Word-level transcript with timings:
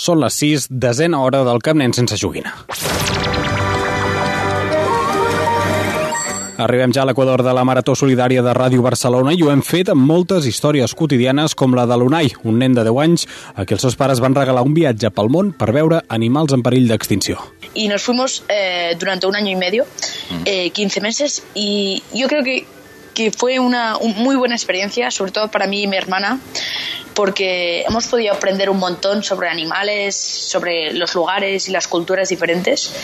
Són 0.00 0.20
les 0.22 0.36
6, 0.40 0.68
desena 0.70 1.20
hora 1.24 1.42
del 1.44 1.60
Camp 1.66 1.80
Nen 1.82 1.92
sense 1.96 2.16
joguina. 2.20 2.54
Arribem 6.60 6.92
ja 6.92 7.02
a 7.02 7.06
l'equador 7.08 7.40
de 7.40 7.52
la 7.56 7.62
Marató 7.64 7.94
Solidària 7.96 8.42
de 8.44 8.52
Ràdio 8.56 8.82
Barcelona 8.84 9.32
i 9.32 9.40
ho 9.40 9.48
hem 9.48 9.62
fet 9.64 9.88
amb 9.92 10.04
moltes 10.04 10.44
històries 10.48 10.92
quotidianes 10.96 11.54
com 11.56 11.72
la 11.76 11.86
de 11.88 11.96
l'Unai, 11.96 12.28
un 12.44 12.58
nen 12.60 12.74
de 12.76 12.84
10 12.84 12.98
anys 13.04 13.24
a 13.56 13.64
qui 13.64 13.76
els 13.76 13.84
seus 13.86 13.96
pares 13.96 14.20
van 14.20 14.36
regalar 14.36 14.64
un 14.68 14.74
viatge 14.76 15.08
pel 15.16 15.30
món 15.32 15.54
per 15.56 15.70
veure 15.72 16.02
animals 16.12 16.52
en 16.52 16.60
perill 16.66 16.88
d'extinció. 16.92 17.38
Y 17.72 17.88
nos 17.88 18.02
fuimos 18.02 18.42
eh, 18.48 18.94
durante 19.00 19.26
un 19.26 19.36
año 19.36 19.52
y 19.52 19.56
medio, 19.56 19.86
eh, 20.44 20.68
15 20.70 21.00
meses, 21.00 21.42
y 21.54 22.02
yo 22.12 22.28
creo 22.28 22.44
que, 22.44 22.66
que 23.14 23.30
fue 23.32 23.58
una 23.58 23.96
un- 23.96 24.16
muy 24.18 24.36
buena 24.36 24.54
experiencia, 24.54 25.10
sobre 25.10 25.32
todo 25.32 25.48
para 25.50 25.66
mí 25.66 25.84
y 25.84 25.86
mi 25.86 25.96
hermana, 25.96 26.40
porque 27.20 27.82
hemos 27.82 28.06
podido 28.06 28.32
aprender 28.32 28.70
un 28.70 28.78
montón 28.78 29.22
sobre 29.22 29.50
animales, 29.50 30.16
sobre 30.16 30.90
los 30.94 31.14
lugares 31.14 31.68
y 31.68 31.70
las 31.70 31.86
culturas 31.86 32.30
diferentes, 32.30 32.94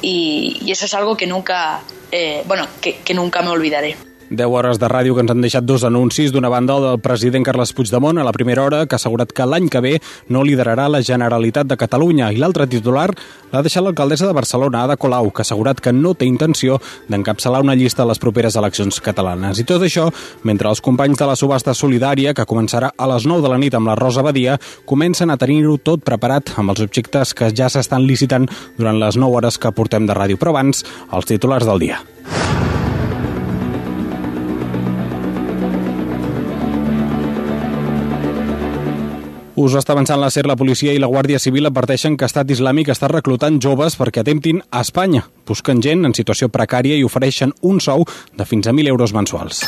y, 0.00 0.70
eso 0.70 0.84
es 0.84 0.94
algo 0.94 1.16
que 1.16 1.26
nunca, 1.26 1.82
eh, 2.12 2.44
bueno, 2.46 2.68
que 2.80 3.14
nunca 3.14 3.42
me 3.42 3.48
olvidaré. 3.48 4.07
10 4.30 4.46
hores 4.52 4.78
de 4.78 4.88
ràdio 4.88 5.14
que 5.14 5.22
ens 5.24 5.32
han 5.32 5.42
deixat 5.42 5.64
dos 5.64 5.84
anuncis. 5.84 6.32
D'una 6.32 6.50
banda, 6.52 6.76
el 6.76 6.84
del 6.84 7.00
president 7.00 7.46
Carles 7.46 7.72
Puigdemont 7.72 8.18
a 8.18 8.24
la 8.26 8.32
primera 8.32 8.64
hora, 8.64 8.84
que 8.86 8.96
ha 8.96 9.00
assegurat 9.00 9.32
que 9.32 9.46
l'any 9.46 9.68
que 9.72 9.80
ve 9.80 9.94
no 10.28 10.44
liderarà 10.44 10.88
la 10.88 11.02
Generalitat 11.02 11.68
de 11.68 11.76
Catalunya. 11.80 12.30
I 12.32 12.40
l'altre 12.40 12.66
titular 12.68 13.08
l'ha 13.52 13.62
deixat 13.64 13.84
l'alcaldessa 13.84 14.26
de 14.28 14.36
Barcelona, 14.36 14.84
Ada 14.84 14.96
Colau, 14.96 15.30
que 15.30 15.42
ha 15.42 15.46
assegurat 15.46 15.80
que 15.80 15.92
no 15.92 16.14
té 16.14 16.28
intenció 16.28 16.78
d'encapçalar 17.08 17.62
una 17.64 17.76
llista 17.78 18.04
a 18.04 18.08
les 18.10 18.20
properes 18.20 18.56
eleccions 18.56 19.00
catalanes. 19.00 19.58
I 19.58 19.66
tot 19.68 19.82
això 19.84 20.08
mentre 20.42 20.68
els 20.68 20.82
companys 20.84 21.18
de 21.18 21.28
la 21.28 21.36
subhasta 21.36 21.74
solidària, 21.74 22.34
que 22.34 22.46
començarà 22.48 22.92
a 22.96 23.08
les 23.14 23.26
9 23.26 23.44
de 23.44 23.52
la 23.52 23.58
nit 23.58 23.74
amb 23.74 23.88
la 23.88 23.96
Rosa 23.98 24.22
Badia, 24.22 24.58
comencen 24.84 25.30
a 25.30 25.38
tenir-ho 25.40 25.78
tot 25.78 26.04
preparat 26.04 26.54
amb 26.56 26.74
els 26.74 26.84
objectes 26.84 27.34
que 27.34 27.50
ja 27.54 27.70
s'estan 27.72 28.06
licitant 28.08 28.48
durant 28.76 29.00
les 29.00 29.16
9 29.16 29.40
hores 29.40 29.58
que 29.58 29.72
portem 29.72 30.06
de 30.06 30.16
ràdio. 30.16 30.38
Però 30.38 30.54
abans, 30.54 30.84
els 31.12 31.28
titulars 31.28 31.66
del 31.68 31.86
dia. 31.88 32.04
Us 39.58 39.74
està 39.74 39.90
avançant 39.90 40.20
la 40.22 40.28
SER, 40.30 40.44
la 40.46 40.54
policia 40.54 40.92
i 40.94 41.00
la 41.02 41.08
Guàrdia 41.10 41.40
Civil 41.42 41.66
adverteixen 41.66 42.14
que 42.14 42.28
Estat 42.28 42.52
Islàmic 42.54 42.92
està 42.92 43.08
reclutant 43.10 43.56
joves 43.58 43.96
perquè 43.98 44.22
atemptin 44.22 44.60
a 44.70 44.84
Espanya. 44.86 45.24
Busquen 45.50 45.80
gent 45.82 46.06
en 46.06 46.14
situació 46.14 46.46
precària 46.46 46.94
i 46.94 47.02
ofereixen 47.02 47.50
un 47.66 47.80
sou 47.82 48.04
de 48.38 48.46
fins 48.46 48.68
a 48.70 48.74
1.000 48.76 48.92
euros 48.92 49.16
mensuals. 49.16 49.64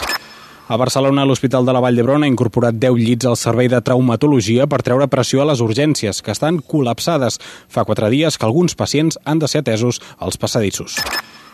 A 0.70 0.78
Barcelona, 0.78 1.24
l'Hospital 1.26 1.66
de 1.66 1.74
la 1.74 1.82
Vall 1.82 1.98
d'Hebron 1.98 2.22
ha 2.22 2.30
incorporat 2.30 2.78
10 2.78 3.02
llits 3.02 3.26
al 3.26 3.34
servei 3.40 3.66
de 3.66 3.82
traumatologia 3.82 4.68
per 4.70 4.78
treure 4.86 5.10
pressió 5.10 5.42
a 5.42 5.48
les 5.50 5.58
urgències, 5.58 6.22
que 6.22 6.30
estan 6.30 6.62
col·lapsades. 6.62 7.42
Fa 7.66 7.82
quatre 7.82 8.14
dies 8.14 8.38
que 8.38 8.46
alguns 8.46 8.78
pacients 8.78 9.18
han 9.24 9.42
de 9.42 9.50
ser 9.50 9.64
atesos 9.66 9.98
als 10.20 10.38
passadissos. 10.38 11.02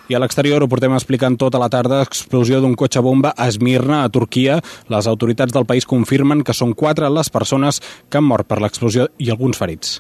I 0.07 0.15
a 0.15 0.21
l'exterior 0.23 0.63
ho 0.63 0.69
portem 0.71 0.93
explicant 0.95 1.35
tota 1.35 1.59
la 1.59 1.67
tarda 1.67 1.99
explosió 2.05 2.61
d'un 2.63 2.77
cotxe 2.79 3.01
bomba 3.03 3.33
a 3.35 3.49
Esmirna, 3.51 4.05
a 4.05 4.11
Turquia. 4.15 4.61
Les 4.93 5.09
autoritats 5.11 5.55
del 5.55 5.67
país 5.67 5.87
confirmen 5.87 6.45
que 6.47 6.55
són 6.55 6.77
quatre 6.79 7.11
les 7.11 7.31
persones 7.35 7.83
que 8.09 8.21
han 8.21 8.29
mort 8.29 8.47
per 8.47 8.61
l'explosió 8.63 9.09
i 9.19 9.33
alguns 9.35 9.59
ferits. 9.59 9.99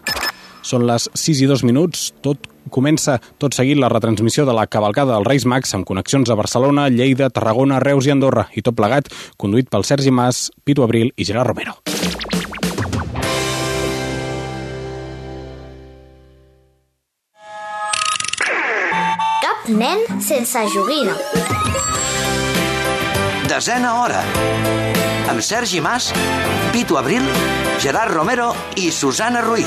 Són 0.63 0.87
les 0.87 1.09
6 1.11 1.43
i 1.43 1.51
2 1.51 1.67
minuts. 1.67 2.13
Tot 2.23 2.47
comença 2.71 3.19
tot 3.43 3.55
seguit 3.59 3.83
la 3.83 3.91
retransmissió 3.91 4.47
de 4.47 4.55
la 4.55 4.69
cavalcada 4.71 5.17
dels 5.17 5.27
Reis 5.27 5.47
Mags 5.47 5.75
amb 5.75 5.87
connexions 5.87 6.31
a 6.31 6.39
Barcelona, 6.39 6.87
Lleida, 6.87 7.31
Tarragona, 7.31 7.83
Reus 7.83 8.07
i 8.07 8.15
Andorra. 8.15 8.47
I 8.55 8.63
tot 8.63 8.79
plegat, 8.79 9.11
conduït 9.43 9.71
pel 9.71 9.87
Sergi 9.87 10.15
Mas, 10.15 10.53
Pitu 10.63 10.87
Abril 10.87 11.11
i 11.17 11.27
Gerard 11.27 11.51
Romero. 11.51 11.81
Nen 19.69 19.99
sense 20.21 20.63
joguina. 20.75 21.15
Desena 23.49 23.95
hora. 24.01 24.23
Amb 25.31 25.43
Sergi 25.43 25.81
Mas, 25.81 26.13
Pitu 26.73 26.99
Abril, 26.99 27.23
Gerard 27.81 28.13
Romero 28.15 28.55
i 28.77 28.91
Susana 28.91 29.43
Ruiz. 29.43 29.67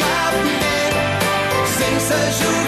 Cap 0.00 0.42
nen 0.48 1.70
sense 1.76 2.20
joguina. 2.40 2.61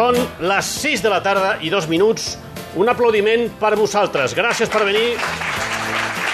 Són 0.00 0.16
les 0.48 0.68
6 0.80 1.02
de 1.04 1.10
la 1.12 1.18
tarda 1.20 1.48
i 1.60 1.68
dos 1.68 1.84
minuts. 1.90 2.30
Un 2.80 2.88
aplaudiment 2.88 3.42
per 3.60 3.74
vosaltres. 3.76 4.32
Gràcies 4.32 4.70
per 4.72 4.86
venir 4.86 5.10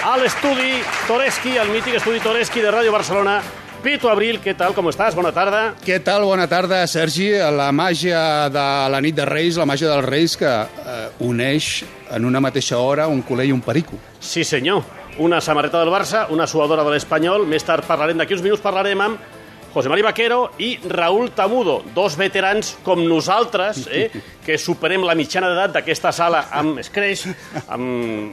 a 0.06 0.12
l'estudi 0.20 0.76
Toreski, 1.08 1.56
al 1.58 1.72
mític 1.72 1.96
estudi 1.98 2.20
Toreski 2.22 2.62
de 2.62 2.70
Ràdio 2.70 2.92
Barcelona. 2.94 3.40
Pitu 3.82 4.06
Abril, 4.06 4.38
què 4.44 4.54
tal, 4.54 4.70
com 4.76 4.86
estàs? 4.92 5.16
Bona 5.18 5.32
tarda. 5.34 5.64
Què 5.82 5.98
tal? 5.98 6.28
Bona 6.30 6.46
tarda, 6.46 6.84
Sergi. 6.86 7.32
La 7.58 7.72
màgia 7.74 8.20
de 8.54 8.66
la 8.92 9.00
nit 9.02 9.18
de 9.18 9.26
Reis, 9.26 9.58
la 9.58 9.66
màgia 9.66 9.90
dels 9.90 10.06
Reis 10.06 10.36
que 10.38 10.52
eh, 10.52 11.08
uneix 11.26 11.80
en 12.14 12.28
una 12.28 12.44
mateixa 12.44 12.78
hora 12.78 13.08
un 13.10 13.24
culer 13.26 13.48
i 13.50 13.56
un 13.56 13.64
perico. 13.66 13.98
Sí, 14.20 14.46
senyor. 14.46 14.84
Una 15.18 15.40
samarreta 15.42 15.82
del 15.82 15.90
Barça, 15.90 16.28
una 16.30 16.46
suadora 16.46 16.86
de 16.86 16.94
l'Espanyol. 16.94 17.48
Més 17.50 17.66
tard 17.66 17.88
parlarem, 17.88 18.22
d'aquí 18.22 18.38
uns 18.38 18.46
minuts 18.46 18.62
parlarem 18.62 19.02
amb 19.08 19.35
José 19.76 19.90
Mari 19.92 20.00
Vaquero 20.00 20.52
i 20.56 20.78
Raúl 20.88 21.34
Tamudo, 21.36 21.82
dos 21.92 22.14
veterans 22.16 22.78
com 22.80 23.02
nosaltres, 23.04 23.82
eh, 23.92 24.08
que 24.40 24.56
superem 24.56 25.02
la 25.04 25.12
mitjana 25.12 25.50
d'edat 25.52 25.74
d'aquesta 25.74 26.14
sala 26.16 26.46
amb 26.48 26.80
escreix, 26.80 27.26
amb... 27.68 28.32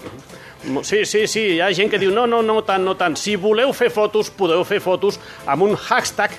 Sí, 0.88 1.02
sí, 1.04 1.26
sí, 1.28 1.42
hi 1.58 1.60
ha 1.60 1.68
gent 1.76 1.92
que 1.92 2.00
diu 2.00 2.14
no, 2.16 2.24
no, 2.32 2.40
no 2.48 2.62
tant, 2.64 2.88
no 2.88 2.94
tant. 2.96 3.18
Si 3.20 3.36
voleu 3.36 3.74
fer 3.76 3.90
fotos, 3.92 4.30
podeu 4.32 4.64
fer 4.64 4.80
fotos 4.80 5.20
amb 5.44 5.68
un 5.68 5.76
hashtag, 5.76 6.32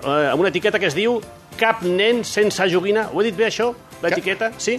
eh, 0.00 0.30
amb 0.30 0.40
una 0.40 0.48
etiqueta 0.48 0.80
que 0.80 0.88
es 0.88 0.96
diu 0.96 1.18
cap 1.60 1.84
nen 1.84 2.24
sense 2.24 2.64
joguina. 2.72 3.10
Ho 3.12 3.20
he 3.20 3.28
dit 3.28 3.36
bé, 3.36 3.50
això? 3.50 3.74
L'etiqueta? 4.00 4.54
Sí? 4.56 4.78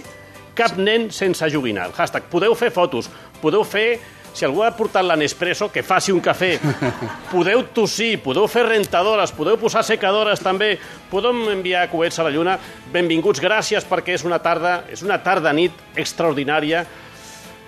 Cap 0.58 0.74
nen 0.74 1.06
sense 1.14 1.46
joguina. 1.54 1.86
El 1.86 1.94
hashtag. 1.94 2.26
Podeu 2.34 2.58
fer 2.58 2.74
fotos, 2.74 3.06
podeu 3.38 3.62
fer 3.62 4.00
si 4.34 4.46
algú 4.46 4.62
ha 4.64 4.70
portat 4.76 5.06
la 5.06 5.16
Nespresso, 5.18 5.70
que 5.72 5.82
faci 5.82 6.12
un 6.14 6.20
cafè. 6.24 6.52
Podeu 7.32 7.64
tossir, 7.74 8.18
podeu 8.24 8.46
fer 8.50 8.64
rentadores, 8.68 9.32
podeu 9.36 9.58
posar 9.60 9.84
secadores 9.86 10.40
també, 10.44 10.76
podem 11.10 11.44
enviar 11.52 11.88
coets 11.92 12.18
a 12.18 12.28
la 12.28 12.32
lluna. 12.34 12.58
Benvinguts, 12.92 13.42
gràcies 13.42 13.86
perquè 13.88 14.16
és 14.16 14.24
una 14.26 14.40
tarda, 14.42 14.82
és 14.90 15.02
una 15.04 15.18
tarda 15.22 15.52
nit 15.52 15.74
extraordinària 15.98 16.84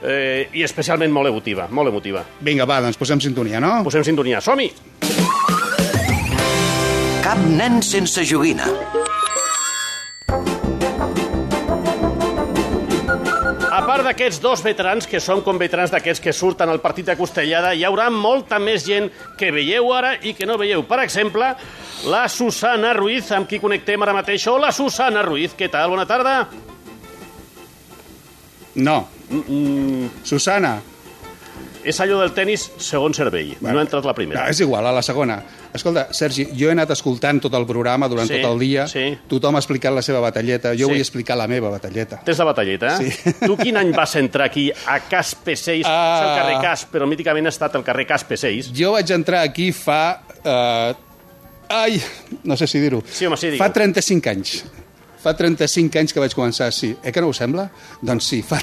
eh, 0.02 0.48
i 0.52 0.64
especialment 0.64 1.12
molt 1.12 1.30
emotiva, 1.32 1.68
molt 1.70 1.92
emotiva. 1.92 2.24
Vinga, 2.40 2.68
va, 2.68 2.80
doncs 2.84 3.00
posem 3.00 3.20
sintonia, 3.20 3.60
no? 3.60 3.80
Posem 3.86 4.06
sintonia, 4.06 4.40
som-hi! 4.44 4.70
Cap 7.24 7.46
nen 7.46 7.78
sense 7.84 8.24
joguina. 8.26 8.66
D'aquests 14.10 14.40
dos 14.42 14.62
veterans, 14.66 15.06
que 15.06 15.20
són 15.22 15.44
com 15.46 15.58
veterans 15.60 15.92
d'aquests 15.94 16.22
que 16.24 16.34
surten 16.34 16.70
al 16.70 16.82
partit 16.82 17.06
de 17.06 17.16
Costellada, 17.18 17.72
hi 17.74 17.84
haurà 17.86 18.08
molta 18.10 18.58
més 18.58 18.82
gent 18.86 19.06
que 19.38 19.52
veieu 19.54 19.92
ara 19.94 20.16
i 20.26 20.34
que 20.34 20.48
no 20.48 20.58
veieu. 20.58 20.82
Per 20.88 20.98
exemple, 21.04 21.52
la 22.10 22.24
Susana 22.28 22.92
Ruiz, 22.96 23.30
amb 23.36 23.48
qui 23.48 23.60
connectem 23.62 24.02
ara 24.02 24.16
mateix. 24.16 24.48
Hola, 24.50 24.72
Susana 24.74 25.22
Ruiz, 25.26 25.54
què 25.54 25.70
tal? 25.70 25.92
Bona 25.94 26.08
tarda. 26.10 26.34
No. 28.80 28.98
Susana. 30.26 30.78
És 31.80 32.00
allò 32.02 32.18
del 32.20 32.34
tennis 32.36 32.66
segon 32.82 33.14
servei. 33.16 33.54
No 33.62 33.78
ha 33.78 33.84
entrat 33.86 34.04
la 34.04 34.16
primera. 34.16 34.42
No, 34.42 34.50
és 34.50 34.60
igual, 34.60 34.90
a 34.90 34.92
la 34.92 35.04
segona. 35.06 35.38
Escolta, 35.72 36.08
Sergi, 36.12 36.48
jo 36.58 36.68
he 36.68 36.72
anat 36.74 36.90
escoltant 36.90 37.38
tot 37.44 37.54
el 37.54 37.64
programa 37.68 38.08
durant 38.10 38.26
Sí, 38.26 38.40
tot 38.40 38.52
el 38.52 38.58
dia. 38.58 38.86
sí. 38.90 39.16
Tothom 39.28 39.54
ha 39.54 39.60
explicat 39.62 39.92
la 39.94 40.02
seva 40.02 40.20
batalleta. 40.20 40.72
Jo 40.72 40.86
Sí. 40.86 40.92
vull 40.92 41.00
explicar 41.00 41.36
la 41.38 41.46
meva 41.46 41.70
batalleta. 41.70 42.20
Tens 42.24 42.38
la 42.38 42.44
batalleta, 42.44 42.96
eh? 43.00 43.10
Sí. 43.10 43.34
Tu 43.46 43.56
quin 43.56 43.76
any 43.76 43.92
vas 43.92 44.16
entrar 44.16 44.46
aquí 44.48 44.70
a 44.86 44.98
Caspe 45.08 45.54
6? 45.56 45.84
Ah. 45.86 46.18
És 46.18 46.26
el 46.26 46.34
carrer 46.42 46.58
Cas, 46.62 46.86
però 46.90 47.06
míticament 47.06 47.46
ha 47.46 47.50
estat 47.54 47.74
el 47.76 47.84
carrer 47.84 48.06
Caspe 48.06 48.36
6. 48.36 48.72
Jo 48.74 48.92
vaig 48.92 49.10
entrar 49.14 49.42
aquí 49.46 49.70
fa... 49.72 50.22
Eh, 50.44 50.94
ai, 51.68 52.02
no 52.42 52.56
sé 52.56 52.66
si 52.66 52.80
dir-ho. 52.80 53.02
Sí, 53.06 53.26
home, 53.26 53.36
sí. 53.36 53.52
Fa 53.56 53.72
35 53.72 54.30
anys. 54.30 54.64
Fa 55.20 55.34
35 55.36 56.00
anys 56.00 56.14
que 56.16 56.22
vaig 56.22 56.34
començar, 56.36 56.70
sí. 56.72 56.94
Eh 57.04 57.12
que 57.12 57.22
no 57.22 57.30
us 57.32 57.40
sembla? 57.42 57.66
Doncs 58.00 58.30
sí, 58.32 58.40
fa... 58.46 58.60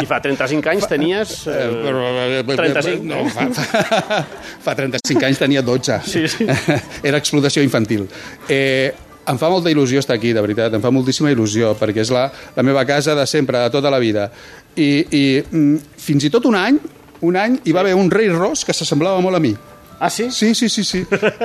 I 0.00 0.06
fa 0.08 0.20
35 0.22 0.72
anys 0.72 0.88
tenies... 0.92 1.36
Eh, 1.50 2.42
35, 2.46 3.04
no, 3.06 3.24
fa, 3.34 3.48
fa, 3.54 4.22
fa 4.66 4.76
35 4.78 5.28
anys 5.28 5.42
tenia 5.42 5.62
12. 5.66 6.00
Sí, 6.06 6.26
sí. 6.30 6.48
Era 7.08 7.20
explotació 7.20 7.64
infantil. 7.66 8.06
Eh, 8.48 8.92
em 9.30 9.38
fa 9.38 9.50
molta 9.52 9.70
il·lusió 9.70 10.00
estar 10.00 10.16
aquí, 10.16 10.32
de 10.34 10.42
veritat, 10.42 10.74
em 10.74 10.82
fa 10.82 10.90
moltíssima 10.94 11.30
il·lusió, 11.30 11.74
perquè 11.78 12.02
és 12.04 12.10
la, 12.14 12.28
la 12.56 12.64
meva 12.66 12.86
casa 12.88 13.14
de 13.18 13.26
sempre, 13.30 13.60
de 13.66 13.74
tota 13.74 13.92
la 13.92 14.00
vida. 14.02 14.30
I, 14.74 14.90
i 15.10 15.24
mm, 15.42 15.98
fins 16.00 16.26
i 16.26 16.32
tot 16.32 16.46
un 16.50 16.56
any, 16.58 16.78
un 17.26 17.36
any 17.36 17.58
hi 17.64 17.74
va 17.76 17.84
haver 17.84 17.94
un 17.98 18.10
rei 18.10 18.30
ros 18.32 18.64
que 18.64 18.74
s'assemblava 18.76 19.20
molt 19.22 19.38
a 19.38 19.42
mi. 19.42 19.52
Ah, 20.00 20.08
sí? 20.08 20.30
Sí, 20.32 20.54
sí, 20.54 20.70
sí, 20.72 20.82
sí. 20.82 21.04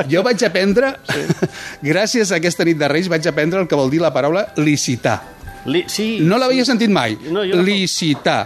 Jo 0.09 0.23
vaig 0.23 0.39
aprendre, 0.47 0.93
gràcies 1.83 2.31
a 2.31 2.39
aquesta 2.39 2.63
nit 2.63 2.79
de 2.79 2.87
Reis, 2.87 3.09
vaig 3.11 3.27
aprendre 3.27 3.59
el 3.59 3.67
que 3.67 3.75
vol 3.75 3.91
dir 3.91 3.99
la 3.99 4.13
paraula 4.15 4.47
licitar. 4.55 5.19
Li, 5.67 5.83
sí. 5.91 6.21
No 6.23 6.39
l'havia 6.39 6.63
sentit 6.65 6.93
mai. 6.93 7.17
No, 7.27 7.43
no. 7.43 7.61
Licitar. 7.67 8.45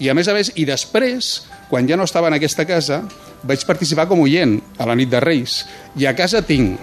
I 0.00 0.08
a 0.08 0.16
més 0.16 0.30
a 0.32 0.34
més, 0.34 0.54
i 0.56 0.64
després, 0.64 1.42
quan 1.68 1.86
ja 1.86 1.98
no 2.00 2.08
estava 2.08 2.30
en 2.32 2.38
aquesta 2.38 2.64
casa, 2.64 3.02
vaig 3.44 3.68
participar 3.68 4.08
com 4.08 4.24
oient 4.24 4.56
a 4.80 4.88
la 4.88 4.96
nit 4.96 5.12
de 5.12 5.20
Reis. 5.20 5.60
I 6.00 6.08
a 6.08 6.16
casa 6.16 6.40
tinc 6.40 6.80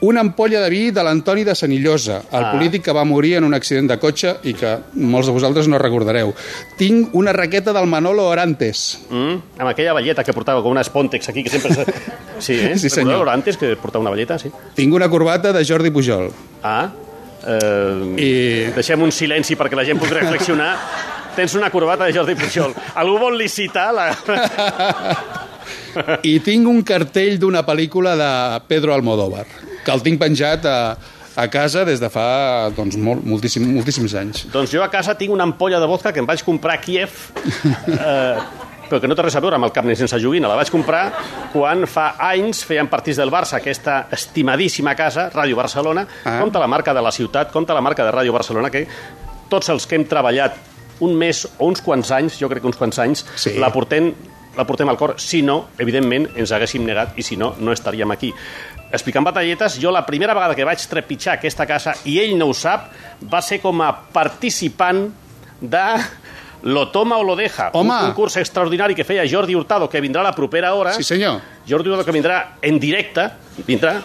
una 0.00 0.20
ampolla 0.20 0.60
de 0.60 0.68
vi 0.70 0.90
de 0.90 1.02
l'Antoni 1.02 1.42
de 1.44 1.54
Senillosa, 1.54 2.22
el 2.30 2.44
Ah. 2.44 2.52
polític 2.52 2.82
que 2.84 2.92
va 2.92 3.04
morir 3.04 3.36
en 3.36 3.44
un 3.44 3.54
accident 3.54 3.88
de 3.90 3.98
cotxe 3.98 4.36
i 4.44 4.52
que 4.54 4.78
molts 4.94 5.26
de 5.26 5.32
vosaltres 5.32 5.66
no 5.68 5.78
recordareu. 5.78 6.34
Tinc 6.76 7.14
una 7.14 7.32
raqueta 7.32 7.72
del 7.72 7.86
Manolo 7.86 8.26
Orantes. 8.28 9.00
Mm, 9.08 9.34
amb 9.58 9.68
aquella 9.70 9.94
velleta 9.94 10.22
que 10.24 10.32
portava 10.34 10.62
com 10.62 10.70
unes 10.72 10.90
Pontex 10.90 11.28
aquí, 11.30 11.42
que 11.42 11.50
sempre... 11.50 11.74
se- 11.74 11.86
Sí, 12.38 12.52
eh? 12.52 12.76
Sí, 12.78 12.90
senyor. 12.90 13.12
Recordeu 13.24 13.32
Antes 13.34 13.56
que 13.56 13.76
portava 13.76 14.02
una 14.02 14.10
velleta, 14.10 14.38
sí. 14.38 14.50
Tinc 14.74 14.92
una 14.94 15.08
corbata 15.08 15.52
de 15.52 15.64
Jordi 15.64 15.90
Pujol. 15.90 16.30
Ah, 16.62 16.90
eh, 17.46 18.14
I- 18.18 18.72
deixem 18.76 19.00
un 19.02 19.10
silenci 19.12 19.56
perquè 19.56 19.74
la 19.74 19.84
gent 19.84 19.98
pugui 19.98 20.12
reflexionar. 20.12 20.76
Tens 21.36 21.54
una 21.54 21.70
corbata 21.70 22.04
de 22.04 22.12
Jordi 22.12 22.34
Pujol. 22.34 22.74
Algú 22.94 23.18
vol 23.18 23.38
licitar 23.38 23.92
la... 23.94 24.12
I 26.22 26.38
tinc 26.44 26.68
un 26.68 26.82
cartell 26.84 27.38
d'una 27.40 27.62
pel·lícula 27.66 28.12
de 28.20 28.60
Pedro 28.68 28.92
Almodóvar, 28.94 29.46
que 29.86 29.94
el 29.94 30.02
tinc 30.04 30.18
penjat 30.20 30.66
a, 30.66 30.76
a 31.38 31.46
casa 31.52 31.84
des 31.86 32.00
de 32.02 32.08
fa 32.10 32.26
doncs, 32.74 32.96
molt, 32.98 33.22
moltíssim, 33.24 33.64
moltíssims 33.76 34.14
anys. 34.18 34.44
Doncs 34.52 34.72
jo 34.74 34.82
a 34.84 34.90
casa 34.92 35.14
tinc 35.18 35.30
una 35.34 35.46
ampolla 35.46 35.78
de 35.82 35.86
vodka 35.88 36.12
que 36.12 36.20
em 36.22 36.26
vaig 36.28 36.42
comprar 36.46 36.76
a 36.78 36.82
Kiev, 36.82 37.14
eh, 37.86 38.36
però 38.86 39.00
que 39.02 39.08
no 39.10 39.16
té 39.18 39.24
res 39.26 39.34
a 39.38 39.42
veure 39.42 39.58
amb 39.58 39.66
el 39.66 39.72
cap 39.74 39.84
ni 39.86 39.96
sense 39.98 40.18
joguina. 40.22 40.46
La 40.50 40.54
vaig 40.58 40.70
comprar 40.70 41.04
quan 41.52 41.86
fa 41.90 42.12
anys 42.28 42.60
feien 42.66 42.86
partits 42.90 43.18
del 43.18 43.32
Barça, 43.34 43.58
aquesta 43.58 44.04
estimadíssima 44.14 44.94
casa, 44.98 45.28
Ràdio 45.34 45.56
Barcelona, 45.58 46.06
Ah. 46.24 46.38
compta 46.40 46.58
la 46.62 46.68
marca 46.70 46.94
de 46.94 47.02
la 47.02 47.10
ciutat, 47.12 47.50
compta 47.52 47.74
la 47.74 47.80
marca 47.82 48.04
de 48.06 48.12
Ràdio 48.14 48.32
Barcelona, 48.32 48.70
que 48.70 48.86
tots 49.50 49.68
els 49.74 49.86
que 49.86 49.96
hem 49.98 50.04
treballat 50.06 50.54
un 51.00 51.14
mes 51.18 51.44
o 51.58 51.66
uns 51.68 51.82
quants 51.84 52.10
anys, 52.10 52.38
jo 52.40 52.48
crec 52.48 52.62
que 52.62 52.70
uns 52.70 52.76
quants 52.78 52.98
anys, 52.98 53.26
Sí. 53.36 53.54
la 53.58 53.70
portem 53.72 54.12
la 54.56 54.64
portem 54.64 54.88
al 54.88 54.96
cor, 54.96 55.16
si 55.20 55.42
no, 55.42 55.66
evidentment, 55.76 56.30
ens 56.34 56.50
haguéssim 56.50 56.82
negat 56.86 57.10
i 57.18 57.22
si 57.22 57.36
no, 57.36 57.50
no 57.60 57.72
estaríem 57.72 58.10
aquí. 58.14 58.32
Explicant 58.92 59.24
batalletes, 59.26 59.80
jo 59.82 59.90
la 59.90 60.04
primera 60.06 60.34
vegada 60.34 60.54
que 60.54 60.64
vaig 60.64 60.82
trepitjar 60.88 61.36
aquesta 61.36 61.66
casa, 61.66 61.94
i 62.04 62.20
ell 62.22 62.36
no 62.38 62.46
ho 62.50 62.54
sap, 62.54 62.92
va 63.26 63.42
ser 63.42 63.58
com 63.60 63.82
a 63.82 63.90
participant 64.14 65.08
de 65.60 65.86
Lo 66.66 66.88
toma 66.88 67.18
o 67.18 67.22
lo 67.22 67.36
deja, 67.36 67.70
Home! 67.74 67.92
un 67.92 68.06
concurs 68.08 68.38
extraordinari 68.40 68.94
que 68.96 69.04
feia 69.04 69.26
Jordi 69.28 69.54
Hurtado, 69.54 69.88
que 69.88 70.00
vindrà 70.00 70.22
a 70.22 70.24
la 70.24 70.32
propera 70.34 70.72
hora. 70.74 70.94
Sí, 70.94 71.04
senyor. 71.04 71.40
Jordi 71.68 71.90
Hurtado 71.90 72.04
que 72.04 72.14
vindrà 72.16 72.56
en 72.62 72.80
directe, 72.80 73.28
vindrà, 73.68 74.00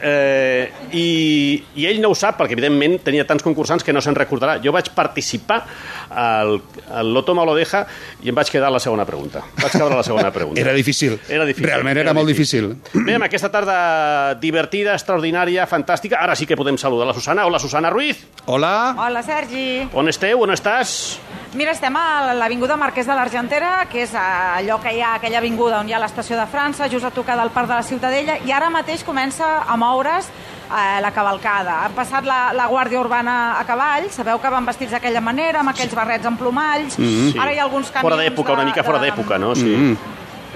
eh, 0.00 0.70
i, 0.92 1.64
i 1.76 1.86
ell 1.88 2.00
no 2.02 2.10
ho 2.12 2.16
sap 2.18 2.38
perquè 2.40 2.56
evidentment 2.56 2.98
tenia 3.04 3.24
tants 3.26 3.44
concursants 3.44 3.84
que 3.84 3.92
no 3.92 4.00
se'n 4.04 4.16
recordarà 4.16 4.58
jo 4.62 4.72
vaig 4.74 4.90
participar 4.94 5.62
al, 6.10 6.60
al 6.92 7.12
Lo 7.16 7.24
toma 7.24 7.42
o 7.42 7.46
lo 7.48 7.54
deja 7.56 7.84
i 8.22 8.28
em 8.30 8.34
vaig 8.36 8.50
quedar 8.52 8.68
a 8.68 8.74
la 8.76 8.80
segona 8.82 9.06
pregunta 9.08 9.42
vaig 9.56 9.72
quedar 9.72 9.92
a 9.92 9.96
la 10.02 10.06
segona 10.06 10.30
pregunta 10.32 10.60
Era 10.66 10.72
difícil. 10.72 11.18
era 11.28 11.44
difícil. 11.44 11.66
Realment 11.68 11.98
era, 11.98 12.12
molt 12.14 12.28
difícil. 12.28 12.72
Bé, 12.92 13.14
amb 13.14 13.26
aquesta 13.26 13.50
tarda 13.52 14.34
divertida, 14.40 14.94
extraordinària, 14.96 15.66
fantàstica, 15.70 16.18
ara 16.20 16.34
sí 16.34 16.46
que 16.46 16.56
podem 16.56 16.78
saludar 16.78 17.06
la 17.06 17.14
Susana. 17.14 17.44
Hola, 17.46 17.58
Susana 17.58 17.90
Ruiz. 17.90 18.24
Hola. 18.46 18.94
Hola, 18.98 19.22
Sergi. 19.22 19.86
On 19.94 20.08
esteu? 20.08 20.42
On 20.42 20.50
estàs? 20.50 21.18
Mira, 21.56 21.72
estem 21.72 21.94
a 21.96 22.34
l'Avinguda 22.36 22.76
Marquès 22.76 23.06
de 23.08 23.14
l'Argentera, 23.16 23.86
que 23.90 24.02
és 24.04 24.12
allò 24.18 24.76
que 24.82 24.92
hi 24.92 25.00
ha, 25.00 25.14
aquella 25.16 25.38
avinguda 25.38 25.78
on 25.80 25.88
hi 25.88 25.94
ha 25.96 26.00
l'estació 26.02 26.36
de 26.36 26.44
França, 26.50 26.88
just 26.92 27.06
a 27.06 27.12
tocar 27.14 27.36
del 27.38 27.52
Parc 27.54 27.70
de 27.70 27.78
la 27.78 27.86
Ciutadella, 27.86 28.38
i 28.44 28.52
ara 28.52 28.68
mateix 28.70 29.04
comença 29.06 29.62
a 29.64 29.76
moure's 29.96 30.28
eh, 30.70 31.00
la 31.00 31.10
cavalcada. 31.14 31.84
Han 31.86 31.94
passat 31.96 32.24
la, 32.26 32.52
la 32.52 32.66
Guàrdia 32.68 33.00
Urbana 33.00 33.36
a 33.60 33.64
cavall, 33.68 34.10
sabeu 34.10 34.40
que 34.42 34.50
van 34.52 34.66
vestits 34.66 34.92
d'aquella 34.96 35.22
manera, 35.24 35.60
amb 35.62 35.72
aquells 35.72 35.94
barrets 35.96 36.26
amb 36.26 36.38
plomalls, 36.40 36.96
Sí. 36.98 37.34
ara 37.38 37.52
hi 37.54 37.58
ha 37.58 37.64
alguns 37.64 37.90
camions... 37.90 38.10
Fora 38.10 38.20
d'època, 38.22 38.52
una 38.58 38.64
mica 38.68 38.84
fora 38.84 38.98
de- 39.00 39.10
d'època, 39.10 39.38
no? 39.38 39.54
Sí. 39.54 39.64
Mm. 39.72 39.96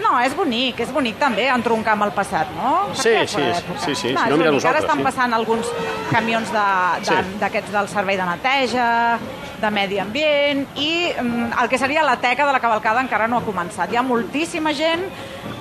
No, 0.01 0.15
és 0.25 0.33
bonic, 0.35 0.79
és 0.81 0.89
bonic 0.97 1.19
també 1.21 1.45
entroncar 1.53 1.93
amb 1.93 2.07
el 2.07 2.13
passat, 2.17 2.49
no? 2.57 2.87
Sí, 2.97 3.11
sí, 3.29 3.43
sí, 3.85 3.95
sí, 3.95 4.13
No, 4.15 4.23
si 4.25 4.31
no, 4.33 4.37
mira 4.41 4.49
bonic. 4.51 4.65
Ara 4.65 4.81
nosaltres, 4.81 4.85
estan 4.87 4.99
sí. 4.99 5.05
passant 5.05 5.35
alguns 5.37 5.69
camions 6.11 6.51
de- 6.51 7.01
de- 7.05 7.05
Sí. 7.11 7.37
d'aquests 7.43 7.71
del 7.73 7.89
servei 7.93 8.17
de 8.17 8.25
neteja, 8.25 9.19
de 9.61 9.71
medi 9.71 9.99
ambient, 10.01 10.65
i 10.81 11.13
mm, 11.21 11.53
el 11.63 11.69
que 11.69 11.77
seria 11.79 12.03
la 12.03 12.17
teca 12.17 12.47
de 12.47 12.53
la 12.53 12.61
cavalcada 12.61 13.03
encara 13.05 13.29
no 13.29 13.37
ha 13.39 13.45
començat. 13.45 13.93
Hi 13.93 13.97
ha 13.97 14.03
moltíssima 14.03 14.73
gent 14.73 15.05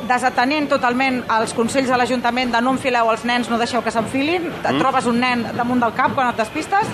desatenent 0.09 0.69
totalment 0.71 1.21
els 1.38 1.53
consells 1.57 1.91
de 1.91 2.00
l'Ajuntament 2.00 2.51
de 2.53 2.61
no 2.65 2.73
enfileu 2.75 3.11
els 3.11 3.25
nens, 3.29 3.50
no 3.50 3.59
deixeu 3.61 3.83
que 3.85 3.94
s'enfilin, 3.94 4.50
et 4.50 4.79
trobes 4.79 5.07
un 5.09 5.21
nen 5.21 5.45
damunt 5.57 5.83
del 5.85 5.94
cap 5.97 6.15
quan 6.17 6.31
et 6.33 6.41
despistes, 6.41 6.89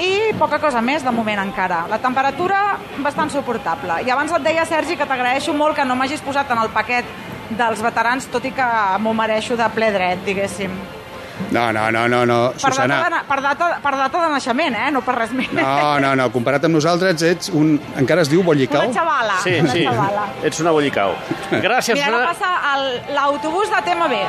i 0.00 0.32
poca 0.40 0.58
cosa 0.58 0.80
més 0.80 1.04
de 1.04 1.12
moment 1.12 1.42
encara. 1.42 1.84
La 1.90 2.00
temperatura 2.00 2.78
bastant 3.04 3.30
suportable. 3.30 4.00
I 4.06 4.10
abans 4.10 4.32
et 4.32 4.46
deia, 4.46 4.64
Sergi, 4.64 4.96
que 4.96 5.06
t'agraeixo 5.06 5.52
molt 5.52 5.76
que 5.76 5.84
no 5.84 5.98
m'hagis 5.98 6.24
posat 6.24 6.50
en 6.50 6.64
el 6.64 6.72
paquet 6.72 7.04
dels 7.52 7.84
veterans, 7.84 8.26
tot 8.32 8.44
i 8.48 8.54
que 8.56 8.72
m'ho 9.04 9.12
mereixo 9.14 9.56
de 9.60 9.68
ple 9.76 9.92
dret, 9.92 10.24
diguéssim. 10.24 11.01
No, 11.50 11.72
no, 11.72 11.90
no, 11.90 12.06
no, 12.08 12.24
no. 12.26 12.38
Per 12.52 12.60
data, 12.60 12.70
Susana. 12.70 12.98
de, 13.04 13.10
na- 13.10 13.22
per, 13.28 13.40
data, 13.42 13.68
per 13.82 13.92
data 13.96 14.20
de 14.26 14.28
naixement, 14.32 14.74
eh? 14.76 14.90
No 14.92 15.00
per 15.02 15.14
res 15.16 15.32
més. 15.32 15.50
No, 15.52 15.98
no, 16.00 16.14
no. 16.16 16.30
Comparat 16.32 16.64
amb 16.68 16.74
nosaltres, 16.76 17.22
ets 17.22 17.48
un... 17.50 17.74
Encara 17.96 18.22
es 18.22 18.28
diu 18.30 18.42
bollicau? 18.46 18.84
Una 18.88 18.94
xavala. 19.00 19.38
Sí, 19.42 19.54
una 19.60 19.72
sí. 19.72 19.84
xavala. 19.86 20.26
Ets 20.44 20.60
una 20.60 20.70
bollicau. 20.76 21.14
Gràcies, 21.50 21.94
Mira, 21.96 22.06
ara 22.08 22.32
Susana. 22.32 22.32
passa 22.32 23.12
l'autobús 23.16 23.68
de 23.72 23.82
TMB. 23.88 24.22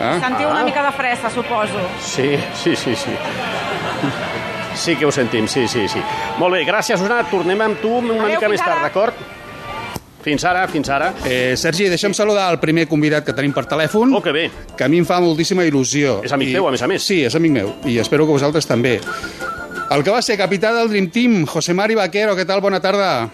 Ah? 0.00 0.14
Sentiu 0.20 0.48
Ah. 0.48 0.52
una 0.52 0.64
mica 0.64 0.82
de 0.82 0.92
fressa, 0.92 1.30
suposo. 1.30 1.80
Sí, 2.00 2.36
sí, 2.54 2.74
sí, 2.76 2.96
sí. 2.96 3.12
Sí 4.74 4.96
que 4.96 5.04
ho 5.04 5.10
sentim, 5.12 5.46
sí, 5.48 5.66
sí, 5.68 5.86
sí. 5.88 6.00
Molt 6.38 6.54
bé, 6.54 6.64
gràcies, 6.64 6.96
Susana. 6.98 7.24
Tornem 7.28 7.60
amb 7.60 7.80
tu 7.82 7.90
una 7.98 8.14
Adéu, 8.14 8.36
mica 8.36 8.48
més 8.48 8.60
tard, 8.60 8.72
ara. 8.78 8.82
d'acord? 8.88 9.14
Fins 10.22 10.44
ara, 10.44 10.66
fins 10.68 10.88
ara. 10.92 11.14
Eh, 11.24 11.54
Sergi, 11.56 11.88
deixa'm 11.88 12.12
saludar 12.16 12.50
el 12.52 12.58
primer 12.60 12.86
convidat 12.88 13.24
que 13.24 13.32
tenim 13.36 13.54
per 13.56 13.64
telèfon. 13.70 14.12
Oh, 14.14 14.20
que 14.20 14.32
bé. 14.36 14.50
que 14.76 14.84
a 14.84 14.88
mi 14.88 14.98
em 15.00 15.06
fa 15.08 15.20
moltíssima 15.20 15.64
il·lusió. 15.64 16.18
És 16.24 16.32
amic 16.36 16.52
teu, 16.52 16.68
a 16.68 16.72
més 16.74 16.82
a 16.82 16.88
més. 16.90 17.02
Sí, 17.02 17.22
és 17.24 17.34
amic 17.34 17.52
meu, 17.52 17.72
i 17.88 17.96
espero 17.98 18.26
que 18.26 18.36
vosaltres 18.36 18.66
també. 18.68 18.98
El 19.90 20.04
que 20.04 20.10
va 20.12 20.20
ser 20.22 20.36
capità 20.38 20.72
del 20.76 20.90
Dream 20.90 21.08
Team, 21.10 21.46
José 21.46 21.74
Mari 21.74 21.96
Vaquero, 21.98 22.36
què 22.36 22.44
tal? 22.46 22.60
Bona 22.60 22.80
tarda. 22.80 23.30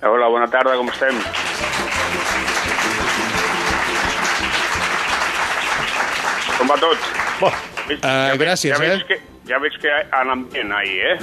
Hola, 0.00 0.28
bona 0.32 0.46
tarda, 0.48 0.76
com 0.78 0.88
estem? 0.88 1.18
Com 6.56 6.70
va 6.70 6.78
tot? 6.80 7.10
Bo, 7.40 7.50
Uh, 7.90 8.36
gràcies, 8.38 8.70
ja 8.70 8.78
veig 8.78 9.00
eh? 9.00 9.06
que, 9.08 9.16
ja 9.48 9.58
veig 9.58 9.74
que 9.82 9.90
ambient 10.14 10.70
ahir, 10.76 10.98
eh? 11.10 11.16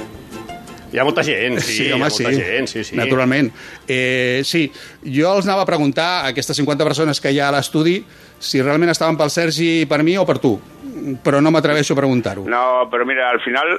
Hi 0.92 1.00
ha 1.00 1.04
molta 1.04 1.24
gent, 1.24 1.60
sí, 1.60 1.72
sí, 1.74 1.84
hi 1.86 1.92
ha 1.92 1.96
home, 1.96 2.08
molta 2.08 2.32
sí, 2.32 2.42
gent, 2.42 2.68
sí, 2.72 2.84
sí. 2.84 2.96
naturalment. 2.96 3.52
Eh, 3.88 4.42
sí, 4.48 4.68
jo 5.04 5.34
els 5.36 5.46
anava 5.48 5.64
a 5.66 5.70
preguntar 5.70 6.08
a 6.22 6.32
aquestes 6.32 6.58
50 6.62 6.84
persones 6.88 7.20
que 7.22 7.32
hi 7.34 7.40
ha 7.42 7.50
a 7.50 7.56
l'estudi 7.58 8.00
si 8.40 8.62
realment 8.62 8.92
estaven 8.94 9.18
pel 9.18 9.32
Sergi 9.34 9.86
per 9.90 10.04
mi 10.06 10.14
o 10.18 10.24
per 10.26 10.38
tu, 10.40 10.52
però 11.24 11.40
no 11.42 11.50
m'atreveixo 11.52 11.96
a 11.96 11.98
preguntar-ho. 11.98 12.44
No, 12.48 12.86
però 12.92 13.06
mira, 13.10 13.32
al 13.34 13.40
final 13.42 13.72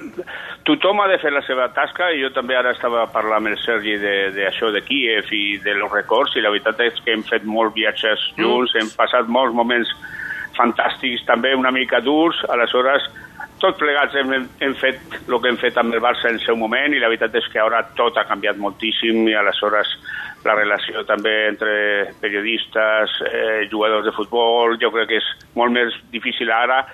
tothom 0.66 1.00
ha 1.00 1.06
de 1.08 1.18
fer 1.22 1.30
la 1.32 1.42
seva 1.46 1.68
tasca 1.76 2.10
i 2.12 2.20
jo 2.22 2.32
també 2.34 2.56
ara 2.58 2.72
estava 2.74 3.06
parlant 3.14 3.44
amb 3.46 3.52
el 3.54 3.58
Sergi 3.62 3.96
de- 4.02 4.30
d'això 4.34 4.72
de, 4.72 4.80
de 4.80 4.86
Kiev 4.88 5.30
i 5.32 5.58
de 5.62 5.74
los 5.78 5.92
records 5.94 6.34
i 6.36 6.42
la 6.42 6.50
veritat 6.50 6.80
és 6.88 6.98
que 7.04 7.14
hem 7.14 7.22
fet 7.22 7.44
molts 7.46 7.74
viatges 7.78 8.18
junts, 8.36 8.74
hem 8.74 8.90
passat 8.98 9.28
molts 9.30 9.54
moments 9.54 9.94
fantàstics, 10.58 11.22
també 11.26 11.54
una 11.54 11.70
mica 11.70 12.00
durs, 12.02 12.40
aleshores 12.50 13.04
tots 13.62 13.78
plegats 13.80 14.14
hem, 14.18 14.48
hem 14.62 14.74
fet 14.80 15.18
el 15.26 15.36
que 15.40 15.50
hem 15.50 15.58
fet 15.60 15.78
amb 15.80 15.94
el 15.94 16.02
Barça 16.04 16.30
en 16.30 16.38
el 16.38 16.44
seu 16.44 16.56
moment 16.58 16.94
i 16.94 17.02
la 17.02 17.10
veritat 17.10 17.34
és 17.40 17.48
que 17.52 17.60
ara 17.62 17.82
tot 17.98 18.16
ha 18.18 18.26
canviat 18.28 18.60
moltíssim 18.60 19.26
i 19.28 19.36
aleshores 19.38 19.94
la 20.46 20.54
relació 20.54 21.02
també 21.06 21.34
entre 21.48 21.72
periodistes, 22.22 23.16
eh, 23.26 23.66
jugadors 23.70 24.06
de 24.06 24.14
futbol, 24.14 24.78
jo 24.80 24.92
crec 24.94 25.10
que 25.10 25.18
és 25.18 25.30
molt 25.58 25.74
més 25.74 25.94
difícil 26.14 26.52
ara 26.54 26.84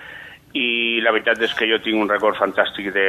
i 0.55 1.01
la 1.03 1.11
veritat 1.11 1.41
és 1.43 1.53
que 1.59 1.67
jo 1.67 1.81
tinc 1.83 1.99
un 1.99 2.09
record 2.09 2.37
fantàstic 2.39 2.93
de, 2.95 3.07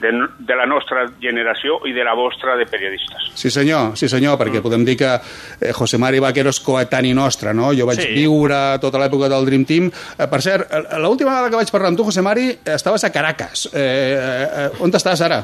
de, 0.00 0.12
de 0.48 0.56
la 0.56 0.64
nostra 0.64 1.02
generació 1.20 1.76
i 1.84 1.92
de 1.92 2.04
la 2.06 2.14
vostra 2.16 2.54
de 2.56 2.64
periodistes. 2.66 3.26
Sí 3.36 3.50
senyor, 3.52 3.92
sí 4.00 4.08
senyor, 4.08 4.38
perquè 4.40 4.62
podem 4.64 4.84
dir 4.88 4.96
que 4.96 5.10
eh, 5.12 5.72
José 5.76 6.00
Mari 6.00 6.22
Vaquero 6.24 6.48
és 6.54 6.60
coetani 6.64 7.12
nostre, 7.14 7.52
no? 7.54 7.74
Jo 7.76 7.84
vaig 7.90 8.00
Sí. 8.00 8.14
viure 8.16 8.78
tota 8.80 8.98
l'època 9.02 9.28
del 9.28 9.44
Dream 9.44 9.64
Team. 9.68 9.90
Eh, 10.16 10.26
per 10.26 10.40
cert, 10.40 10.72
eh, 10.72 10.98
l'última 11.04 11.34
vegada 11.36 11.50
que 11.52 11.60
vaig 11.60 11.70
parlar 11.74 11.92
amb 11.92 12.00
tu, 12.00 12.08
José 12.08 12.24
Mari, 12.24 12.48
estaves 12.64 13.04
a 13.04 13.12
Caracas. 13.12 13.68
Eh, 13.74 14.16
eh, 14.16 14.68
on 14.80 14.90
estàs 14.96 15.20
ara? 15.20 15.42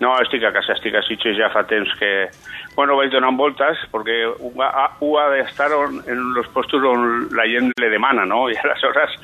No, 0.00 0.10
estic 0.20 0.42
a 0.44 0.50
casa, 0.52 0.74
estic 0.76 0.92
a 0.96 1.00
Sitges 1.06 1.36
ja 1.38 1.48
fa 1.52 1.62
temps 1.68 1.92
que... 2.00 2.28
Bueno, 2.76 2.96
vaig 2.98 3.08
donant 3.08 3.36
voltes 3.38 3.78
perquè 3.88 4.18
ho 4.28 4.50
ha, 4.60 4.90
ho 5.00 5.14
ha 5.16 5.30
d'estar 5.32 5.70
en 5.72 6.02
els 6.36 6.48
postos 6.52 6.84
on 6.84 7.28
la 7.32 7.46
gent 7.48 7.70
le 7.80 7.88
demana, 7.88 8.26
no? 8.28 8.50
I 8.52 8.56
aleshores 8.60 9.14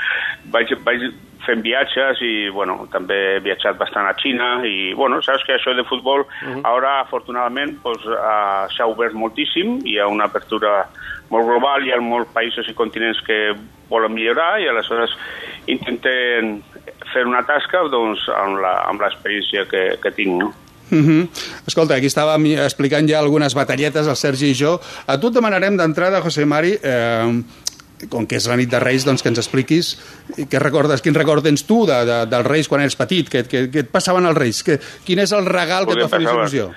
vaig, 0.54 0.72
vaig 0.86 1.04
fent 1.46 1.62
viatges 1.64 2.20
i, 2.22 2.48
bueno, 2.54 2.86
també 2.92 3.18
he 3.34 3.40
viatjat 3.44 3.78
bastant 3.80 4.06
a 4.06 4.14
Xina 4.20 4.50
i, 4.68 4.92
bueno, 4.98 5.20
saps 5.24 5.44
que 5.46 5.56
això 5.56 5.74
de 5.76 5.84
futbol 5.88 6.24
ara, 6.62 7.00
afortunadament, 7.00 7.76
pues, 7.82 8.04
uh, 8.06 8.68
s'ha 8.72 8.88
obert 8.90 9.16
moltíssim, 9.18 9.80
hi 9.86 9.98
ha 9.98 10.08
una 10.10 10.30
apertura 10.30 10.86
molt 11.32 11.48
global, 11.48 11.84
hi 11.84 11.92
ha 11.92 12.00
molts 12.00 12.32
països 12.34 12.68
i 12.68 12.76
continents 12.78 13.22
que 13.26 13.54
volen 13.92 14.14
millorar 14.14 14.56
i 14.60 14.68
aleshores 14.68 15.14
intenten 15.70 16.58
fer 17.12 17.26
una 17.28 17.44
tasca 17.46 17.84
doncs, 17.92 18.24
amb 18.32 19.02
l'experiència 19.02 19.66
que, 19.70 19.86
que 20.02 20.14
tinc, 20.16 20.38
no? 20.40 20.52
Uh 20.92 20.98
-huh. 20.98 21.28
Escolta, 21.66 21.94
aquí 21.94 22.06
estàvem 22.06 22.44
explicant 22.60 23.08
ja 23.08 23.18
algunes 23.18 23.54
batalletes, 23.54 24.06
el 24.06 24.16
Sergi 24.16 24.50
i 24.50 24.54
jo. 24.54 24.78
A 25.06 25.18
tu 25.18 25.28
et 25.28 25.34
demanarem 25.34 25.76
d'entrada, 25.76 26.20
José 26.20 26.44
Mari, 26.44 26.78
eh, 26.82 27.42
com 28.10 28.26
que 28.26 28.38
és 28.40 28.46
la 28.50 28.56
nit 28.58 28.70
de 28.70 28.80
Reis, 28.82 29.06
doncs 29.06 29.22
que 29.22 29.30
ens 29.32 29.42
expliquis 29.42 29.92
què 30.50 30.62
recordes, 30.62 31.02
quin 31.04 31.16
record 31.18 31.44
tens 31.46 31.66
tu 31.68 31.82
de, 31.88 31.98
de, 32.08 32.22
dels 32.30 32.48
Reis 32.48 32.70
quan 32.70 32.84
eres 32.84 32.98
petit, 32.98 33.28
què, 33.30 33.44
què, 33.48 33.66
què 33.72 33.84
et 33.86 33.92
passaven 33.92 34.26
els 34.30 34.38
Reis, 34.38 34.62
que, 34.66 34.78
quin 35.06 35.22
és 35.22 35.34
el 35.36 35.46
regal 35.50 35.86
que 35.88 35.98
et 35.98 36.04
va 36.06 36.10
fer 36.12 36.24
il·lusió? 36.24 36.70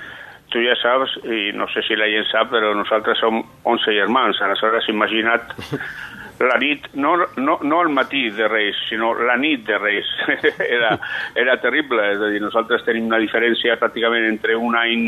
Tu 0.53 0.61
ja 0.63 0.75
saps, 0.79 1.17
i 1.25 1.49
no 1.57 1.65
sé 1.73 1.81
si 1.83 1.97
la 1.99 2.07
gent 2.07 2.27
sap, 2.29 2.51
però 2.53 2.69
nosaltres 2.77 3.19
som 3.19 3.41
11 3.67 3.95
germans. 3.97 4.37
Aleshores, 4.45 4.85
imagina't 4.93 5.49
la 6.47 6.57
nit, 6.61 6.87
no, 6.93 7.15
no, 7.35 7.57
no 7.61 7.81
el 7.81 7.89
matí 7.89 8.29
de 8.29 8.47
Reis, 8.47 8.77
sinó 8.89 9.13
la 9.15 9.35
nit 9.37 9.65
de 9.67 9.77
Reis. 9.77 10.07
era, 10.77 10.93
era 11.35 11.57
terrible, 11.63 12.07
és 12.13 12.23
a 12.23 12.31
dir, 12.31 12.41
nosaltres 12.43 12.85
tenim 12.87 13.09
una 13.09 13.19
diferència 13.23 13.75
pràcticament 13.81 14.29
entre 14.29 14.55
un 14.55 14.77
any, 14.79 15.05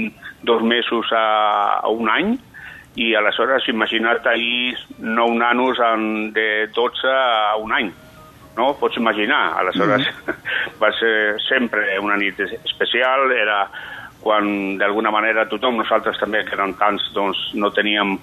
dos 0.47 0.63
mesos 0.63 1.11
a, 1.15 1.25
a 1.83 1.91
un 1.91 2.11
any, 2.11 2.35
i 2.97 3.13
aleshores 3.15 3.67
imagina't 3.69 4.25
ahir 4.25 4.75
nou 4.97 5.31
nanos 5.37 5.79
en, 5.79 6.33
de 6.33 6.67
12 6.73 7.13
a 7.13 7.55
un 7.61 7.73
any 7.73 7.93
no? 8.57 8.73
Pots 8.73 8.97
imaginar. 8.97 9.53
Aleshores, 9.61 10.07
va 10.81 10.89
ser 10.97 11.37
sempre 11.45 11.99
una 12.01 12.17
nit 12.17 12.39
especial, 12.41 13.31
era 13.31 13.67
quan 14.19 14.79
d'alguna 14.79 15.13
manera 15.13 15.45
tothom, 15.47 15.77
nosaltres 15.77 16.17
també, 16.19 16.41
que 16.43 16.57
eren 16.57 16.73
tants, 16.79 17.05
doncs 17.15 17.51
no 17.53 17.69
teníem 17.71 18.17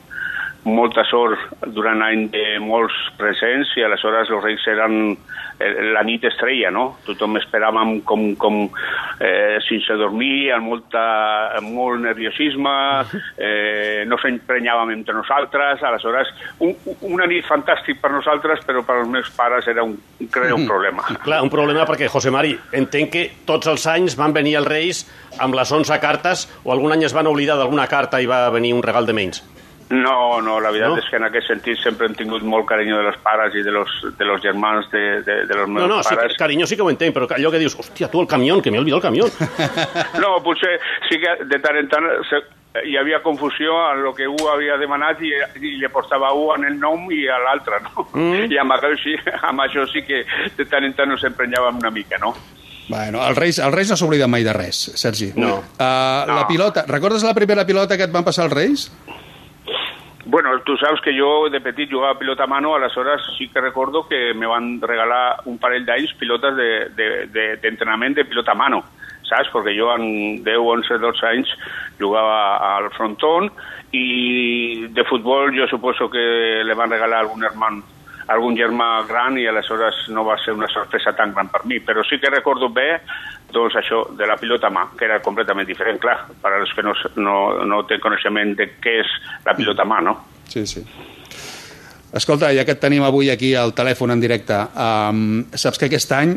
molta 0.65 1.05
sort 1.05 1.39
durant 1.77 2.01
l'any 2.01 2.29
de 2.33 2.59
molts 2.63 2.97
presents 3.19 3.75
i 3.77 3.85
aleshores 3.85 4.31
els 4.33 4.45
reis 4.45 4.65
eren 4.73 4.95
eh, 5.13 5.73
la 5.93 6.03
nit 6.07 6.25
estrella, 6.25 6.71
no? 6.73 6.87
Tothom 7.05 7.37
esperàvem 7.41 7.99
com, 8.09 8.31
com 8.41 8.63
eh, 8.65 9.61
sense 9.67 9.97
dormir, 10.01 10.55
amb, 10.57 10.71
molta, 10.73 11.05
amb 11.59 11.69
molt 11.77 12.01
nerviosisme, 12.07 12.75
eh, 13.47 14.03
no 14.09 14.19
s'emprenyàvem 14.23 14.95
entre 14.97 15.17
nosaltres, 15.19 15.85
aleshores 15.85 16.33
un, 16.65 16.73
una 17.13 17.29
nit 17.31 17.45
fantàstic 17.49 18.01
per 18.01 18.15
nosaltres, 18.15 18.65
però 18.65 18.85
per 18.89 19.03
als 19.03 19.13
meus 19.13 19.31
pares 19.37 19.69
era 19.69 19.85
un 19.85 19.99
greu 20.33 20.65
problema. 20.65 21.05
Clar, 21.27 21.43
un 21.45 21.53
problema 21.53 21.85
perquè, 21.89 22.09
José 22.09 22.33
Mari, 22.33 22.57
entenc 22.73 23.13
que 23.13 23.27
tots 23.45 23.69
els 23.71 23.85
anys 23.91 24.17
van 24.17 24.33
venir 24.33 24.57
els 24.63 24.71
Reis 24.71 25.05
amb 25.45 25.57
les 25.59 25.71
11 25.73 26.01
cartes 26.01 26.49
o 26.65 26.73
algun 26.73 26.95
any 26.95 27.05
es 27.05 27.13
van 27.17 27.29
oblidar 27.29 27.59
d'alguna 27.61 27.89
carta 27.91 28.23
i 28.23 28.31
va 28.31 28.47
venir 28.55 28.73
un 28.73 28.83
regal 28.85 29.05
de 29.05 29.17
menys. 29.17 29.45
No, 29.91 30.41
no, 30.41 30.59
la 30.61 30.71
veritat 30.73 30.91
No? 30.91 30.97
és 30.99 31.05
que 31.11 31.17
en 31.21 31.25
aquest 31.29 31.47
sentit 31.51 31.79
sempre 31.79 32.07
hem 32.09 32.15
tingut 32.17 32.43
molt 32.43 32.65
carinyo 32.67 32.97
de 32.97 33.05
les 33.11 33.17
pares 33.23 33.55
i 33.55 33.63
de 33.63 33.71
los, 33.71 33.91
de 34.19 34.25
los 34.25 34.41
germans 34.43 34.91
de, 34.91 35.21
de, 35.23 35.37
de 35.47 35.55
los 35.55 35.69
meus 35.69 35.87
No, 35.87 35.97
no, 35.97 36.03
sí, 36.03 36.15
pares. 36.15 36.37
carinyo 36.39 36.67
sí 36.67 36.77
que 36.77 36.83
ho 36.83 36.91
entenc, 36.91 37.15
però 37.15 37.29
allò 37.37 37.51
que 37.53 37.59
dius, 37.61 37.77
hòstia, 37.79 38.09
tu 38.11 38.21
el 38.23 38.27
camió, 38.27 38.61
que 38.63 38.71
m'he 38.73 38.81
oblidat 38.81 38.97
el 38.97 39.03
camió. 39.05 39.29
No, 40.23 40.39
potser 40.43 40.79
sí 41.09 41.19
que 41.21 41.37
de 41.45 41.59
tant 41.61 41.77
en 41.77 41.89
tant 41.93 42.09
se, 42.31 42.41
hi 42.89 42.97
havia 42.97 43.21
confusió 43.23 43.77
en 43.93 44.01
el 44.07 44.15
que 44.17 44.27
un 44.27 44.41
havia 44.51 44.79
demanat 44.81 45.21
i, 45.23 45.31
i 45.61 45.77
li 45.79 45.89
portava 45.93 46.33
un 46.33 46.65
en 46.65 46.73
el 46.73 46.81
nom 46.81 47.05
i 47.13 47.27
a 47.29 47.37
l'altre, 47.45 47.79
no? 47.85 48.09
Mm. 48.15 48.49
I 48.51 48.59
amb 48.65 48.73
això, 48.79 48.91
sí, 49.05 49.15
amb 49.51 49.61
això 49.69 49.85
sí 49.93 50.03
que 50.09 50.25
de 50.57 50.65
tant 50.67 50.85
en 50.89 50.97
tant 50.97 51.13
ens 51.13 51.23
emprenyàvem 51.29 51.79
una 51.85 51.91
mica, 51.95 52.19
no? 52.19 52.33
Bueno, 52.89 53.23
els 53.25 53.39
Reis, 53.39 53.59
els 53.65 53.73
Reis 53.73 53.89
no 53.93 53.97
s'obliden 53.97 54.29
mai 54.29 54.43
de 54.45 54.53
res, 54.53 54.77
Sergi. 55.01 55.31
No. 55.37 55.55
Uh, 55.79 55.79
La 55.81 56.41
No. 56.43 56.49
pilota, 56.49 56.83
recordes 56.89 57.23
la 57.25 57.33
primera 57.33 57.65
pilota 57.65 57.97
que 57.97 58.05
et 58.05 58.13
van 58.13 58.25
passar 58.27 58.45
els 58.49 58.53
Reis? 58.53 58.91
Bueno, 60.27 60.59
tu 60.61 60.77
saps 60.79 61.03
que 61.05 61.13
jo 61.13 61.51
de 61.51 61.61
petit 61.61 61.91
jugava 61.93 62.15
a 62.15 62.19
pilota 62.19 62.45
a 62.45 62.47
mano, 62.47 62.75
aleshores 62.75 63.21
sí 63.37 63.49
que 63.49 63.61
recordo 63.61 64.09
que 64.09 64.33
me 64.33 64.47
van 64.47 64.81
regalar 64.81 65.43
un 65.45 65.59
parell 65.59 65.85
pilotes 66.15 66.57
d'entrenament 66.57 66.97
de, 66.97 67.27
de, 67.29 67.57
d'entrenament 67.61 68.15
de 68.17 68.25
pilota 68.25 68.53
a 68.53 68.55
mano, 68.55 68.81
saps? 69.29 69.53
Perquè 69.53 69.77
jo 69.77 69.91
en 69.93 70.43
10, 70.43 70.57
11, 70.57 70.99
12 71.03 71.27
anys 71.29 71.53
jugava 72.01 72.57
al 72.77 72.89
frontón 72.97 73.51
i 73.93 74.89
de 74.89 75.05
futbol 75.05 75.53
jo 75.53 75.69
suposo 75.69 76.09
que 76.09 76.65
le 76.65 76.75
van 76.75 76.91
regalar 76.91 77.21
algun 77.21 77.45
hermano 77.45 77.94
algun 78.33 78.57
germà 78.57 79.05
gran 79.09 79.39
i 79.39 79.47
aleshores 79.49 80.07
no 80.15 80.25
va 80.25 80.37
ser 80.45 80.55
una 80.57 80.69
sorpresa 80.73 81.13
tan 81.17 81.35
gran 81.35 81.51
per 81.53 81.65
mi, 81.69 81.81
però 81.81 82.05
sí 82.09 82.21
que 82.21 82.33
recordo 82.33 82.71
bé 82.73 83.01
doncs 83.55 83.77
això 83.79 84.03
de 84.19 84.27
la 84.27 84.37
pilota 84.41 84.71
mà, 84.71 84.89
que 84.99 85.07
era 85.07 85.21
completament 85.23 85.69
diferent, 85.69 86.01
clar, 86.03 86.17
per 86.43 86.53
als 86.57 86.73
que 86.75 86.83
no, 86.83 86.95
no, 87.17 87.37
no 87.65 87.83
té 87.87 88.01
coneixement 88.03 88.57
de 88.59 88.73
què 88.83 88.97
és 89.05 89.13
la 89.47 89.55
pilota 89.55 89.87
mà, 89.87 90.01
no? 90.03 90.17
Sí, 90.51 90.67
sí. 90.67 90.83
Escolta, 92.15 92.53
ja 92.55 92.65
que 92.67 92.75
et 92.75 92.83
tenim 92.83 93.03
avui 93.07 93.31
aquí 93.31 93.55
al 93.59 93.75
telèfon 93.75 94.15
en 94.15 94.21
directe, 94.23 94.59
um, 94.79 95.45
saps 95.55 95.81
que 95.81 95.89
aquest 95.91 96.13
any 96.15 96.37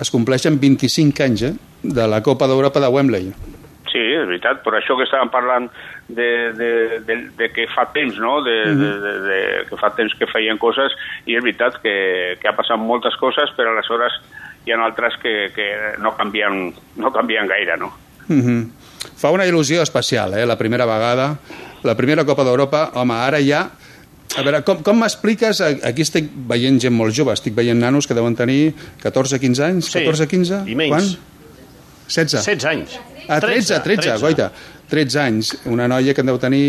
es 0.00 0.10
compleixen 0.12 0.58
25 0.60 1.24
anys 1.24 1.42
eh, 1.48 1.52
de 1.82 2.06
la 2.08 2.22
Copa 2.24 2.48
d'Europa 2.48 2.80
de 2.80 2.88
Wembley. 2.92 3.32
Sí, 3.92 4.00
és 4.00 4.24
veritat, 4.24 4.62
per 4.64 4.72
això 4.78 4.96
que 4.96 5.04
estàvem 5.04 5.28
parlant 5.28 5.66
de, 6.08 6.28
de, 6.56 6.68
de, 7.04 7.16
de 7.36 7.48
que 7.52 7.66
fa 7.68 7.84
temps, 7.92 8.16
no?, 8.22 8.38
de, 8.44 8.54
de, 8.72 8.92
de, 9.02 9.12
de, 9.26 9.40
que 9.68 9.76
fa 9.80 9.92
temps 9.96 10.14
que 10.16 10.28
feien 10.30 10.60
coses, 10.60 10.94
i 11.28 11.36
és 11.36 11.44
veritat 11.44 11.76
que, 11.82 11.94
que 12.40 12.48
ha 12.48 12.56
passat 12.56 12.80
moltes 12.80 13.18
coses, 13.20 13.52
però 13.58 13.74
aleshores 13.74 14.16
hi 14.64 14.72
ha 14.72 14.80
altres 14.80 15.18
que, 15.20 15.50
que 15.52 15.68
no, 16.00 16.14
canvien, 16.16 16.70
no 16.96 17.12
canvien 17.12 17.50
gaire, 17.50 17.76
no? 17.76 17.92
Mm 18.28 18.40
-hmm. 18.40 18.60
Fa 19.18 19.30
una 19.30 19.44
il·lusió 19.46 19.82
especial, 19.82 20.34
eh, 20.38 20.46
la 20.46 20.56
primera 20.56 20.86
vegada, 20.86 21.36
la 21.82 21.94
primera 21.96 22.24
Copa 22.24 22.44
d'Europa. 22.44 22.90
Home, 22.94 23.14
ara 23.14 23.40
ja... 23.42 23.70
A 24.32 24.42
veure, 24.42 24.62
com, 24.64 24.82
com 24.82 24.96
m'expliques... 24.96 25.60
Aquí 25.60 26.02
estic 26.02 26.30
veient 26.48 26.80
gent 26.80 26.94
molt 26.94 27.12
jove, 27.12 27.34
estic 27.34 27.54
veient 27.54 27.78
nanos 27.78 28.06
que 28.06 28.14
deuen 28.14 28.34
tenir 28.34 28.72
14-15 29.02 29.64
anys, 29.66 29.90
Sí, 29.92 29.98
14-15? 29.98 30.62
i 30.66 30.74
menys. 30.74 30.90
Quan? 30.94 31.04
16. 32.08 32.40
16 32.40 32.64
anys. 32.64 33.11
Ah, 33.28 33.40
13, 33.40 33.80
13, 33.82 33.82
13, 33.84 34.20
goita. 34.22 34.50
13 34.92 35.20
anys. 35.22 35.54
Una 35.72 35.86
noia 35.88 36.12
que 36.12 36.20
en 36.20 36.28
deu 36.28 36.38
tenir 36.40 36.66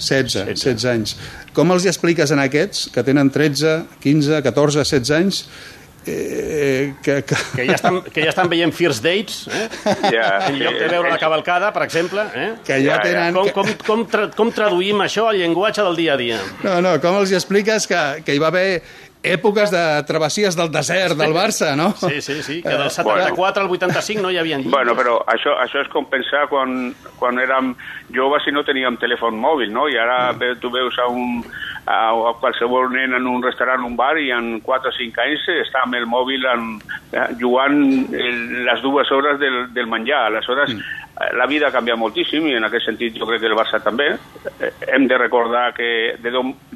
16, 0.00 0.32
16, 0.34 0.64
16 0.64 0.88
anys. 0.90 1.14
Com 1.54 1.70
els 1.70 1.86
hi 1.86 1.92
expliques 1.92 2.32
en 2.34 2.42
aquests, 2.42 2.88
que 2.94 3.04
tenen 3.06 3.30
13, 3.30 3.76
15, 4.02 4.40
14, 4.42 4.82
16 4.82 5.14
anys, 5.18 5.44
eh, 6.06 6.94
que, 7.02 7.22
que... 7.22 7.36
Que 7.54 7.66
ja 7.68 7.76
estan, 7.76 8.00
que 8.02 8.24
ja 8.24 8.32
estan 8.32 8.50
veient 8.50 8.74
First 8.74 9.04
Dates, 9.04 9.44
eh? 9.46 9.68
Ja, 10.10 10.48
en 10.48 10.58
lloc 10.58 10.78
de 10.80 10.88
veure 10.90 11.12
la 11.12 11.20
cavalcada, 11.20 11.70
per 11.74 11.84
exemple. 11.86 12.24
Eh? 12.34 12.48
que 12.66 12.80
ja 12.82 12.98
tenen... 13.04 13.36
Com, 13.36 13.52
com, 13.54 13.70
com, 13.86 14.04
tra 14.10 14.26
com 14.34 14.50
traduïm 14.54 15.04
això 15.04 15.28
al 15.30 15.38
llenguatge 15.38 15.84
del 15.86 15.98
dia 16.00 16.16
a 16.16 16.20
dia? 16.20 16.40
No, 16.64 16.80
no, 16.84 16.96
com 17.04 17.20
els 17.20 17.30
hi 17.30 17.38
expliques 17.38 17.86
que, 17.90 18.02
que 18.26 18.34
hi 18.34 18.42
va 18.42 18.50
haver 18.50 18.82
èpoques 19.22 19.70
de 19.70 20.02
travessies 20.06 20.56
del 20.58 20.70
desert 20.74 21.14
del 21.16 21.32
Barça, 21.32 21.76
no? 21.76 21.92
Sí, 21.94 22.20
sí, 22.20 22.42
sí, 22.42 22.60
que 22.62 22.68
del 22.74 22.90
74 22.90 23.62
al 23.62 23.70
85 23.70 24.22
no 24.22 24.30
hi 24.30 24.38
havia 24.38 24.56
llibres. 24.58 24.72
Bueno, 24.74 24.96
però 24.98 25.20
això, 25.30 25.54
això 25.62 25.80
és 25.84 25.88
com 25.92 26.06
pensar 26.10 26.48
quan, 26.50 26.92
quan 27.20 27.38
érem 27.38 27.74
joves 28.12 28.46
i 28.48 28.52
no 28.52 28.64
teníem 28.66 28.96
telèfon 28.98 29.38
mòbil, 29.38 29.70
no? 29.72 29.86
I 29.88 29.96
ara 29.96 30.32
ve- 30.32 30.56
tu 30.60 30.70
veus 30.74 30.98
a, 30.98 31.06
un, 31.06 31.44
a, 31.86 32.10
a 32.10 32.34
qualsevol 32.40 32.90
nen 32.92 33.14
en 33.14 33.26
un 33.26 33.42
restaurant, 33.42 33.84
un 33.86 33.94
bar, 33.96 34.16
i 34.18 34.30
en 34.34 34.58
4 34.60 34.90
o 34.90 34.96
5 34.98 35.22
anys 35.22 35.46
està 35.62 35.84
amb 35.86 35.94
el 35.94 36.06
mòbil 36.10 36.44
en, 36.52 36.66
eh, 37.12 37.28
jugant 37.40 37.78
el, 38.12 38.64
les 38.66 38.82
dues 38.82 39.10
hores 39.12 39.38
del, 39.38 39.72
del 39.72 39.86
menjar. 39.86 40.26
Aleshores, 40.32 40.74
eh, 40.74 40.82
la 41.38 41.46
vida 41.46 41.68
ha 41.68 41.74
canviat 41.74 41.98
moltíssim 42.00 42.46
i 42.50 42.56
en 42.58 42.66
aquest 42.66 42.88
sentit 42.90 43.16
jo 43.18 43.28
crec 43.28 43.42
que 43.42 43.50
el 43.50 43.58
Barça 43.58 43.82
també. 43.84 44.08
Eh, 44.58 44.72
hem 44.94 45.06
de 45.08 45.18
recordar 45.18 45.72
que 45.76 46.16
de 46.22 46.32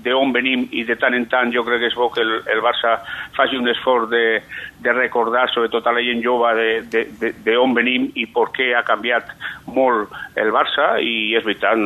de 0.07 0.15
on 0.15 0.33
venim 0.33 0.69
i 0.71 0.85
de 0.87 0.95
tant 1.01 1.15
en 1.17 1.27
tant 1.27 1.51
jo 1.55 1.65
crec 1.67 1.81
que 1.83 1.91
és 1.91 1.97
bo 1.99 2.09
que 2.15 2.23
el, 2.23 2.33
el 2.53 2.63
Barça 2.63 2.99
faci 3.37 3.59
un 3.59 3.67
esforç 3.69 4.09
de, 4.13 4.25
de 4.85 4.93
recordar 4.95 5.49
sobretot 5.51 5.87
a 5.87 5.95
la 5.97 6.05
gent 6.05 6.23
jove 6.23 6.53
de, 6.93 7.03
de, 7.21 7.33
de, 7.43 7.57
on 7.59 7.75
venim 7.75 8.11
i 8.15 8.27
per 8.31 8.47
què 8.55 8.69
ha 8.77 8.85
canviat 8.87 9.33
molt 9.75 10.13
el 10.39 10.53
Barça 10.55 11.01
i 11.03 11.35
és 11.35 11.45
veritat, 11.47 11.81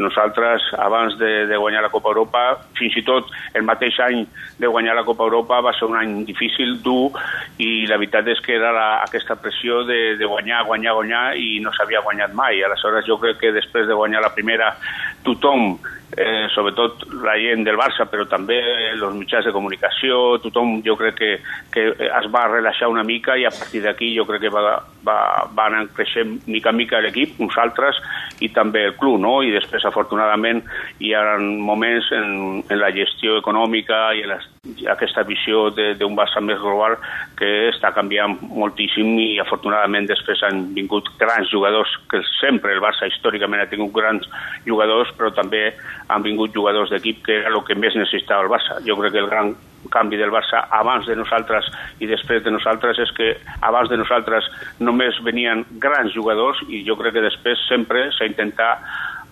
nosaltres 0.00 0.70
abans 0.80 1.18
de, 1.20 1.32
de 1.50 1.58
guanyar 1.60 1.84
la 1.84 1.92
Copa 1.92 2.12
Europa, 2.14 2.44
fins 2.78 2.96
i 2.96 3.04
tot 3.04 3.28
el 3.58 3.66
mateix 3.68 3.98
any 4.06 4.24
de 4.58 4.70
guanyar 4.70 4.96
la 4.96 5.04
Copa 5.04 5.26
Europa 5.28 5.60
va 5.64 5.74
ser 5.76 5.90
un 5.90 5.98
any 5.98 6.22
difícil, 6.28 6.78
dur 6.82 7.12
i 7.60 7.84
la 7.90 7.98
veritat 8.00 8.32
és 8.32 8.40
que 8.44 8.56
era 8.56 8.72
la, 8.72 8.88
aquesta 9.04 9.36
pressió 9.36 9.82
de, 9.84 10.16
de 10.18 10.30
guanyar, 10.30 10.64
guanyar, 10.70 10.96
guanyar 10.96 11.24
i 11.36 11.58
no 11.60 11.74
s'havia 11.98 12.04
guanyat 12.04 12.34
mai. 12.34 12.62
Aleshores 12.62 13.06
jo 13.06 13.18
crec 13.18 13.38
que 13.40 13.52
després 13.52 13.86
de 13.86 13.94
guanyar 13.94 14.22
la 14.22 14.34
primera 14.34 14.76
tothom 15.24 15.78
eh, 16.16 16.46
sobretot 16.54 17.04
la 17.22 17.36
gent 17.38 17.64
del 17.66 17.76
Barça, 17.76 18.06
però 18.08 18.24
també 18.28 18.58
els 18.92 19.02
mitjans 19.16 19.46
de 19.46 19.52
comunicació, 19.52 20.38
tothom 20.42 20.78
jo 20.86 20.96
crec 20.96 21.18
que, 21.18 21.30
que 21.74 21.84
es 22.08 22.28
va 22.32 22.46
relaxar 22.48 22.88
una 22.88 23.04
mica 23.04 23.36
i 23.36 23.44
a 23.44 23.52
partir 23.52 23.82
d'aquí 23.84 24.14
jo 24.16 24.24
crec 24.28 24.46
que 24.46 24.52
va, 24.54 24.78
va, 25.04 25.18
va 25.54 25.66
anar 25.68 25.86
creixent 25.96 26.38
mica 26.46 26.72
en 26.72 26.80
mica 26.80 27.02
l'equip, 27.04 27.38
nosaltres 27.42 28.00
i 28.40 28.50
també 28.54 28.86
el 28.88 28.96
club, 28.96 29.18
no? 29.20 29.38
I 29.42 29.52
després, 29.54 29.84
afortunadament, 29.84 30.62
hi 31.02 31.12
ha 31.14 31.24
moments 31.38 32.10
en, 32.14 32.62
en 32.64 32.80
la 32.80 32.92
gestió 32.94 33.38
econòmica 33.42 34.08
i 34.16 34.24
en 34.24 34.32
les, 34.32 34.46
aquesta 34.90 35.24
visió 35.28 35.68
d'un 35.72 36.16
Barça 36.18 36.40
més 36.44 36.58
global 36.60 36.96
que 37.38 37.68
està 37.70 37.92
canviant 37.96 38.36
moltíssim 38.42 39.14
i 39.20 39.28
afortunadament 39.42 40.08
després 40.08 40.42
han 40.46 40.68
vingut 40.76 41.08
grans 41.20 41.50
jugadors, 41.50 41.92
que 42.10 42.22
sempre 42.38 42.74
el 42.74 42.82
Barça 42.84 43.08
històricament 43.10 43.62
ha 43.62 43.70
tingut 43.70 43.94
grans 43.96 44.26
jugadors, 44.66 45.12
però 45.18 45.32
també 45.34 45.72
han 46.08 46.24
vingut 46.24 46.54
jugadors 46.54 46.90
d'equip 46.90 47.24
que 47.26 47.40
era 47.42 47.52
el 47.52 47.62
que 47.66 47.76
més 47.76 47.96
necessitava 47.96 48.46
el 48.46 48.52
Barça. 48.52 48.78
Jo 48.86 48.96
crec 48.98 49.14
que 49.14 49.22
el 49.22 49.30
gran 49.30 49.54
canvi 49.92 50.18
del 50.18 50.32
Barça 50.34 50.64
abans 50.74 51.06
de 51.06 51.16
nosaltres 51.16 51.68
i 52.02 52.08
després 52.10 52.42
de 52.44 52.50
nosaltres 52.50 52.98
és 53.04 53.12
que 53.16 53.34
abans 53.60 53.90
de 53.92 54.00
nosaltres 54.00 54.48
només 54.80 55.20
venien 55.24 55.64
grans 55.78 56.12
jugadors 56.14 56.60
i 56.68 56.82
jo 56.86 56.96
crec 56.98 57.16
que 57.16 57.24
després 57.28 57.62
sempre 57.68 58.08
s'ha 58.16 58.28
intentat 58.28 58.82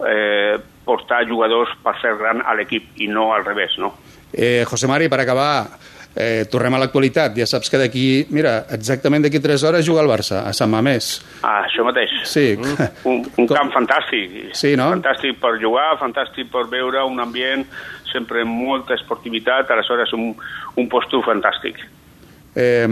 eh, 0.07 0.57
portar 0.87 1.25
jugadors 1.29 1.73
per 1.83 1.97
fer 2.03 2.15
gran 2.21 2.45
a 2.45 2.55
l'equip 2.55 3.01
i 3.03 3.11
no 3.11 3.33
al 3.35 3.45
revés, 3.45 3.75
no? 3.83 3.95
Eh, 4.33 4.65
José 4.69 4.89
Mari, 4.91 5.09
per 5.09 5.21
acabar, 5.23 5.67
eh, 6.17 6.47
tornem 6.51 6.75
a 6.75 6.81
l'actualitat. 6.81 7.37
Ja 7.37 7.47
saps 7.49 7.71
que 7.71 7.79
d'aquí, 7.81 8.07
mira, 8.35 8.57
exactament 8.75 9.27
d'aquí 9.27 9.41
3 9.43 9.65
hores 9.69 9.87
juga 9.87 10.03
el 10.03 10.11
Barça, 10.11 10.43
a 10.49 10.55
Sant 10.57 10.73
Mamés. 10.73 11.11
Ah, 11.43 11.63
això 11.69 11.85
mateix. 11.87 12.13
Sí. 12.27 12.49
Un, 13.05 13.23
un 13.37 13.51
camp 13.51 13.73
fantàstic. 13.75 14.55
Sí, 14.57 14.75
no? 14.81 14.89
Fantàstic 14.97 15.39
per 15.43 15.57
jugar, 15.63 15.93
fantàstic 16.01 16.51
per 16.53 16.67
veure 16.73 17.05
un 17.07 17.21
ambient, 17.23 17.67
sempre 18.11 18.43
amb 18.47 18.57
molta 18.57 18.97
esportivitat, 18.97 19.71
aleshores 19.71 20.15
un, 20.17 20.33
un 20.81 20.89
postur 20.89 21.23
fantàstic. 21.27 21.83
Eh, 22.57 22.89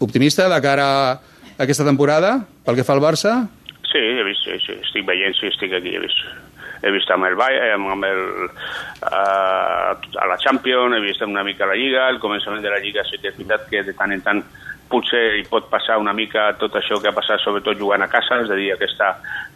optimista 0.00 0.46
de 0.48 0.60
cara 0.62 0.86
a 1.10 1.18
aquesta 1.60 1.84
temporada, 1.84 2.38
pel 2.64 2.78
que 2.78 2.86
fa 2.86 2.94
al 2.94 3.02
Barça? 3.02 3.40
Sí, 3.90 3.98
he 3.98 4.22
vist, 4.22 4.46
sí, 4.46 4.54
sí, 4.62 4.76
estic 4.86 5.04
veient, 5.08 5.34
sí, 5.34 5.48
estic 5.50 5.74
aquí, 5.74 5.96
he 5.96 6.02
vist. 6.04 6.22
He 6.80 6.90
vist 6.94 7.10
amb 7.12 7.28
el 7.28 7.36
Bayern, 7.36 7.86
amb 7.92 8.06
el, 8.08 8.22
uh, 9.04 9.92
a 9.92 10.26
la 10.30 10.38
Champions, 10.40 10.96
he 10.96 11.04
vist 11.04 11.22
una 11.26 11.44
mica 11.44 11.68
la 11.68 11.76
Lliga, 11.76 12.08
el 12.08 12.20
començament 12.22 12.64
de 12.64 12.72
la 12.72 12.80
Lliga 12.80 13.04
sí 13.08 13.20
que 13.20 13.32
és 13.32 13.38
veritat 13.38 13.68
que 13.70 13.84
de 13.84 13.96
tant 13.98 14.16
en 14.16 14.24
tant 14.24 14.42
potser 14.90 15.22
hi 15.38 15.44
pot 15.46 15.68
passar 15.70 16.00
una 16.02 16.12
mica 16.16 16.48
tot 16.58 16.74
això 16.80 16.98
que 17.00 17.08
ha 17.10 17.14
passat, 17.14 17.38
sobretot 17.44 17.78
jugant 17.78 18.02
a 18.02 18.10
casa, 18.10 18.40
és 18.42 18.50
a 18.50 18.58
dir, 18.58 18.72
aquesta 18.74 19.12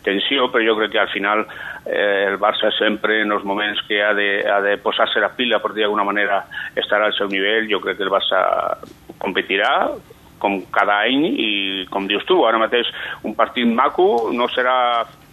tensió, 0.06 0.46
però 0.52 0.62
jo 0.62 0.76
crec 0.78 0.94
que 0.94 1.02
al 1.02 1.10
final 1.10 1.42
eh, 1.42 2.30
el 2.30 2.38
Barça 2.38 2.70
sempre 2.78 3.20
en 3.24 3.34
els 3.34 3.44
moments 3.44 3.82
que 3.88 3.98
ha 4.04 4.12
de, 4.14 4.28
ha 4.46 4.60
de 4.62 4.76
posar-se 4.84 5.22
la 5.22 5.32
pila, 5.34 5.58
per 5.58 5.72
dir 5.74 5.84
d'alguna 5.84 6.06
manera, 6.06 6.44
estarà 6.78 7.10
al 7.10 7.16
seu 7.18 7.30
nivell, 7.32 7.66
jo 7.72 7.82
crec 7.82 7.98
que 7.98 8.06
el 8.06 8.14
Barça 8.14 8.44
competirà 9.18 9.74
com 10.38 10.60
cada 10.74 11.00
any 11.08 11.24
i 11.24 11.50
com 11.90 12.06
dius 12.06 12.26
tu, 12.28 12.42
ara 12.46 12.60
mateix 12.60 12.90
un 13.24 13.34
partit 13.38 13.66
maco 13.66 14.28
no 14.34 14.48
serà 14.52 14.76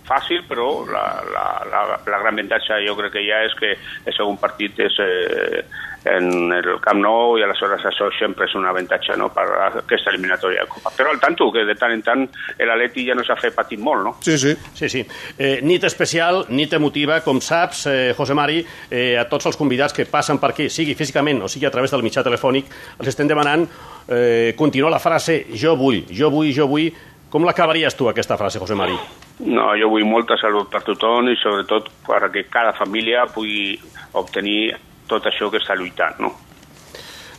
fàcil, 0.07 0.43
però 0.49 0.83
la, 0.89 1.05
la, 1.33 1.45
la, 1.69 1.85
la 1.95 2.19
gran 2.23 2.33
avantatge 2.33 2.81
jo 2.87 2.97
crec 2.99 3.15
que 3.15 3.25
ha 3.31 3.45
és 3.47 3.55
que 3.59 3.75
el 3.77 4.15
segon 4.15 4.39
partit 4.41 4.79
és 4.83 4.99
eh, 5.03 5.63
en 6.05 6.51
el 6.53 6.79
Camp 6.81 6.99
Nou 7.01 7.35
i 7.37 7.43
aleshores 7.45 7.83
això 7.85 8.07
sempre 8.17 8.47
és 8.47 8.55
un 8.57 8.65
avantatge 8.65 9.15
no, 9.19 9.29
per 9.33 9.45
aquesta 9.83 10.09
eliminatòria 10.13 10.65
de 10.65 10.71
Copa. 10.71 10.91
Però 10.97 11.11
al 11.13 11.19
tanto, 11.21 11.51
que 11.53 11.65
de 11.67 11.75
tant 11.77 11.93
en 11.93 12.01
tant 12.05 12.25
l'Atleti 12.57 13.05
ja 13.07 13.15
no 13.17 13.25
s'ha 13.27 13.37
fet 13.39 13.55
patit 13.57 13.79
molt, 13.81 14.03
no? 14.05 14.15
Sí, 14.25 14.37
sí. 14.41 14.55
Sí, 14.77 14.89
sí. 14.89 15.05
Eh, 15.37 15.59
nit 15.65 15.85
especial, 15.85 16.45
nit 16.49 16.73
emotiva, 16.73 17.21
com 17.25 17.41
saps, 17.41 17.85
eh, 17.91 18.13
José 18.17 18.37
Mari, 18.37 18.65
eh, 18.89 19.15
a 19.19 19.27
tots 19.29 19.51
els 19.51 19.59
convidats 19.59 19.93
que 19.93 20.07
passen 20.09 20.41
per 20.41 20.53
aquí, 20.55 20.69
sigui 20.69 20.97
físicament 20.97 21.43
o 21.45 21.51
sigui 21.51 21.69
a 21.69 21.73
través 21.73 21.93
del 21.93 22.03
mitjà 22.05 22.25
telefònic, 22.25 22.71
els 22.99 23.13
estem 23.13 23.29
demanant 23.29 23.67
eh, 24.09 24.53
continuar 24.57 24.91
la 24.91 24.99
frase 25.03 25.43
jo 25.53 25.75
vull, 25.77 26.05
jo 26.09 26.33
vull, 26.33 26.51
jo 26.55 26.67
vull. 26.67 26.89
Com 27.31 27.45
l'acabaries 27.47 27.95
tu, 27.95 28.09
aquesta 28.09 28.35
frase, 28.35 28.59
José 28.59 28.75
Mari? 28.75 28.97
No, 29.41 29.71
jo 29.79 29.89
vull 29.89 30.05
molta 30.05 30.37
salut 30.37 30.69
per 30.69 30.83
tothom 30.85 31.31
i 31.31 31.37
sobretot 31.41 31.89
perquè 32.05 32.45
cada 32.51 32.75
família 32.77 33.25
pugui 33.33 33.73
obtenir 34.13 34.71
tot 35.09 35.25
això 35.27 35.49
que 35.51 35.59
està 35.61 35.75
lluitant, 35.75 36.19
no? 36.21 36.31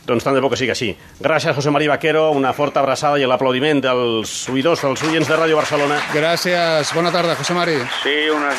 Doncs 0.03 0.25
tant 0.25 0.35
de 0.35 0.41
bo 0.43 0.49
que 0.51 0.59
sigui 0.59 0.73
així. 0.73 0.89
Gràcies, 1.23 1.55
José 1.55 1.71
María 1.71 1.93
Vaquero, 1.93 2.25
una 2.35 2.51
forta 2.51 2.81
abraçada 2.81 3.21
i 3.21 3.27
l'aplaudiment 3.29 3.79
dels 3.85 4.33
oïdors, 4.51 4.83
dels 4.83 5.03
oients 5.07 5.29
de 5.31 5.37
Ràdio 5.39 5.55
Barcelona. 5.55 6.01
Gràcies. 6.11 6.91
Bona 6.95 7.13
tarda, 7.15 7.37
José 7.39 7.55
Mari. 7.55 7.79
Sí, 8.01 8.17
una... 8.35 8.51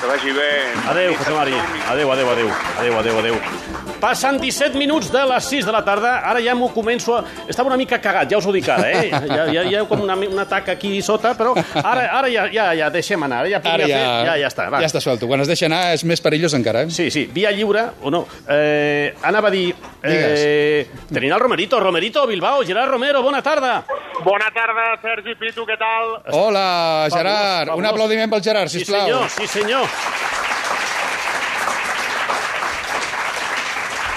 que 0.00 0.06
vagi 0.06 0.32
bé. 0.32 0.50
Adéu, 0.88 1.14
José 1.18 1.36
Mari. 1.36 1.60
Adéu, 1.92 2.12
adéu, 2.12 2.30
adéu. 2.30 2.50
Adéu, 2.78 2.98
adéu, 2.98 3.18
adéu. 3.18 3.87
Passen 4.00 4.38
17 4.38 4.78
minuts 4.78 5.08
de 5.10 5.22
les 5.26 5.44
6 5.50 5.66
de 5.66 5.72
la 5.74 5.80
tarda. 5.84 6.18
Ara 6.30 6.38
ja 6.44 6.54
m'ho 6.54 6.68
començo 6.74 7.16
a... 7.16 7.22
Estava 7.50 7.68
una 7.72 7.76
mica 7.80 7.98
cagat, 8.00 8.30
ja 8.30 8.38
us 8.38 8.46
ho 8.46 8.52
dic 8.54 8.68
ara, 8.70 8.86
eh? 8.92 9.10
Ja, 9.38 9.46
ja, 9.50 9.64
ja 9.66 9.82
com 9.90 10.00
una, 10.04 10.14
un 10.14 10.38
atac 10.38 10.68
aquí 10.76 11.00
sota, 11.02 11.32
però 11.38 11.54
ara, 11.82 12.04
ara 12.20 12.28
ja, 12.30 12.46
ja, 12.52 12.68
ja 12.78 12.88
deixem 12.94 13.22
anar. 13.26 13.44
Ja, 13.50 13.58
Ara 13.64 13.88
ja, 13.90 13.98
fer... 13.98 14.26
ja, 14.28 14.36
ja 14.44 14.50
està. 14.52 14.68
Va. 14.70 14.80
ja 14.84 14.86
està 14.90 15.02
suelto. 15.02 15.26
Quan 15.30 15.42
es 15.42 15.50
deixa 15.50 15.66
anar 15.66 15.94
és 15.96 16.04
més 16.06 16.22
perillós 16.22 16.54
encara. 16.54 16.84
Eh? 16.86 16.92
Sí, 16.94 17.08
sí, 17.10 17.26
via 17.34 17.50
lliure 17.54 17.88
o 18.02 18.12
no. 18.14 18.24
Eh, 18.48 19.14
anava 19.26 19.50
a 19.50 19.54
dir... 19.54 19.72
Eh, 20.02 20.86
tenim 21.12 21.32
el 21.34 21.40
Romerito, 21.42 21.80
Romerito, 21.82 22.26
Bilbao, 22.30 22.62
Gerard 22.64 22.90
Romero, 22.94 23.22
bona 23.22 23.42
tarda. 23.42 23.80
Bona 24.24 24.48
tarda, 24.54 24.92
Sergi 25.02 25.34
Pitu, 25.38 25.66
què 25.66 25.76
tal? 25.78 26.16
Hola, 26.34 26.64
Fabulós, 27.08 27.18
Gerard. 27.18 27.68
Un 27.70 27.74
fabulós. 27.74 27.92
aplaudiment 27.92 28.30
pel 28.32 28.42
Gerard, 28.46 28.70
Sí, 28.70 28.80
sisplau. 28.84 29.04
senyor, 29.06 29.28
sí, 29.30 29.46
senyor. 29.46 29.86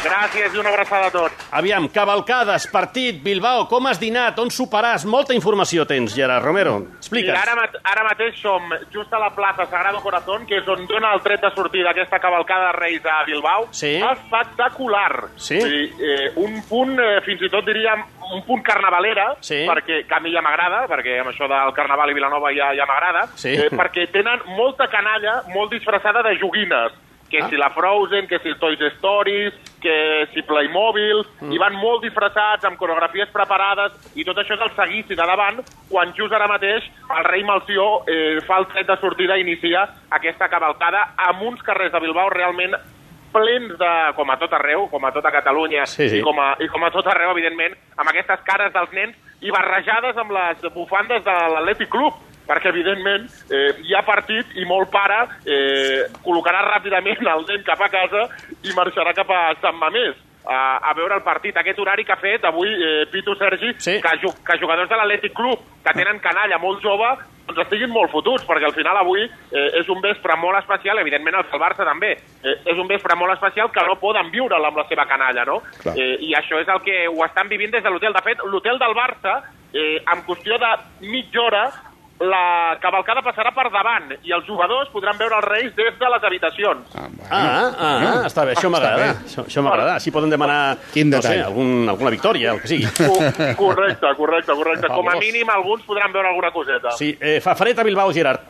Gràcies 0.02 0.56
i 0.56 0.58
una 0.58 0.72
abraçada 0.72 1.08
a 1.08 1.12
tots. 1.14 1.36
Aviam, 1.54 1.86
cavalcades, 1.94 2.66
partit, 2.74 3.20
Bilbao, 3.22 3.68
com 3.70 3.86
has 3.86 4.00
dinat, 4.02 4.40
on 4.42 4.50
soparàs? 4.50 5.04
Molta 5.06 5.36
informació 5.38 5.86
tens, 5.86 6.16
Gerard 6.18 6.44
Romero. 6.46 6.78
Explica'ns. 6.98 7.38
ara, 7.38 7.54
mat 7.60 7.76
ara 7.84 8.06
mateix 8.08 8.40
som 8.42 8.66
just 8.92 9.14
a 9.14 9.20
la 9.22 9.30
plaça 9.36 9.68
Sagrado 9.70 10.02
Corazón, 10.02 10.48
que 10.50 10.58
és 10.58 10.68
on 10.68 10.88
dona 10.90 11.14
el 11.14 11.22
tret 11.22 11.42
de 11.46 11.52
sortida 11.54 11.92
aquesta 11.92 12.18
cavalcada 12.20 12.72
de 12.72 12.80
Reis 12.80 13.06
a 13.06 13.24
Bilbao. 13.28 13.68
Sí. 13.72 14.00
Espectacular. 14.02 15.28
Sí. 15.36 15.60
Dir, 15.62 15.94
eh, 16.00 16.32
un 16.36 16.64
punt, 16.68 16.98
eh, 17.00 17.22
fins 17.26 17.42
i 17.46 17.50
tot 17.50 17.66
diríem, 17.66 18.02
un 18.34 18.42
punt 18.48 18.64
carnavalera, 18.64 19.36
Sí. 19.40 19.66
perquè 19.68 20.08
que 20.08 20.16
a 20.16 20.20
mi 20.20 20.32
ja 20.34 20.42
m'agrada, 20.42 20.88
perquè 20.88 21.20
amb 21.20 21.30
això 21.30 21.48
del 21.48 21.74
carnaval 21.74 22.10
i 22.10 22.14
Vilanova 22.14 22.50
ja, 22.56 22.74
ja 22.74 22.86
m'agrada, 22.88 23.28
Sí. 23.36 23.50
eh, 23.54 23.70
perquè 23.70 24.10
tenen 24.12 24.40
molta 24.58 24.88
canalla 24.90 25.44
molt 25.54 25.72
disfressada 25.72 26.24
de 26.24 26.38
joguines 26.40 26.92
que 27.32 27.40
Ah. 27.40 27.48
si 27.50 27.56
la 27.58 27.70
Frozen, 27.72 28.28
que 28.28 28.38
si 28.40 28.50
el 28.50 28.60
Toy 28.60 28.78
Stories, 28.98 29.54
que 29.82 30.28
si 30.34 30.42
Playmobil, 30.44 31.26
Mm. 31.42 31.54
i 31.54 31.58
van 31.58 31.74
molt 31.74 32.04
disfressats, 32.04 32.66
amb 32.66 32.78
coreografies 32.78 33.30
preparades, 33.32 33.94
i 34.16 34.24
tot 34.28 34.38
això 34.38 34.54
és 34.54 34.62
el 34.62 34.76
seguici 34.76 35.16
de 35.16 35.26
davant, 35.26 35.64
quan 35.90 36.14
just 36.14 36.34
ara 36.34 36.48
mateix 36.48 36.84
el 37.18 37.24
rei 37.24 37.44
Malció 37.44 38.04
eh, 38.08 38.40
fa 38.46 38.60
el 38.60 38.68
tret 38.68 38.86
de 38.88 38.98
sortida 38.98 39.38
i 39.38 39.42
inicia 39.42 39.88
aquesta 40.12 40.50
cavalcada 40.50 41.14
amb 41.18 41.42
uns 41.42 41.62
carrers 41.64 41.92
de 41.94 42.00
Bilbao 42.00 42.30
realment 42.30 42.76
plens 43.32 43.78
de, 43.80 43.92
com 44.18 44.30
a 44.30 44.36
tot 44.38 44.52
arreu, 44.54 44.90
com 44.92 45.06
a 45.06 45.12
tota 45.16 45.32
Catalunya, 45.32 45.86
Sí, 45.88 46.10
sí. 46.10 46.18
I, 46.20 46.22
com 46.22 46.38
a, 46.38 46.56
i 46.60 46.68
com 46.68 46.84
a 46.84 46.92
tot 46.92 47.08
arreu, 47.08 47.32
evidentment, 47.32 47.74
amb 47.98 48.10
aquestes 48.10 48.42
cares 48.44 48.74
dels 48.74 48.92
nens 48.92 49.16
i 49.42 49.50
barrejades 49.50 50.18
amb 50.18 50.32
les 50.36 50.62
bufandes 50.74 51.24
de 51.24 51.32
l'Atlètic 51.32 51.88
Club, 51.90 52.14
perquè, 52.48 52.70
evidentment, 52.74 53.28
eh, 53.52 53.76
hi 53.86 53.96
ha 53.96 54.04
partit 54.08 54.56
i 54.58 54.66
molt 54.66 54.90
pare 54.92 55.22
eh, 55.46 56.08
col·locarà 56.26 56.64
ràpidament 56.68 57.22
el 57.36 57.46
nen 57.50 57.64
cap 57.68 57.82
a 57.82 57.90
casa 57.94 58.28
i 58.64 58.74
marxarà 58.78 59.14
cap 59.18 59.30
a 59.32 59.42
Sant 59.62 59.78
Mamés 59.80 60.16
a, 60.46 60.80
a 60.90 60.94
veure 60.98 61.16
el 61.20 61.22
partit. 61.24 61.56
Aquest 61.58 61.80
horari 61.80 62.04
que 62.04 62.14
ha 62.16 62.22
fet 62.22 62.44
avui 62.50 62.70
eh, 62.74 63.06
Pitu 63.12 63.36
Sergi, 63.38 63.76
Sí. 63.78 64.00
que, 64.02 64.16
que 64.48 64.58
jugadors 64.60 64.90
de 64.90 64.98
l'Atlètic 64.98 65.36
Club 65.38 65.60
que 65.86 65.94
tenen 65.94 66.20
canalla 66.20 66.58
molt 66.58 66.82
jove 66.82 67.12
doncs 67.52 67.64
estiguin 67.66 67.90
molt 67.92 68.12
fotuts, 68.14 68.46
perquè 68.48 68.68
al 68.68 68.74
final 68.76 68.96
avui 69.02 69.24
eh, 69.26 69.80
és 69.82 69.88
un 69.90 70.00
vespre 70.02 70.36
molt 70.40 70.60
especial, 70.60 71.00
evidentment 71.02 71.36
el 71.40 71.48
del 71.50 71.60
Barça 71.60 71.84
també, 71.84 72.12
eh, 72.46 72.54
és 72.70 72.78
un 72.80 72.88
vespre 72.88 73.16
molt 73.18 73.34
especial 73.34 73.72
que 73.74 73.84
no 73.88 73.98
poden 74.00 74.30
viure'l 74.32 74.66
amb 74.70 74.78
la 74.78 74.86
seva 74.88 75.06
canalla, 75.10 75.44
no? 75.50 75.58
Clar. 75.82 75.96
Eh, 75.98 76.18
I 76.30 76.34
això 76.38 76.62
és 76.62 76.70
el 76.70 76.80
que 76.86 77.08
ho 77.10 77.26
estan 77.26 77.50
vivint 77.50 77.74
des 77.74 77.84
de 77.84 77.90
l'hotel. 77.90 78.14
De 78.14 78.22
fet, 78.24 78.44
l'hotel 78.46 78.80
del 78.80 78.94
Barça, 78.96 79.42
eh, 79.74 79.98
en 80.14 80.22
qüestió 80.28 80.60
de 80.62 80.72
mitja 81.10 81.42
hora, 81.42 81.64
la 82.22 82.78
cavalcada 82.82 83.24
passarà 83.26 83.50
per 83.56 83.66
davant 83.74 84.12
i 84.22 84.32
els 84.36 84.46
jugadors 84.46 84.90
podran 84.94 85.18
veure 85.18 85.40
els 85.40 85.48
Reis 85.48 85.72
des 85.76 85.96
de 85.98 86.10
les 86.14 86.24
habitacions. 86.28 86.92
Ah, 86.96 87.08
ah, 87.32 87.72
ah, 87.80 88.22
està 88.28 88.46
bé, 88.46 88.54
això 88.54 88.70
m'agrada. 88.70 89.08
Això, 89.26 89.46
això 89.48 89.64
m'agrada. 89.66 89.96
Així 89.98 90.14
poden 90.14 90.30
demanar, 90.30 90.78
Quin 90.94 91.10
no 91.10 91.22
sé, 91.26 91.40
algun, 91.42 91.90
alguna 91.90 92.12
victòria, 92.14 92.54
el 92.54 92.62
que 92.62 92.70
sigui. 92.70 92.86
Co- 93.02 93.66
Correcte, 93.66 94.14
correcte, 94.18 94.54
correcte. 94.54 94.88
Com 94.94 95.10
a 95.10 95.16
mínim 95.20 95.50
alguns 95.50 95.84
podran 95.88 96.14
veure 96.14 96.30
alguna 96.30 96.52
coseta. 96.54 96.92
Sí, 96.98 97.16
eh, 97.20 97.40
fa 97.42 97.56
fred 97.56 97.80
a 97.80 97.84
Bilbao, 97.88 98.14
Gerard. 98.14 98.42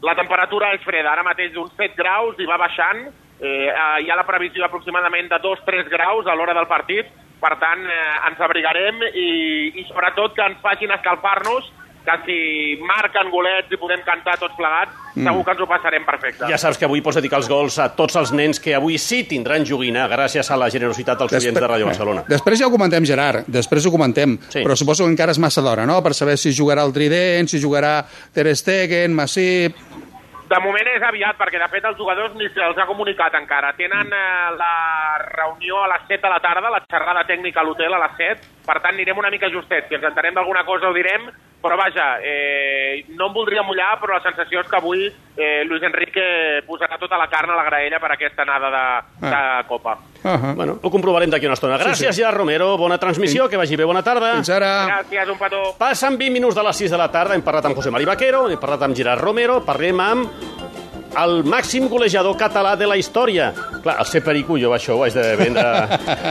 La 0.00 0.14
temperatura 0.16 0.70
és 0.72 0.80
freda, 0.80 1.10
ara 1.12 1.22
mateix 1.26 1.52
d'uns 1.52 1.74
7 1.76 1.92
graus 1.98 2.38
i 2.40 2.46
va 2.48 2.56
baixant. 2.56 3.02
Eh, 3.40 3.68
eh, 3.68 4.04
hi 4.04 4.08
ha 4.10 4.16
la 4.16 4.24
previsió 4.28 4.64
aproximadament 4.64 5.28
de 5.28 5.36
2-3 5.44 5.90
graus 5.92 6.26
a 6.26 6.34
l'hora 6.34 6.54
del 6.56 6.66
partit. 6.68 7.12
Per 7.40 7.52
tant, 7.60 7.84
eh, 7.84 8.28
ens 8.28 8.40
abrigarem 8.44 8.98
i, 9.12 9.28
i 9.80 9.84
sobretot 9.88 10.34
que 10.36 10.44
ens 10.44 10.58
facin 10.64 10.90
escalfar-nos, 10.92 11.68
que 12.04 12.14
si 12.26 12.82
marquen 12.82 13.30
golets 13.30 13.70
i 13.72 13.76
podem 13.76 14.00
cantar 14.06 14.38
tots 14.40 14.54
plegats, 14.56 14.92
Mm. 15.10 15.24
segur 15.26 15.44
que 15.44 15.50
ens 15.50 15.60
ho 15.60 15.66
passarem 15.66 16.04
perfecte. 16.06 16.46
Ja 16.48 16.56
saps 16.56 16.78
que 16.78 16.84
avui 16.86 17.00
pots 17.02 17.16
dedicar 17.16 17.38
els 17.40 17.48
gols 17.50 17.78
a 17.82 17.88
tots 17.96 18.14
els 18.16 18.30
nens 18.32 18.60
que 18.62 18.76
avui 18.76 18.96
sí 18.96 19.24
tindran 19.26 19.64
joguina 19.66 20.06
gràcies 20.08 20.48
a 20.52 20.56
la 20.56 20.68
generositat 20.70 21.18
dels 21.18 21.32
clients 21.34 21.58
de 21.60 21.66
Ràdio 21.66 21.84
Barcelona. 21.86 22.22
Després 22.28 22.60
ja 22.60 22.68
ho 22.68 22.70
comentem, 22.70 23.04
Gerard, 23.04 23.44
després 23.48 23.84
ho 23.86 23.90
comentem, 23.90 24.38
Sí. 24.48 24.62
però 24.62 24.76
suposo 24.76 25.04
que 25.04 25.10
encara 25.10 25.32
és 25.32 25.38
massa 25.40 25.60
d'hora, 25.60 25.84
no?, 25.84 26.00
per 26.02 26.14
saber 26.14 26.38
si 26.38 26.52
jugarà 26.52 26.84
el 26.86 26.92
Trident, 26.92 27.48
si 27.48 27.58
jugarà 27.58 28.04
Ter 28.32 28.54
Stegen, 28.54 29.12
Masip... 29.12 29.74
De 30.50 30.58
moment 30.58 30.86
és 30.96 31.02
aviat, 31.02 31.36
perquè 31.38 31.58
de 31.62 31.68
fet 31.70 31.84
els 31.84 31.96
jugadors 31.96 32.32
ni 32.34 32.48
se'ls 32.50 32.78
ha 32.78 32.86
comunicat 32.86 33.34
encara. 33.34 33.72
Tenen 33.78 34.08
eh, 34.10 34.50
la 34.58 35.18
reunió 35.30 35.84
a 35.84 35.88
les 35.92 36.02
7 36.08 36.22
de 36.22 36.28
la 36.32 36.40
tarda, 36.40 36.70
la 36.70 36.82
xerrada 36.90 37.22
tècnica 37.24 37.60
a 37.60 37.64
l'hotel 37.64 37.94
a 37.94 38.00
les 38.02 38.16
7, 38.18 38.40
per 38.66 38.80
tant 38.80 38.94
anirem 38.94 39.18
una 39.18 39.30
mica 39.30 39.46
justets. 39.50 39.86
Si 39.88 39.94
ens 39.94 40.04
entenem 40.04 40.34
d'alguna 40.34 40.64
cosa 40.64 40.88
ho 40.88 40.92
direm, 40.94 41.28
però 41.60 41.76
vaja, 41.76 42.18
eh, 42.24 43.04
no 43.16 43.28
em 43.28 43.34
voldria 43.34 43.62
mullar, 43.62 43.98
però 44.00 44.16
la 44.16 44.22
sensació 44.24 44.60
és 44.60 44.68
que 44.68 44.76
avui 44.76 45.06
eh, 45.36 45.62
Luis 45.68 45.82
Enrique 45.82 46.62
posarà 46.66 46.98
tota 46.98 47.18
la 47.20 47.28
carn 47.28 47.50
a 47.52 47.56
la 47.58 47.64
graella 47.64 48.00
per 48.00 48.12
aquesta 48.12 48.42
anada 48.42 48.70
de, 48.70 49.28
de 49.28 49.42
Copa. 49.68 49.98
Uh 50.22 50.30
-huh. 50.30 50.54
Bueno, 50.54 50.78
ho 50.82 50.90
comprovarem 50.90 51.30
d'aquí 51.30 51.46
una 51.46 51.54
estona. 51.54 51.78
Gràcies, 51.78 52.08
Sí, 52.08 52.12
sí. 52.12 52.20
Gerard 52.20 52.36
Romero. 52.38 52.76
Bona 52.76 52.98
transmissió, 52.98 53.48
que 53.48 53.56
vagi 53.56 53.76
bé. 53.76 53.84
Bona 53.84 54.02
tarda. 54.02 54.34
Fins 54.34 54.50
ara. 54.50 54.86
Gràcies, 54.86 55.28
un 55.28 55.38
petó. 55.38 55.74
Passen 55.78 56.18
20 56.18 56.30
minuts 56.30 56.54
de 56.54 56.62
les 56.62 56.76
6 56.76 56.90
de 56.90 56.96
la 56.98 57.10
tarda. 57.10 57.34
Hem 57.34 57.42
parlat 57.42 57.64
amb 57.64 57.76
José 57.76 57.90
Mari 57.90 58.04
Vaquero, 58.04 58.48
hem 58.48 58.58
parlat 58.58 58.82
amb 58.82 58.96
Gerard 58.96 59.20
Romero, 59.22 59.64
parlem 59.64 60.00
amb 60.00 60.30
el 61.18 61.42
màxim 61.44 61.88
golejador 61.90 62.36
català 62.38 62.76
de 62.78 62.86
la 62.86 62.96
història. 63.00 63.50
Clar, 63.82 63.96
el 63.98 64.08
ser 64.08 64.22
perico, 64.24 64.58
jo 64.60 64.72
això 64.76 64.96
ho 64.96 65.04
haig 65.04 65.16
de 65.16 65.36
vendre... 65.40 65.64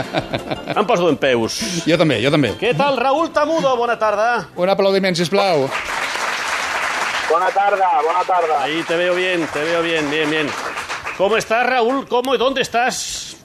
em 0.79 0.85
poso 0.87 1.09
en 1.09 1.17
peus. 1.19 1.59
Jo 1.87 1.97
també, 1.99 2.19
jo 2.23 2.31
també. 2.31 2.53
Què 2.59 2.73
tal, 2.77 2.99
Raúl 2.99 3.31
Tamudo? 3.35 3.75
Bona 3.79 3.97
tarda. 3.99 4.29
Un 4.55 4.71
aplaudiment, 4.71 5.17
sisplau. 5.17 5.67
Buena 7.29 7.49
tarde, 7.53 7.83
buena 8.03 8.23
tarde. 8.25 8.55
Ahí 8.57 8.83
te 8.87 8.95
veo 8.97 9.13
bien, 9.15 9.45
te 9.53 9.63
veo 9.63 9.83
bien, 9.83 10.09
bien, 10.09 10.29
bien. 10.29 10.47
¿Cómo 11.17 11.37
estás, 11.37 11.65
Raúl? 11.65 12.07
¿Cómo 12.07 12.33
y 12.33 12.37
dónde 12.37 12.61
estás? 12.61 13.37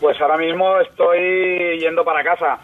Pues 0.00 0.18
ahora 0.20 0.36
mismo 0.36 0.78
estoy 0.80 1.80
yendo 1.80 2.04
para 2.04 2.22
casa. 2.22 2.58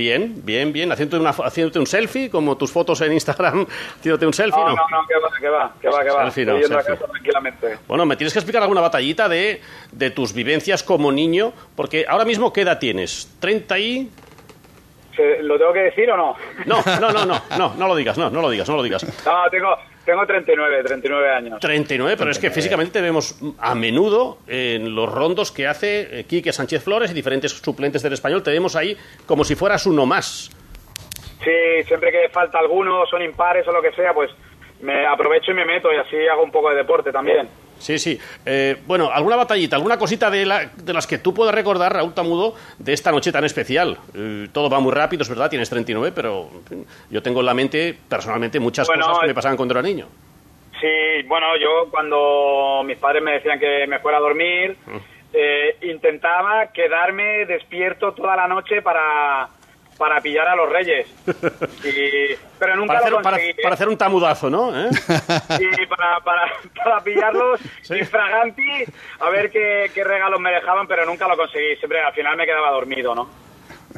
Bien, 0.00 0.32
bien, 0.46 0.72
bien. 0.72 0.90
Haciéndote, 0.90 1.20
una, 1.20 1.28
haciéndote 1.28 1.78
un 1.78 1.86
selfie, 1.86 2.30
como 2.30 2.56
tus 2.56 2.72
fotos 2.72 2.98
en 3.02 3.12
Instagram, 3.12 3.66
haciéndote 3.98 4.24
un 4.26 4.32
selfie, 4.32 4.58
No, 4.62 4.68
¿no? 4.70 4.76
no, 4.76 5.02
no, 5.02 5.06
que 5.06 5.14
va, 5.18 5.28
que 5.38 5.48
va, 5.50 5.74
que 5.78 5.88
va, 5.90 6.02
que 6.02 6.08
va. 6.10 6.22
Selfie 6.30 6.46
no, 6.46 6.52
estoy 6.56 6.62
yendo 6.70 6.76
selfie. 6.82 6.94
a 6.94 6.96
casa 6.98 7.12
tranquilamente. 7.12 7.78
Bueno, 7.86 8.06
me 8.06 8.16
tienes 8.16 8.32
que 8.32 8.38
explicar 8.38 8.62
alguna 8.62 8.80
batallita 8.80 9.28
de, 9.28 9.60
de 9.92 10.10
tus 10.10 10.32
vivencias 10.32 10.82
como 10.82 11.12
niño, 11.12 11.52
porque 11.76 12.06
ahora 12.08 12.24
mismo, 12.24 12.50
¿qué 12.50 12.62
edad 12.62 12.78
tienes? 12.78 13.28
¿30 13.42 13.78
y...? 13.78 14.10
¿Se- 15.14 15.42
¿Lo 15.42 15.58
tengo 15.58 15.74
que 15.74 15.80
decir 15.80 16.10
o 16.10 16.16
no? 16.16 16.34
No, 16.64 16.82
no, 16.98 17.10
no, 17.12 17.26
no, 17.26 17.42
no, 17.58 17.74
no 17.76 17.86
lo 17.88 17.94
digas, 17.94 18.16
no, 18.16 18.30
no 18.30 18.40
lo 18.40 18.48
digas, 18.48 18.66
no 18.70 18.76
lo 18.76 18.82
digas. 18.82 19.04
No, 19.26 19.50
tengo, 19.50 19.76
tengo 20.04 20.26
39, 20.26 20.82
39 20.84 21.30
años. 21.30 21.60
39, 21.60 22.16
pero 22.16 22.30
es 22.30 22.38
que 22.38 22.50
físicamente 22.50 22.92
te 22.92 23.00
vemos 23.00 23.38
a 23.58 23.74
menudo 23.74 24.38
en 24.46 24.94
los 24.94 25.12
rondos 25.12 25.52
que 25.52 25.66
hace 25.66 26.20
eh, 26.20 26.24
Quique 26.24 26.52
Sánchez 26.52 26.82
Flores 26.82 27.10
y 27.10 27.14
diferentes 27.14 27.52
suplentes 27.52 28.02
del 28.02 28.14
español, 28.14 28.42
te 28.42 28.50
vemos 28.50 28.76
ahí 28.76 28.96
como 29.26 29.44
si 29.44 29.54
fueras 29.54 29.86
uno 29.86 30.06
más. 30.06 30.50
Sí, 31.44 31.82
siempre 31.86 32.12
que 32.12 32.28
falta 32.28 32.58
alguno, 32.58 33.06
son 33.06 33.22
impares 33.22 33.66
o 33.66 33.72
lo 33.72 33.80
que 33.80 33.92
sea, 33.92 34.12
pues 34.12 34.30
me 34.82 35.06
aprovecho 35.06 35.52
y 35.52 35.54
me 35.54 35.64
meto 35.64 35.92
y 35.92 35.96
así 35.96 36.16
hago 36.28 36.42
un 36.42 36.50
poco 36.50 36.70
de 36.70 36.76
deporte 36.76 37.12
también. 37.12 37.48
Sí, 37.80 37.98
sí. 37.98 38.18
Eh, 38.46 38.76
bueno, 38.86 39.10
alguna 39.10 39.36
batallita, 39.36 39.74
alguna 39.74 39.98
cosita 39.98 40.30
de, 40.30 40.46
la- 40.46 40.66
de 40.66 40.92
las 40.92 41.06
que 41.06 41.18
tú 41.18 41.34
puedas 41.34 41.54
recordar, 41.54 41.92
Raúl 41.92 42.14
Tamudo, 42.14 42.54
de 42.78 42.92
esta 42.92 43.10
noche 43.10 43.32
tan 43.32 43.44
especial. 43.44 43.98
Eh, 44.14 44.48
todo 44.52 44.70
va 44.70 44.78
muy 44.80 44.92
rápido, 44.92 45.22
es 45.22 45.28
verdad, 45.28 45.50
tienes 45.50 45.68
39, 45.70 46.12
pero 46.14 46.48
en 46.52 46.64
fin, 46.66 46.86
yo 47.10 47.22
tengo 47.22 47.40
en 47.40 47.46
la 47.46 47.54
mente, 47.54 47.96
personalmente, 48.08 48.60
muchas 48.60 48.86
Bueno, 48.86 49.04
cosas 49.06 49.20
que 49.20 49.26
me 49.26 49.32
eh, 49.32 49.34
pasaban 49.34 49.56
cuando 49.56 49.72
era 49.74 49.82
niño. 49.82 50.06
Sí, 50.80 51.26
bueno, 51.26 51.46
yo 51.58 51.90
cuando 51.90 52.82
mis 52.84 52.96
padres 52.98 53.22
me 53.22 53.32
decían 53.32 53.58
que 53.58 53.86
me 53.86 53.98
fuera 53.98 54.18
a 54.18 54.20
dormir, 54.20 54.76
eh, 55.32 55.76
intentaba 55.82 56.68
quedarme 56.72 57.44
despierto 57.46 58.12
toda 58.12 58.34
la 58.36 58.46
noche 58.48 58.80
para, 58.82 59.48
para 60.00 60.18
pillar 60.22 60.48
a 60.48 60.56
los 60.56 60.68
reyes. 60.72 61.06
Y- 61.84 62.34
pero 62.58 62.74
nunca 62.76 62.88
Para 62.94 62.98
hacer, 63.00 63.12
lo 63.12 63.22
para, 63.22 63.36
conseguí. 63.36 63.50
¿eh? 63.52 63.62
para 63.62 63.74
hacer 63.74 63.88
un 63.88 63.96
tamudazo, 63.98 64.48
¿no? 64.50 64.72
¿Eh? 64.86 64.90
Y 65.82 65.86
para, 65.86 66.20
para, 66.20 66.42
para 66.74 67.00
pillarlos 67.04 67.60
infraganti, 67.88 68.84
a 69.20 69.30
ver 69.30 69.50
qué, 69.50 69.90
qué 69.94 70.02
regalos 70.04 70.40
me 70.40 70.50
dejaban, 70.50 70.86
pero 70.86 71.04
nunca 71.06 71.28
lo 71.28 71.36
conseguí. 71.36 71.76
Siempre 71.76 72.00
al 72.00 72.12
final 72.14 72.36
me 72.36 72.46
quedaba 72.46 72.70
dormido, 72.70 73.14
¿no? 73.14 73.28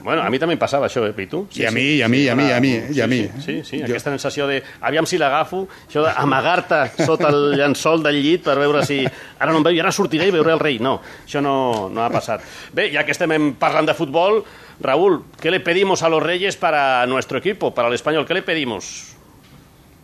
Bueno, 0.03 0.23
a 0.25 0.31
mi 0.33 0.39
també 0.41 0.55
em 0.57 0.59
passava 0.59 0.87
això, 0.89 1.03
eh, 1.05 1.13
Pitu? 1.13 1.43
I 1.61 1.67
a 1.69 1.71
mi, 1.71 1.83
i 1.99 2.03
a 2.03 2.07
mi, 2.09 2.23
i 2.25 2.29
a 2.31 2.35
mi, 2.35 2.47
i 2.49 2.53
a 2.57 2.61
mi, 2.65 2.71
i 2.97 3.01
a 3.05 3.07
mi. 3.07 3.19
Sí, 3.45 3.59
sí, 3.61 3.77
sí 3.77 3.81
aquesta 3.85 4.09
sensació 4.15 4.47
de... 4.49 4.57
Aviam 4.81 5.05
si 5.07 5.19
l'agafo, 5.21 5.67
això 5.85 6.01
d'amagar-te 6.07 6.79
sota 7.05 7.29
el 7.29 7.59
llençol 7.61 8.01
del 8.03 8.17
llit 8.25 8.41
per 8.47 8.57
veure 8.57 8.81
si... 8.89 9.03
Ara 9.39 9.53
no 9.53 9.61
em 9.61 9.67
veu 9.69 9.77
i 9.77 9.83
ara 9.85 9.93
sortiré 9.93 10.31
i 10.31 10.33
veuré 10.33 10.55
el 10.57 10.63
rei. 10.65 10.79
No, 10.81 10.95
això 11.27 11.43
no, 11.45 11.91
no 11.93 12.01
ha 12.07 12.09
passat. 12.11 12.41
Bé, 12.73 12.89
ja 12.95 13.05
que 13.05 13.13
estem 13.13 13.53
parlant 13.61 13.91
de 13.93 13.95
futbol, 13.99 14.41
Raúl, 14.83 15.25
¿qué 15.41 15.51
le 15.51 15.61
pedimos 15.61 16.03
a 16.03 16.09
los 16.09 16.23
reyes 16.23 16.57
para 16.57 17.07
nuestro 17.07 17.39
equipo, 17.39 17.73
para 17.75 17.89
el 17.89 17.95
español? 17.95 18.27
¿Qué 18.27 18.35
le 18.35 18.43
pedimos? 18.43 19.17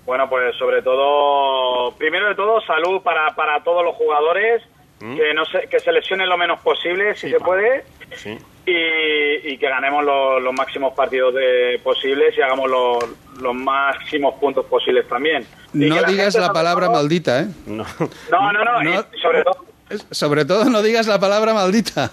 Bueno, 0.06 0.28
pues 0.28 0.56
sobre 0.56 0.80
todo, 0.82 1.92
primero 1.96 2.28
de 2.28 2.34
todo, 2.34 2.60
salud 2.62 3.02
para, 3.02 3.34
para 3.34 3.62
todos 3.62 3.84
los 3.84 3.94
jugadores, 3.96 4.62
que, 4.98 5.32
no 5.34 5.44
se, 5.44 5.68
que 5.68 5.78
se 5.78 5.92
lesionen 5.92 6.28
lo 6.28 6.36
menos 6.38 6.60
posible, 6.60 7.14
si 7.14 7.30
se 7.30 7.38
puede, 7.38 7.84
Sí. 8.16 8.36
y, 8.66 9.52
y 9.52 9.58
que 9.58 9.68
ganemos 9.68 10.02
los, 10.02 10.42
los 10.42 10.52
máximos 10.54 10.94
partidos 10.94 11.34
de, 11.34 11.78
posibles 11.84 12.36
y 12.36 12.40
hagamos 12.40 12.70
los, 12.70 13.04
los 13.40 13.54
máximos 13.54 14.34
puntos 14.40 14.64
posibles 14.66 15.06
también. 15.08 15.46
Y 15.74 15.86
No 15.90 16.00
la 16.00 16.08
digas 16.08 16.32
gente, 16.34 16.46
la 16.46 16.52
palabra 16.52 16.86
todo- 16.86 16.96
maldita, 16.96 17.40
¿eh? 17.42 17.46
No. 17.66 17.84
No, 18.30 18.52
no, 18.52 18.64
no, 18.64 18.82
No. 18.82 19.04
y 19.12 19.18
sobre 19.20 19.42
todo... 19.44 19.64
Sobre 20.10 20.44
todo 20.44 20.64
no 20.66 20.82
digas 20.82 21.06
la 21.06 21.18
palabra 21.18 21.54
maldita. 21.54 22.10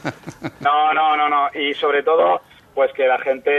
No, 0.62 0.94
no, 0.94 1.18
no, 1.18 1.28
no. 1.28 1.50
Y 1.60 1.74
sobre 1.74 2.04
todo, 2.04 2.42
pues 2.76 2.92
que 2.94 3.08
la 3.08 3.18
gente 3.20 3.52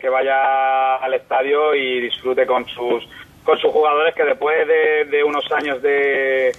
que 0.00 0.08
vaya 0.08 0.96
al 0.96 1.14
estadio 1.14 1.74
y 1.74 2.00
disfrute 2.00 2.44
con 2.44 2.66
sus 2.68 3.08
con 3.44 3.58
sus 3.58 3.72
jugadores 3.72 4.14
que 4.14 4.24
después 4.24 4.68
de, 4.68 5.06
de 5.06 5.24
unos 5.24 5.50
años 5.52 5.80
de, 5.80 6.52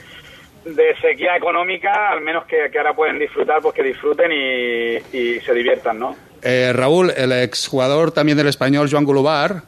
de 0.66 0.96
sequía 1.00 1.36
económica, 1.36 2.10
al 2.10 2.22
menos 2.22 2.46
que, 2.46 2.72
que 2.72 2.78
ahora 2.80 2.96
pueden 2.96 3.20
disfrutar, 3.20 3.62
pues 3.62 3.76
que 3.76 3.84
disfruten 3.84 4.32
y, 4.32 4.96
y 5.16 5.40
se 5.42 5.54
diviertan, 5.54 6.00
¿no? 6.00 6.16
Eh, 6.42 6.72
Raúl, 6.74 7.12
el 7.16 7.32
exjugador 7.32 8.12
también 8.12 8.40
del 8.40 8.48
español, 8.48 8.88
Joan 8.90 9.04
Gulubar, 9.04 9.64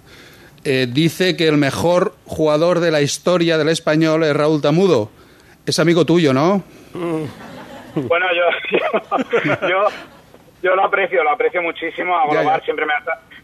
eh, 0.64 0.88
dice 0.90 1.36
que 1.36 1.48
el 1.48 1.58
mejor 1.58 2.16
jugador 2.26 2.80
de 2.80 2.92
la 2.92 3.02
historia 3.02 3.58
del 3.58 3.70
español 3.70 4.24
es 4.24 4.36
Raúl 4.36 4.62
Tamudo. 4.62 5.12
Es 5.66 5.80
amigo 5.80 6.06
tuyo, 6.06 6.34
¿no? 6.34 6.64
Bueno, 6.94 8.26
yo, 8.34 8.78
yo, 9.62 9.68
yo, 9.70 9.88
yo 10.62 10.76
lo 10.76 10.84
aprecio, 10.86 11.24
lo 11.24 11.32
aprecio 11.32 11.62
muchísimo. 11.62 12.18
A 12.18 12.26
Ya, 12.28 12.42
Global 12.42 12.60
ya. 12.60 12.66
siempre 12.66 12.86
me 12.86 12.94
ha, 12.94 13.04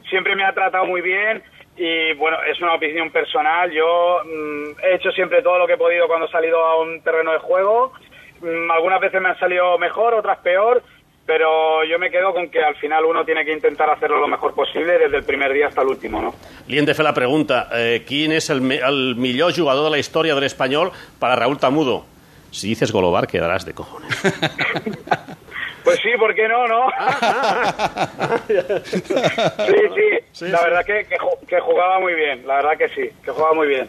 siempre 0.10 0.36
me 0.36 0.44
ha 0.46 0.54
tratado 0.54 0.86
muy 0.86 1.02
bien 1.02 1.42
y 1.76 2.14
bueno, 2.14 2.38
es 2.50 2.60
una 2.62 2.74
opinión 2.76 3.12
personal. 3.12 3.72
Yo 3.72 4.22
mm, 4.26 4.80
he 4.84 4.96
hecho 4.96 5.12
siempre 5.12 5.42
todo 5.42 5.58
lo 5.60 5.68
que 5.68 5.74
he 5.74 5.78
podido 5.78 6.08
cuando 6.08 6.28
he 6.28 6.32
salido 6.32 6.64
a 6.64 6.80
un 6.82 7.02
terreno 7.02 7.32
de 7.34 7.40
juego. 7.40 7.94
Mm, 8.42 8.72
algunas 8.72 9.00
veces 9.02 9.22
me 9.22 9.30
han 9.30 9.40
salido 9.40 9.78
mejor, 9.78 10.14
otras 10.14 10.38
peor, 10.40 10.82
pero 11.26 11.84
yo 11.84 12.00
me 12.00 12.10
quedo 12.10 12.34
con 12.34 12.50
que 12.50 12.64
al 12.64 12.76
final 12.78 13.04
uno 13.06 13.26
tiene 13.26 13.44
que 13.44 13.52
intentar 13.52 13.90
hacerlo 13.90 14.18
lo 14.20 14.28
mejor 14.28 14.54
posible 14.56 14.98
desde 14.98 15.18
el 15.18 15.24
primer 15.26 15.52
día 15.52 15.68
hasta 15.68 15.82
el 15.82 15.88
último, 15.90 16.22
¿no? 16.22 16.34
Li 16.68 16.78
hem 16.80 16.86
de 16.86 16.94
fer 16.96 17.04
la 17.06 17.14
pregunta. 17.14 17.68
Eh, 17.76 18.04
quin 18.08 18.32
és 18.36 18.50
el, 18.50 18.62
el 18.72 19.16
millor 19.16 19.52
jugador 19.56 19.86
de 19.86 19.92
la 19.92 20.00
història 20.00 20.36
de 20.36 20.42
l'Espanyol 20.42 20.92
para 21.20 21.36
Raúl 21.36 21.58
Tamudo? 21.60 22.06
Si 22.52 22.70
dices 22.70 22.92
Golobar, 22.92 23.28
quedarás 23.28 23.66
de 23.66 23.74
cojones. 23.74 24.08
Pues 25.88 26.00
sí, 26.02 26.10
¿por 26.20 26.36
qué 26.36 26.48
no, 26.50 26.68
no? 26.68 26.88
sí, 28.48 30.20
sí, 30.34 30.46
la 30.48 30.62
verdad 30.62 30.86
que, 30.86 31.06
que, 31.06 31.16
ju- 31.18 31.46
que 31.48 31.60
jugaba 31.60 32.00
muy 32.00 32.14
bien, 32.14 32.46
la 32.46 32.56
verdad 32.58 32.78
que 32.78 32.90
sí, 32.90 33.10
que 33.24 33.32
jugaba 33.32 33.54
muy 33.54 33.68
bien. 33.68 33.88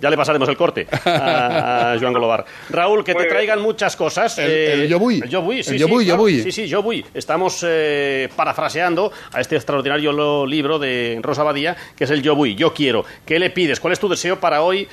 Ya 0.00 0.10
le 0.10 0.16
pasaremos 0.16 0.48
el 0.48 0.56
corte 0.56 0.86
a, 1.04 1.92
a 1.92 1.98
Joan 1.98 2.12
Golobar. 2.12 2.44
Raúl, 2.68 3.04
que 3.04 3.14
te 3.14 3.24
traigan 3.24 3.62
muchas 3.62 3.96
cosas. 3.96 4.38
Eh, 4.38 4.72
El- 4.72 4.88
yo 4.88 4.96
el 5.10 5.28
yo 5.30 5.40
vull, 5.42 5.62
sí, 5.64 5.72
El 5.72 5.78
yo 5.78 5.86
sí, 5.86 5.92
vull, 5.92 6.02
yo 6.02 6.06
claro. 6.08 6.22
vull. 6.22 6.42
Sí, 6.42 6.52
sí, 6.52 6.66
yo 6.66 6.82
vull. 6.82 7.04
Estamos 7.14 7.64
eh, 7.66 8.28
parafraseando 8.36 9.12
a 9.32 9.40
este 9.40 9.56
extraordinario 9.56 10.12
lo- 10.12 10.46
libro 10.46 10.78
de 10.78 11.18
Rosa 11.22 11.42
Badía, 11.42 11.74
que 11.96 12.04
es 12.04 12.10
el 12.10 12.22
Yo 12.22 12.34
vull, 12.34 12.54
yo 12.54 12.74
quiero. 12.74 13.04
¿Qué 13.24 13.38
le 13.38 13.50
pides? 13.50 13.80
¿Cuál 13.80 13.92
es 13.92 14.00
tu 14.00 14.08
deseo 14.08 14.38
para 14.40 14.62
hoy, 14.62 14.86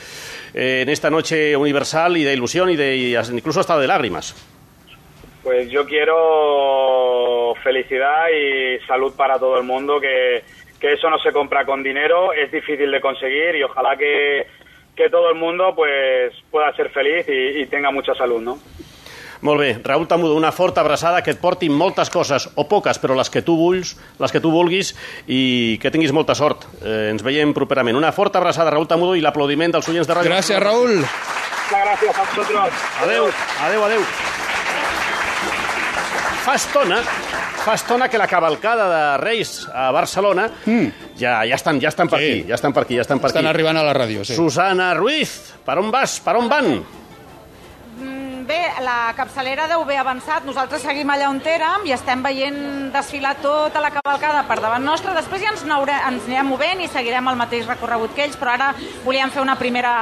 eh, 0.53 0.81
en 0.83 0.89
esta 0.89 1.09
noche 1.09 1.57
universal 1.57 2.15
y 2.15 2.23
de 2.23 2.33
ilusión 2.33 2.69
y 2.69 2.75
de 2.77 2.95
y 2.95 3.15
incluso 3.35 3.59
hasta 3.59 3.77
de 3.79 3.87
lágrimas? 3.87 4.35
Pues 5.43 5.69
yo 5.69 5.85
quiero 5.85 7.55
felicidad 7.63 8.25
y 8.29 8.79
salud 8.85 9.13
para 9.15 9.39
todo 9.39 9.57
el 9.57 9.63
mundo, 9.63 9.99
que, 9.99 10.43
que 10.79 10.93
eso 10.93 11.09
no 11.09 11.17
se 11.19 11.31
compra 11.31 11.65
con 11.65 11.81
dinero, 11.81 12.31
es 12.33 12.51
difícil 12.51 12.91
de 12.91 13.01
conseguir 13.01 13.55
y 13.55 13.63
ojalá 13.63 13.97
que, 13.97 14.45
que 14.95 15.09
todo 15.09 15.29
el 15.29 15.35
mundo 15.35 15.73
pues 15.75 16.33
pueda 16.51 16.71
ser 16.75 16.89
feliz 16.91 17.27
y, 17.27 17.61
y 17.61 17.65
tenga 17.65 17.91
mucha 17.91 18.13
salud, 18.13 18.41
¿no? 18.41 18.59
Molt 19.41 19.59
bé, 19.59 19.79
Raúl 19.83 20.07
Tamudo, 20.07 20.35
una 20.35 20.51
forta 20.51 20.81
abraçada 20.81 21.23
que 21.25 21.33
et 21.33 21.39
porti 21.41 21.65
moltes 21.69 22.11
coses, 22.13 22.45
o 22.53 22.67
poques, 22.69 22.99
però 23.01 23.15
les 23.17 23.31
que 23.33 23.41
tu 23.41 23.55
vulguis, 23.57 23.95
les 24.21 24.31
que 24.31 24.39
tu 24.39 24.51
vulguis, 24.53 24.93
i 25.25 25.79
que 25.81 25.89
tinguis 25.89 26.13
molta 26.13 26.35
sort. 26.37 26.67
Eh, 26.85 27.09
ens 27.09 27.25
veiem 27.25 27.49
properament. 27.57 27.97
Una 27.97 28.11
forta 28.13 28.37
abraçada, 28.37 28.69
Raúl 28.69 28.85
Tamudo, 28.85 29.15
i 29.17 29.25
l'aplaudiment 29.25 29.73
dels 29.73 29.89
oients 29.89 30.05
de 30.05 30.13
ràdio. 30.13 30.29
Gràcies, 30.29 30.61
Raúl. 30.61 31.01
Muchas 31.01 31.81
gracias 31.87 32.19
a 32.19 32.27
vosotros. 32.29 32.85
Adeu, 33.01 33.31
adeu, 33.65 33.85
adeu. 33.89 34.05
Fa 36.41 36.55
estona, 36.57 36.97
fa 37.61 37.75
estona 37.77 38.07
que 38.09 38.17
la 38.17 38.25
cavalcada 38.27 38.87
de 38.89 39.01
Reis 39.21 39.67
a 39.73 39.91
Barcelona 39.93 40.47
ja, 40.65 41.43
ja, 41.45 41.55
estan, 41.55 41.79
ja 41.81 41.89
estan 41.91 42.09
per 42.09 42.17
Mm. 42.19 42.23
Sí. 42.23 42.31
aquí, 42.39 42.47
ja 42.49 42.55
estan 42.55 42.73
per 42.73 42.83
aquí, 42.83 42.95
ja 42.97 43.01
estan 43.05 43.19
per 43.19 43.29
Estan 43.29 43.45
aquí. 43.45 43.53
arribant 43.53 43.77
a 43.77 43.83
la 43.83 43.93
ràdio, 43.93 44.23
sí. 44.25 44.35
Susana 44.35 44.93
Ruiz, 44.95 45.53
per 45.65 45.77
on 45.77 45.91
vas? 45.91 46.19
Per 46.19 46.35
on 46.35 46.49
van? 46.49 46.83
Bé, 48.51 48.65
la 48.83 49.13
capçalera 49.15 49.63
deu 49.71 49.85
haver 49.85 49.95
avançat. 50.01 50.43
Nosaltres 50.43 50.81
seguim 50.83 51.07
allà 51.13 51.29
on 51.31 51.37
érem 51.47 51.85
i 51.87 51.93
estem 51.95 52.19
veient 52.25 52.89
desfilar 52.91 53.37
tota 53.39 53.79
la 53.79 53.91
cavalcada 53.95 54.41
per 54.49 54.57
davant 54.59 54.83
nostre. 54.83 55.13
Després 55.15 55.39
ja 55.39 55.53
ens, 55.53 55.61
naure, 55.69 55.95
ens 56.09 56.25
anirem 56.27 56.49
movent 56.51 56.81
i 56.83 56.89
seguirem 56.91 57.29
el 57.31 57.37
mateix 57.39 57.63
recorregut 57.69 58.11
que 58.17 58.25
ells, 58.25 58.35
però 58.35 58.57
ara 58.57 58.73
volíem 59.05 59.31
fer 59.31 59.39
una 59.39 59.55
primera 59.55 59.93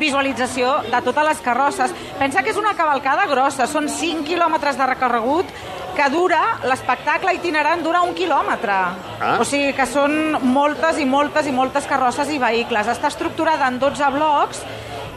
visualització 0.00 0.72
de 0.88 1.02
totes 1.06 1.28
les 1.28 1.42
carrosses. 1.44 1.94
Pensa 2.18 2.42
que 2.42 2.50
és 2.50 2.58
una 2.58 2.74
cavalcada 2.74 3.28
grossa, 3.30 3.68
són 3.70 3.86
5 3.86 4.26
quilòmetres 4.26 4.80
de 4.80 4.88
recorregut 4.90 5.52
que 5.94 6.08
dura, 6.10 6.40
l'espectacle 6.66 7.36
itinerant 7.36 7.84
dura 7.86 8.00
un 8.02 8.16
quilòmetre. 8.18 8.80
Ah. 9.20 9.36
O 9.38 9.46
sigui 9.46 9.70
que 9.78 9.86
són 9.86 10.40
moltes 10.42 10.98
i 10.98 11.06
moltes 11.06 11.46
i 11.46 11.54
moltes 11.54 11.86
carrosses 11.86 12.34
i 12.34 12.42
vehicles. 12.42 12.90
Està 12.90 13.12
estructurada 13.14 13.70
en 13.70 13.78
12 13.78 14.10
blocs 14.18 14.64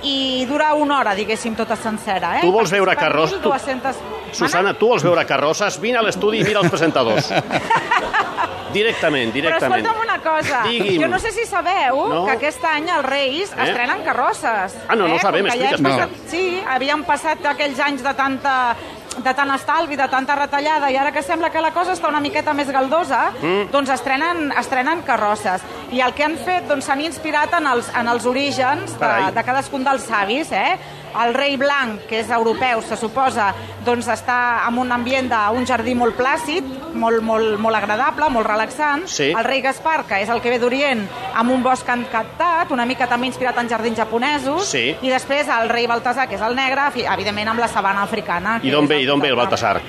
i 0.03 0.45
dura 0.49 0.73
una 0.73 0.99
hora, 0.99 1.15
diguéssim, 1.15 1.55
tota 1.55 1.75
sencera. 1.75 2.37
Eh? 2.37 2.41
Tu 2.41 2.51
vols 2.51 2.71
veure 2.71 2.95
carrosses? 2.95 3.41
Tu- 3.41 3.49
1.200... 3.49 3.95
Susana, 4.33 4.73
tu 4.73 4.89
vols 4.91 5.03
veure 5.03 5.23
carrosses? 5.25 5.79
Vine 5.81 5.97
a 5.97 6.01
l'estudi 6.03 6.41
i 6.41 6.43
mira 6.43 6.59
els 6.59 6.69
presentadors. 6.69 7.31
directament, 8.73 9.31
Però 9.31 9.37
directament. 9.39 9.85
escolta'm 9.85 10.01
una 10.03 10.17
cosa, 10.21 10.61
Digui'm. 10.67 11.01
jo 11.01 11.07
no 11.07 11.19
sé 11.19 11.31
si 11.31 11.45
sabeu 11.47 12.01
No. 12.11 12.25
que 12.25 12.33
aquest 12.35 12.63
any 12.67 12.89
els 12.89 13.05
Reis 13.05 13.53
Eh? 13.55 13.63
estrenen 13.63 14.03
carrosses. 14.03 14.75
Ah, 14.87 14.95
no, 14.95 15.07
no 15.07 15.13
ho 15.13 15.17
eh? 15.17 15.21
sabem, 15.21 15.45
Com 15.47 15.53
que 15.53 15.63
ja 15.63 15.69
explica. 15.71 16.07
passat- 16.07 16.29
Sí, 16.29 16.61
havien 16.67 17.03
passat 17.05 17.45
aquells 17.45 17.79
anys 17.79 18.03
de 18.03 18.13
tanta 18.13 18.75
de 19.23 19.33
tant 19.33 19.51
estalvi, 19.51 19.95
de 19.97 20.07
tanta 20.07 20.35
retallada, 20.35 20.91
i 20.91 20.97
ara 20.97 21.11
que 21.11 21.23
sembla 21.23 21.49
que 21.49 21.61
la 21.61 21.71
cosa 21.73 21.93
està 21.93 22.09
una 22.09 22.19
miqueta 22.21 22.53
més 22.53 22.69
galdosa, 22.71 23.31
Mm. 23.41 23.71
doncs 23.71 23.89
estrenen, 23.89 24.51
estrenen 24.57 25.01
carrosses. 25.03 25.61
I 25.91 26.01
el 26.01 26.13
que 26.13 26.23
han 26.23 26.37
fet, 26.37 26.67
doncs 26.67 26.85
s'han 26.85 27.01
inspirat 27.01 27.53
en 27.53 27.67
els, 27.67 27.89
en 27.95 28.07
els 28.07 28.25
orígens 28.25 28.91
de, 28.93 28.99
Carai. 28.99 29.31
de 29.33 29.43
cadascun 29.43 29.83
dels 29.83 30.03
savis, 30.03 30.51
eh? 30.51 30.77
El 31.23 31.33
rei 31.33 31.57
blanc, 31.57 32.03
que 32.09 32.19
és 32.21 32.29
europeu, 32.33 32.81
se 32.85 32.97
suposa, 32.99 33.51
doncs 33.85 34.07
està 34.11 34.37
en 34.67 34.77
un 34.77 34.91
ambient 34.91 35.29
d'un 35.31 35.65
jardí 35.65 35.95
molt 35.97 36.17
plàcid, 36.19 36.65
molt, 36.97 37.23
molt, 37.25 37.57
molt 37.61 37.77
agradable, 37.79 38.29
molt 38.33 38.47
relaxant. 38.47 39.07
Sí. 39.09 39.31
El 39.31 39.47
rei 39.47 39.61
Gaspar, 39.65 40.03
que 40.09 40.21
és 40.23 40.29
el 40.33 40.41
que 40.43 40.53
ve 40.53 40.59
d'Orient, 40.61 41.05
amb 41.33 41.53
un 41.53 41.63
bosc 41.65 41.89
encantat, 41.89 42.71
una 42.75 42.85
mica 42.85 43.07
també 43.09 43.29
inspirat 43.31 43.57
en 43.61 43.69
jardins 43.71 43.97
japonesos. 43.97 44.67
Sí. 44.69 44.91
I 45.01 45.13
després 45.13 45.49
el 45.53 45.69
rei 45.73 45.87
Baltasar, 45.89 46.27
que 46.29 46.37
és 46.37 46.45
el 46.45 46.55
negre, 46.57 46.89
evidentment 47.05 47.53
amb 47.53 47.63
la 47.63 47.71
sabana 47.71 48.05
africana. 48.05 48.59
I 48.63 48.73
d'on 48.73 48.87
ve, 48.87 49.01
i 49.01 49.09
d'on 49.09 49.23
ve 49.23 49.33
el 49.33 49.39
Baltasar? 49.39 49.79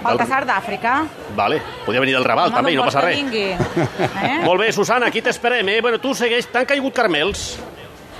Baltasar 0.00 0.44
d'Àfrica. 0.48 0.94
Vale, 1.36 1.60
podia 1.84 2.00
venir 2.00 2.14
del 2.16 2.24
Raval, 2.24 2.54
també, 2.54 2.72
i 2.72 2.78
no 2.78 2.86
passa 2.86 3.02
res. 3.04 3.18
vingui. 3.18 3.50
Eh? 4.24 4.38
Molt 4.44 4.62
bé, 4.62 4.70
Susana, 4.72 5.10
aquí 5.12 5.20
t'esperem, 5.20 5.68
eh? 5.68 5.80
Bueno, 5.84 5.98
tu 6.00 6.14
segueix, 6.16 6.46
t'han 6.48 6.64
caigut 6.64 6.94
carmels. 6.96 7.58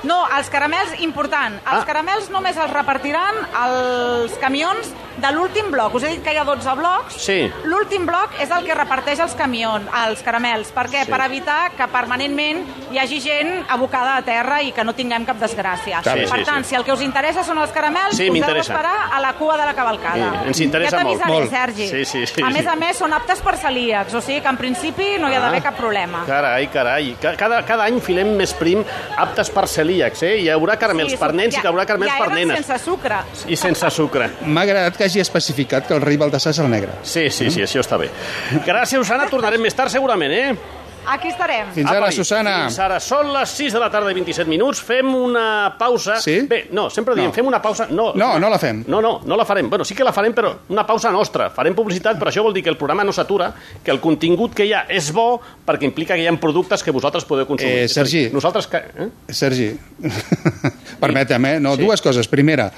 No, 0.04 0.24
els 0.36 0.50
caramels, 0.50 0.98
important, 1.00 1.54
els 1.64 1.82
Ah. 1.82 1.84
caramels 1.86 2.30
només 2.30 2.56
els 2.56 2.70
repartiran 2.72 3.34
els 3.64 4.32
camions 4.38 4.92
de 5.16 5.30
l'últim 5.32 5.70
bloc. 5.70 5.94
Us 5.94 6.02
he 6.02 6.08
dit 6.08 6.22
que 6.24 6.32
hi 6.34 6.36
ha 6.36 6.44
12 6.44 6.72
blocs. 6.74 7.14
Sí. 7.22 7.50
L'últim 7.64 8.04
bloc 8.06 8.32
és 8.42 8.50
el 8.50 8.64
que 8.66 8.74
reparteix 8.74 9.20
els 9.20 9.34
camions, 9.38 9.86
els 10.08 10.22
caramels. 10.26 10.72
Per 10.74 10.88
què? 10.90 11.04
Sí. 11.04 11.10
Per 11.10 11.20
evitar 11.24 11.70
que 11.76 11.86
permanentment 11.88 12.64
hi 12.92 12.98
hagi 12.98 13.20
gent 13.20 13.64
abocada 13.68 14.16
a 14.16 14.22
terra 14.22 14.60
i 14.62 14.72
que 14.72 14.82
no 14.84 14.92
tinguem 14.92 15.24
cap 15.24 15.36
desgràcia. 15.38 16.02
Bé. 16.02 16.24
per 16.24 16.38
Sí, 16.38 16.44
sí, 16.44 16.44
tant, 16.44 16.64
sí. 16.64 16.70
si 16.70 16.74
el 16.76 16.84
que 16.84 16.92
us 16.92 17.00
interessa 17.02 17.42
són 17.44 17.58
els 17.58 17.70
caramels, 17.70 18.16
Sí, 18.16 18.28
us 18.28 18.36
heu 18.42 18.54
d'esperar 18.54 19.10
a 19.12 19.20
la 19.20 19.32
cua 19.34 19.56
de 19.56 19.64
la 19.64 19.74
cavalcada. 19.74 20.30
Sí, 20.42 20.46
ens 20.48 20.60
interessa 20.60 20.98
ja 20.98 21.04
molt. 21.04 21.20
t'avisaré, 21.20 21.38
Molt. 21.40 21.50
Sergi. 21.50 21.88
Sí, 21.88 22.04
sí, 22.04 22.26
sí, 22.26 22.42
a 22.42 22.46
sí. 22.48 22.52
més 22.52 22.66
a 22.66 22.74
més, 22.76 22.96
són 22.96 23.12
aptes 23.12 23.40
per 23.40 23.56
celíacs, 23.56 24.14
o 24.14 24.20
sigui 24.20 24.40
que 24.40 24.48
en 24.48 24.56
principi 24.56 25.16
no 25.18 25.28
hi 25.30 25.34
ha 25.34 25.40
d'haver 25.40 25.62
cap 25.62 25.76
problema. 25.76 26.24
Carai, 26.26 26.66
carai. 26.68 27.16
Ca- 27.20 27.36
Cada, 27.36 27.64
cada 27.64 27.84
any 27.84 28.00
filem 28.00 28.36
més 28.36 28.52
prim 28.54 28.84
aptes 29.16 29.50
per 29.50 29.66
celíacs, 29.68 29.93
eh? 30.22 30.36
Hi 30.42 30.48
haurà 30.50 30.76
caramels 30.80 31.12
Sí, 31.12 31.16
per 31.20 31.32
nens 31.34 31.54
i 31.56 31.60
hi 31.62 31.66
haurà 31.66 31.84
caramels 31.86 32.12
ja 32.12 32.18
per 32.24 32.34
nenes. 32.34 32.64
sense 32.66 32.84
sucre. 32.84 33.16
I 33.46 33.56
sense 33.56 33.90
sucre. 33.90 34.30
M'ha 34.46 34.62
agradat 34.62 34.96
que 34.96 35.04
hagi 35.04 35.20
especificat 35.20 35.86
que 35.86 35.94
el 35.94 36.00
rei 36.02 36.16
Baltasar 36.16 36.50
és 36.50 36.58
el 36.58 36.70
negre. 36.70 36.92
Sí, 37.02 37.28
sí, 37.30 37.50
sí, 37.50 37.62
això 37.62 37.80
està 37.84 37.96
bé. 37.98 38.10
Gràcies, 38.66 38.98
Susana. 38.98 39.26
Tornarem 39.30 39.60
més 39.62 39.74
tard, 39.74 39.90
segurament, 39.90 40.32
eh? 40.32 40.54
Aquí 41.06 41.28
estarem. 41.28 41.68
Fins 41.74 41.90
ara, 41.90 41.98
Apa, 42.00 42.08
i 42.12 42.16
Susana. 42.16 42.52
Fins 42.64 42.78
ara. 42.80 42.98
Són 43.02 43.28
les 43.34 43.50
6 43.58 43.74
de 43.76 43.80
la 43.82 43.90
tarda 43.92 44.10
i 44.10 44.16
27 44.16 44.48
minuts. 44.48 44.80
Fem 44.82 45.10
una 45.14 45.74
pausa. 45.78 46.16
Sí? 46.22 46.38
Bé, 46.48 46.64
no, 46.72 46.88
sempre 46.90 47.14
diem, 47.14 47.26
No. 47.28 47.32
fem 47.32 47.46
una 47.46 47.60
pausa. 47.62 47.86
No, 47.90 48.12
No, 48.14 48.38
no 48.38 48.48
la 48.50 48.58
fem. 48.58 48.84
No, 48.88 49.00
no, 49.02 49.20
no 49.24 49.36
la 49.36 49.44
farem. 49.44 49.68
Bueno, 49.68 49.84
sí 49.84 49.94
que 49.94 50.04
la 50.04 50.12
farem, 50.12 50.32
però 50.34 50.54
una 50.68 50.86
pausa 50.86 51.10
nostra. 51.12 51.50
Farem 51.50 51.74
publicitat, 51.74 52.18
però 52.18 52.28
això 52.32 52.42
vol 52.42 52.54
dir 52.54 52.62
que 52.62 52.70
el 52.70 52.76
programa 52.76 53.04
no 53.04 53.12
s'atura, 53.12 53.52
que 53.84 53.90
el 53.90 54.00
contingut 54.00 54.54
que 54.54 54.64
hi 54.66 54.72
ha 54.72 54.86
és 54.88 55.12
bo, 55.12 55.40
perquè 55.66 55.84
implica 55.84 56.14
que 56.14 56.22
hi 56.22 56.26
ha 56.26 56.32
productes 56.40 56.82
que 56.82 56.90
vosaltres 56.90 57.24
podeu 57.24 57.46
consumir. 57.46 57.84
Eh, 57.84 57.88
Sergi. 57.88 58.30
Nosaltres... 58.32 58.66
Que, 58.66 58.76
eh? 58.78 59.08
Sergi, 59.28 59.70
permetem, 61.00 61.44
eh? 61.44 61.60
No, 61.60 61.76
dues 61.76 62.00
coses. 62.02 62.28
Primera, 62.28 62.70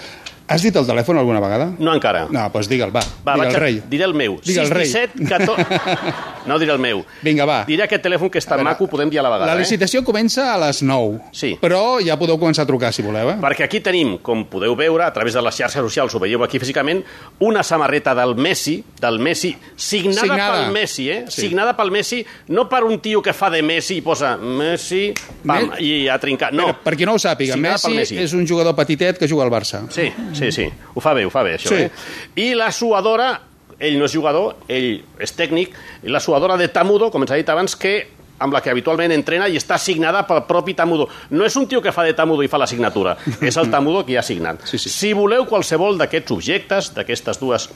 has 0.49 0.63
dit 0.63 0.77
el 0.77 0.87
telèfon 0.87 1.19
alguna 1.19 1.41
vegada? 1.43 1.73
No 1.79 1.95
encara. 1.95 2.27
No, 2.31 2.47
doncs 2.55 2.69
digue'l, 2.71 2.93
va. 2.95 3.03
Va, 3.27 3.35
Digue 3.35 3.45
vaig 3.47 3.55
el 3.55 3.61
rei. 3.61 3.83
Diré 3.91 4.05
el 4.05 4.15
meu. 4.15 4.39
Digue 4.45 4.63
el 4.63 4.71
rei. 4.71 4.87
617 4.87 5.29
14... 5.29 6.35
No 6.47 6.61
diré 6.61 6.71
el 6.71 6.79
meu. 6.79 7.01
Vinga, 7.27 7.43
va. 7.45 7.57
Diré 7.67 7.83
aquest 7.83 8.05
telèfon 8.05 8.31
que 8.31 8.39
A 8.39 8.51
veure, 8.55 8.63
maco, 8.63 8.87
podem 8.87 9.11
dir 9.11 9.19
a 9.19 9.23
la 9.25 9.31
vegada. 9.33 9.49
La 9.51 9.57
eh? 9.59 9.65
licitació 9.65 10.05
comença 10.07 10.53
a 10.53 10.59
les 10.63 10.79
9. 10.87 11.19
Sí. 11.35 11.57
Però 11.61 11.99
ja 11.99 12.15
podeu 12.21 12.39
començar 12.39 12.63
a 12.63 12.69
trucar, 12.69 12.93
si 12.95 13.03
voleu, 13.03 13.33
eh? 13.33 13.37
Perquè 13.43 13.65
aquí 13.67 13.81
tenim, 13.83 14.13
com 14.23 14.45
podeu 14.47 14.77
veure, 14.79 15.03
a 15.03 15.11
través 15.13 15.35
de 15.35 15.43
les 15.43 15.57
xarxes 15.59 15.83
socials, 15.83 16.15
ho 16.15 16.21
veieu 16.23 16.45
aquí 16.47 16.61
físicament, 16.63 17.03
una 17.43 17.65
samarreta 17.67 18.15
del 18.15 18.37
Messi, 18.39 18.77
del 19.01 19.19
Messi, 19.19 19.57
signada, 19.75 20.21
Signada. 20.21 20.61
pel 20.61 20.73
Messi, 20.77 21.09
eh? 21.11 21.25
Sí. 21.27 21.49
Signada 21.49 21.75
pel 21.77 21.91
Messi, 21.91 22.21
no 22.55 22.69
per 22.71 22.85
un 22.87 23.01
tio 23.03 23.21
que 23.21 23.35
fa 23.35 23.51
de 23.51 23.65
Messi 23.67 23.97
i 23.99 24.01
posa 24.07 24.37
Messi, 24.37 25.13
pam, 25.43 25.73
Me- 25.73 25.83
i 25.83 26.07
a 26.07 26.21
trincar. 26.23 26.53
No. 26.55 26.69
Per, 26.71 26.79
per 26.85 26.95
qui 27.01 27.11
no 27.11 27.17
ho 27.19 27.19
sàpiga, 27.19 27.59
Signada 27.59 27.75
Messi, 27.91 27.97
Messi. 27.97 28.21
és 28.23 28.37
un 28.39 28.47
jugador 28.47 28.77
petitet 28.79 29.19
que 29.19 29.27
juga 29.27 29.43
al 29.43 29.51
Barça. 29.51 29.83
Sí, 29.91 30.07
sí, 30.37 30.53
sí. 30.53 30.67
Ho 30.95 31.01
fa 31.01 31.15
bé, 31.17 31.25
ho 31.27 31.31
fa 31.31 31.43
bé, 31.43 31.57
això, 31.59 31.69
Sí. 31.69 31.83
eh? 31.87 31.91
I 32.37 32.55
la 32.55 32.71
suadora, 32.73 33.31
ell 33.79 33.99
no 33.99 34.05
és 34.07 34.13
jugador, 34.13 34.57
ell 34.69 35.03
és 35.19 35.33
tècnic, 35.37 35.75
i 36.05 36.09
la 36.13 36.21
suadora 36.21 36.57
de 36.57 36.69
Tamudo, 36.69 37.11
com 37.11 37.23
ens 37.27 37.33
ha 37.35 37.37
dit 37.41 37.49
abans, 37.49 37.75
que 37.77 37.97
amb 38.39 38.53
la 38.53 38.61
que 38.61 38.69
habitualment 38.69 39.13
entrena 39.13 39.47
i 39.49 39.57
està 39.57 39.79
signada 39.81 40.27
pel 40.29 40.43
propi 40.45 40.75
Tamudo. 40.77 41.09
No 41.31 41.47
és 41.47 41.55
un 41.57 41.67
tio 41.67 41.81
que 41.81 41.93
fa 41.93 42.05
de 42.05 42.13
Tamudo 42.13 42.43
i 42.45 42.49
fa 42.53 42.59
la 42.61 42.67
signatura, 42.69 43.17
és 43.41 43.57
el 43.57 43.71
Tamudo 43.73 44.05
que 44.05 44.13
hi 44.13 44.17
ha 44.21 44.23
signat. 44.23 44.61
Sí, 44.69 44.77
sí. 44.79 44.91
Si 44.93 45.13
voleu 45.17 45.47
qualsevol 45.49 45.97
d'aquests 45.97 46.31
objectes, 46.37 46.91
d'aquestes 46.95 47.41
dues 47.41 47.71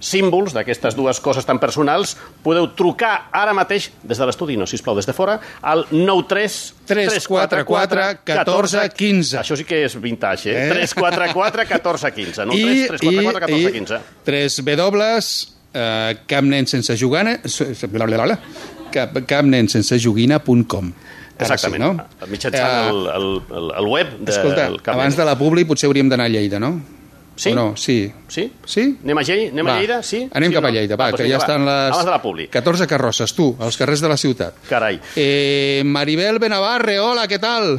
símbols, 0.00 0.54
d'aquestes 0.56 0.96
dues 0.96 1.20
coses 1.20 1.46
tan 1.46 1.60
personals, 1.62 2.16
podeu 2.44 2.70
trucar 2.76 3.28
ara 3.36 3.52
mateix, 3.56 3.90
des 4.02 4.18
de 4.18 4.28
l'estudi, 4.28 4.56
no, 4.58 4.66
sisplau, 4.68 4.96
des 4.98 5.08
de 5.08 5.14
fora, 5.16 5.38
al 5.60 5.84
93 5.92 6.58
344 6.88 8.06
14 8.24 8.88
15. 8.96 9.38
Això 9.44 9.58
sí 9.60 9.68
que 9.68 9.84
és 9.86 9.96
vintage, 10.00 10.50
eh? 10.50 10.66
Eh? 10.66 10.74
344 10.74 11.68
14 11.68 12.12
15. 12.16 12.48
No, 12.48 12.56
3 12.56 12.88
344 12.96 13.44
14 13.46 13.72
15. 13.78 14.02
3 14.26 14.60
W, 14.64 15.22
eh, 15.74 16.18
cap 16.26 16.44
nen 16.48 16.66
sense 16.66 16.96
jugana, 16.98 17.38
cap, 18.90 19.20
cap 19.28 19.44
nen 19.46 19.68
sense 19.68 20.00
joguina.com. 20.02 20.92
Exactament. 21.40 21.82
Sí, 21.82 21.88
no? 21.88 22.26
Mitjançant 22.28 22.66
Eh, 22.68 22.88
el, 22.90 23.06
el, 23.08 23.28
el, 23.56 23.70
el 23.80 23.86
web 23.88 24.10
del 24.18 24.34
Escolta, 24.34 24.66
Cap 24.84 24.94
abans 24.94 25.16
de 25.16 25.24
la 25.24 25.36
publi 25.40 25.64
potser 25.68 25.88
hauríem 25.88 26.10
d'anar 26.12 26.26
a 26.28 26.32
Lleida, 26.32 26.60
no? 26.60 26.74
Sí? 27.40 27.54
No? 27.56 27.70
Sí. 27.76 28.12
Sí? 28.28 28.42
Sí? 28.68 28.82
Anem 29.02 29.16
a, 29.16 29.22
Lleida? 29.24 29.52
Anem 29.54 29.66
Va, 29.66 29.74
a 29.74 29.78
Lleida? 29.80 30.02
Sí? 30.04 30.18
Anem 30.28 30.50
sí 30.52 30.58
cap 30.58 30.64
o 30.64 30.68
a 30.68 30.70
no? 30.70 30.74
Lleida, 30.76 30.96
va, 31.00 31.06
Ah, 31.06 31.14
doncs 31.14 31.22
que 31.22 31.28
ja 31.28 31.38
vinga, 31.38 31.46
estan 31.46 31.64
les... 31.64 31.94
Abans 31.94 32.04
de 32.10 32.12
la 32.12 32.20
publi. 32.20 32.48
14 32.52 32.86
carrosses, 32.90 33.32
tu, 33.38 33.46
als 33.58 33.78
carrers 33.80 34.02
de 34.04 34.10
la 34.12 34.18
ciutat. 34.20 34.58
Carai. 34.68 35.00
Eh, 35.16 35.80
Maribel 35.86 36.38
Benavarre, 36.42 36.98
hola, 37.00 37.24
què 37.30 37.40
tal? 37.40 37.78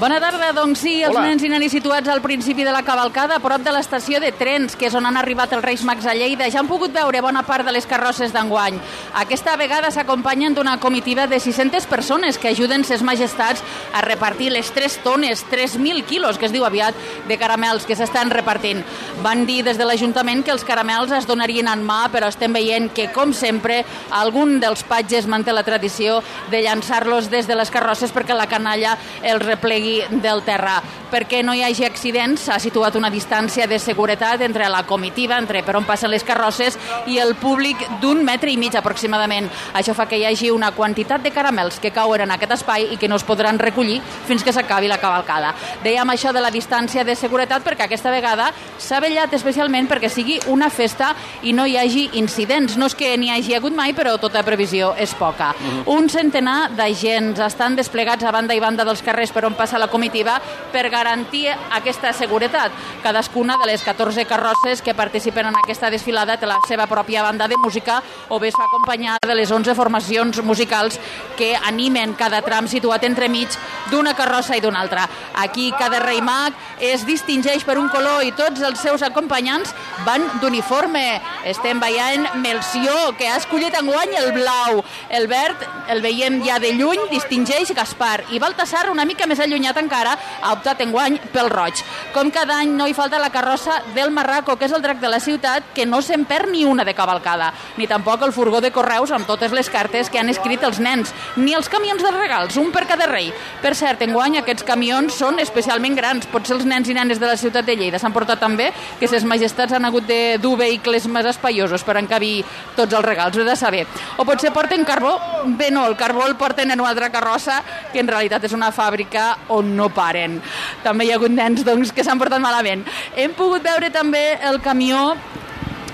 Bona 0.00 0.16
tarda, 0.18 0.54
doncs 0.56 0.80
sí, 0.80 0.94
els 1.04 1.12
Hola. 1.12 1.26
nens 1.28 1.42
i 1.44 1.50
nenes 1.52 1.70
situats 1.70 2.08
al 2.08 2.22
principi 2.24 2.64
de 2.64 2.72
la 2.72 2.80
cavalcada, 2.82 3.36
a 3.36 3.42
prop 3.44 3.60
de 3.62 3.74
l'estació 3.74 4.18
de 4.22 4.30
trens, 4.32 4.72
que 4.74 4.86
és 4.88 4.94
on 4.96 5.04
han 5.04 5.18
arribat 5.20 5.52
els 5.52 5.62
Reis 5.62 5.82
Mags 5.84 6.06
a 6.08 6.14
Lleida, 6.16 6.48
ja 6.50 6.62
han 6.62 6.66
pogut 6.70 6.94
veure 6.94 7.20
bona 7.20 7.42
part 7.44 7.66
de 7.66 7.74
les 7.76 7.84
carrosses 7.86 8.32
d'enguany. 8.32 8.78
Aquesta 9.20 9.52
vegada 9.60 9.90
s'acompanyen 9.92 10.56
d'una 10.56 10.78
comitiva 10.80 11.26
de 11.28 11.38
600 11.38 11.84
persones 11.86 12.38
que 12.40 12.48
ajuden 12.48 12.86
ses 12.88 13.04
majestats 13.04 13.60
a 13.92 14.00
repartir 14.00 14.48
les 14.50 14.70
3 14.72 14.96
tones, 15.04 15.44
3.000 15.52 16.06
quilos, 16.08 16.40
que 16.40 16.48
es 16.48 16.56
diu 16.56 16.64
aviat, 16.64 16.96
de 17.28 17.38
caramels 17.38 17.84
que 17.84 17.94
s'estan 17.94 18.32
repartint. 18.32 18.80
Van 19.22 19.44
dir 19.46 19.60
des 19.62 19.76
de 19.76 19.84
l'Ajuntament 19.84 20.42
que 20.42 20.56
els 20.56 20.64
caramels 20.64 21.12
es 21.12 21.28
donarien 21.28 21.68
en 21.68 21.84
mà, 21.84 22.08
però 22.10 22.32
estem 22.32 22.56
veient 22.56 22.88
que, 22.96 23.10
com 23.12 23.36
sempre, 23.36 23.82
algun 24.10 24.56
dels 24.58 24.88
patges 24.88 25.28
manté 25.28 25.52
la 25.52 25.68
tradició 25.68 26.22
de 26.50 26.64
llançar-los 26.64 27.28
des 27.30 27.46
de 27.46 27.60
les 27.60 27.70
carrosses 27.70 28.10
perquè 28.10 28.34
la 28.34 28.48
canalla 28.48 28.96
els 29.22 29.44
replegui 29.44 29.81
del 30.22 30.42
terra. 30.46 30.80
Perquè 31.12 31.42
no 31.44 31.52
hi 31.52 31.62
hagi 31.66 31.84
accidents, 31.84 32.46
s'ha 32.46 32.58
situat 32.62 32.96
una 32.96 33.10
distància 33.12 33.66
de 33.68 33.78
seguretat 33.78 34.40
entre 34.46 34.68
la 34.72 34.84
comitiva, 34.88 35.36
entre 35.38 35.60
per 35.62 35.76
on 35.76 35.84
passen 35.84 36.10
les 36.10 36.24
carrosses, 36.24 36.78
i 37.06 37.18
el 37.20 37.34
públic 37.36 37.82
d'un 38.00 38.22
metre 38.24 38.50
i 38.50 38.56
mig 38.56 38.76
aproximadament. 38.78 39.50
Això 39.76 39.94
fa 39.94 40.06
que 40.08 40.16
hi 40.16 40.24
hagi 40.28 40.50
una 40.50 40.72
quantitat 40.72 41.22
de 41.22 41.32
caramels 41.34 41.78
que 41.82 41.92
cauen 41.92 42.24
en 42.24 42.32
aquest 42.32 42.56
espai 42.56 42.88
i 42.94 42.96
que 42.96 43.10
no 43.10 43.18
es 43.20 43.26
podran 43.28 43.60
recollir 43.60 44.00
fins 44.26 44.44
que 44.44 44.52
s'acabi 44.54 44.88
la 44.88 45.00
cavalcada. 45.02 45.52
Dèiem 45.84 46.14
això 46.14 46.32
de 46.32 46.40
la 46.40 46.50
distància 46.50 47.04
de 47.04 47.16
seguretat 47.16 47.64
perquè 47.66 47.86
aquesta 47.86 48.10
vegada 48.10 48.50
s'ha 48.78 49.00
vellat 49.02 49.32
especialment 49.36 49.88
perquè 49.90 50.08
sigui 50.12 50.38
una 50.48 50.70
festa 50.70 51.12
i 51.42 51.52
no 51.52 51.66
hi 51.66 51.76
hagi 51.76 52.08
incidents. 52.20 52.76
No 52.76 52.88
és 52.88 52.96
que 52.96 53.12
n'hi 53.18 53.30
hagi 53.32 53.56
hagut 53.56 53.76
mai, 53.76 53.92
però 53.92 54.16
tota 54.20 54.42
previsió 54.46 54.94
és 54.96 55.12
poca. 55.18 55.52
Un 55.86 56.08
centenar 56.08 56.70
d'agents 56.76 57.40
estan 57.44 57.76
desplegats 57.76 58.24
a 58.24 58.32
banda 58.32 58.54
i 58.54 58.60
banda 58.60 58.86
dels 58.88 59.02
carrers 59.04 59.32
per 59.32 59.44
on 59.48 59.56
passa 59.58 59.71
la 59.78 59.88
comitiva 59.88 60.40
per 60.72 60.88
garantir 60.90 61.48
aquesta 61.48 62.12
seguretat. 62.12 62.72
Cadascuna 63.02 63.56
de 63.60 63.66
les 63.70 63.82
14 63.82 64.24
carrosses 64.26 64.82
que 64.82 64.94
participen 64.94 65.46
en 65.46 65.56
aquesta 65.56 65.90
desfilada 65.90 66.36
té 66.36 66.46
la 66.46 66.60
seva 66.68 66.86
pròpia 66.90 67.22
banda 67.22 67.48
de 67.48 67.58
música 67.60 68.02
o 68.28 68.38
bé 68.40 68.48
es 68.48 68.56
fa 68.56 68.66
acompanyar 68.68 69.18
de 69.26 69.34
les 69.34 69.50
11 69.50 69.74
formacions 69.74 70.42
musicals 70.42 70.98
que 71.36 71.54
animen 71.56 72.14
cada 72.18 72.42
tram 72.42 72.68
situat 72.68 73.04
entremig 73.04 73.48
d'una 73.90 74.14
carrossa 74.18 74.56
i 74.56 74.60
d'una 74.60 74.80
altra. 74.80 75.08
Aquí 75.34 75.70
cada 75.78 76.00
rei 76.00 76.20
mag 76.22 76.52
es 76.80 77.06
distingeix 77.06 77.64
per 77.64 77.78
un 77.78 77.88
color 77.92 78.24
i 78.26 78.32
tots 78.36 78.62
els 78.62 78.80
seus 78.82 79.02
acompanyants 79.02 79.74
van 80.06 80.24
d'uniforme. 80.40 81.20
Estem 81.48 81.80
veient 81.80 82.26
Melció, 82.42 83.14
que 83.18 83.28
ha 83.28 83.38
escollit 83.40 83.76
enguany 83.78 84.16
el 84.18 84.32
blau. 84.36 84.82
El 85.08 85.28
verd 85.30 85.62
el 85.92 86.02
veiem 86.02 86.40
ja 86.46 86.58
de 86.62 86.72
lluny, 86.76 87.06
distingeix 87.10 87.72
Gaspar. 87.76 88.24
I 88.32 88.40
Baltasar, 88.42 88.88
una 88.90 89.04
mica 89.08 89.26
més 89.26 89.40
allunyat 89.40 89.61
encara, 89.70 90.16
ha 90.42 90.52
optat 90.52 90.80
enguany 90.80 91.18
pel 91.32 91.50
roig. 91.50 91.82
Com 92.12 92.30
cada 92.30 92.58
any 92.58 92.70
no 92.74 92.86
hi 92.86 92.94
falta 92.94 93.18
la 93.18 93.30
carrossa 93.30 93.82
del 93.94 94.10
Marraco, 94.10 94.56
que 94.56 94.66
és 94.66 94.72
el 94.72 94.82
drac 94.82 94.98
de 95.00 95.08
la 95.08 95.20
ciutat, 95.20 95.72
que 95.74 95.86
no 95.86 96.02
se'n 96.02 96.24
perd 96.24 96.50
ni 96.50 96.64
una 96.64 96.84
de 96.84 96.94
cavalcada, 96.94 97.52
ni 97.76 97.86
tampoc 97.86 98.22
el 98.22 98.32
furgó 98.32 98.60
de 98.60 98.72
correus 98.72 99.12
amb 99.12 99.26
totes 99.26 99.52
les 99.52 99.70
cartes 99.70 100.10
que 100.10 100.18
han 100.18 100.28
escrit 100.28 100.62
els 100.62 100.80
nens, 100.80 101.14
ni 101.36 101.54
els 101.54 101.68
camions 101.68 102.02
de 102.02 102.10
regals, 102.10 102.56
un 102.56 102.72
per 102.72 102.86
cada 102.86 103.06
rei. 103.06 103.32
Per 103.62 103.74
cert, 103.78 104.02
enguany 104.02 104.38
aquests 104.40 104.66
camions 104.66 105.14
són 105.14 105.38
especialment 105.38 105.96
grans, 105.96 106.26
potser 106.26 106.56
els 106.56 106.66
nens 106.68 106.88
i 106.88 106.96
nenes 106.96 107.20
de 107.20 107.28
la 107.28 107.36
ciutat 107.36 107.66
de 107.66 107.76
Lleida 107.76 108.00
s'han 108.02 108.14
portat 108.14 108.40
també 108.42 108.70
que 108.98 109.08
ses 109.08 109.24
majestats 109.28 109.72
han 109.72 109.84
hagut 109.84 110.06
de 110.08 110.38
dur 110.42 110.56
vehicles 110.58 111.06
més 111.06 111.28
espaiosos 111.28 111.84
per 111.86 111.98
encabir 112.00 112.42
tots 112.76 112.92
els 112.92 113.04
regals, 113.04 113.36
ho 113.36 113.44
he 113.44 113.48
de 113.48 113.56
saber. 113.56 113.84
O 114.18 114.26
potser 114.28 114.52
porten 114.54 114.84
carbó, 114.88 115.14
bé 115.58 115.70
no, 115.70 115.86
el 115.86 115.96
carbó 115.96 116.26
el 116.26 116.36
porten 116.36 116.70
en 116.70 116.80
una 116.80 116.90
altra 116.90 117.10
carrossa, 117.10 117.60
que 117.92 118.00
en 118.00 118.08
realitat 118.08 118.44
és 118.48 118.56
una 118.56 118.72
fàbrica 118.74 119.36
on 119.58 119.74
no 119.76 119.88
paren. 119.92 120.40
També 120.84 121.06
hi 121.06 121.12
ha 121.12 121.20
hagut 121.20 121.34
nens 121.34 121.64
doncs, 121.66 121.92
que 121.92 122.04
s'han 122.04 122.20
portat 122.20 122.42
malament. 122.42 122.84
Hem 123.16 123.36
pogut 123.38 123.64
veure 123.66 123.92
també 123.94 124.24
el 124.48 124.60
camió 124.64 125.12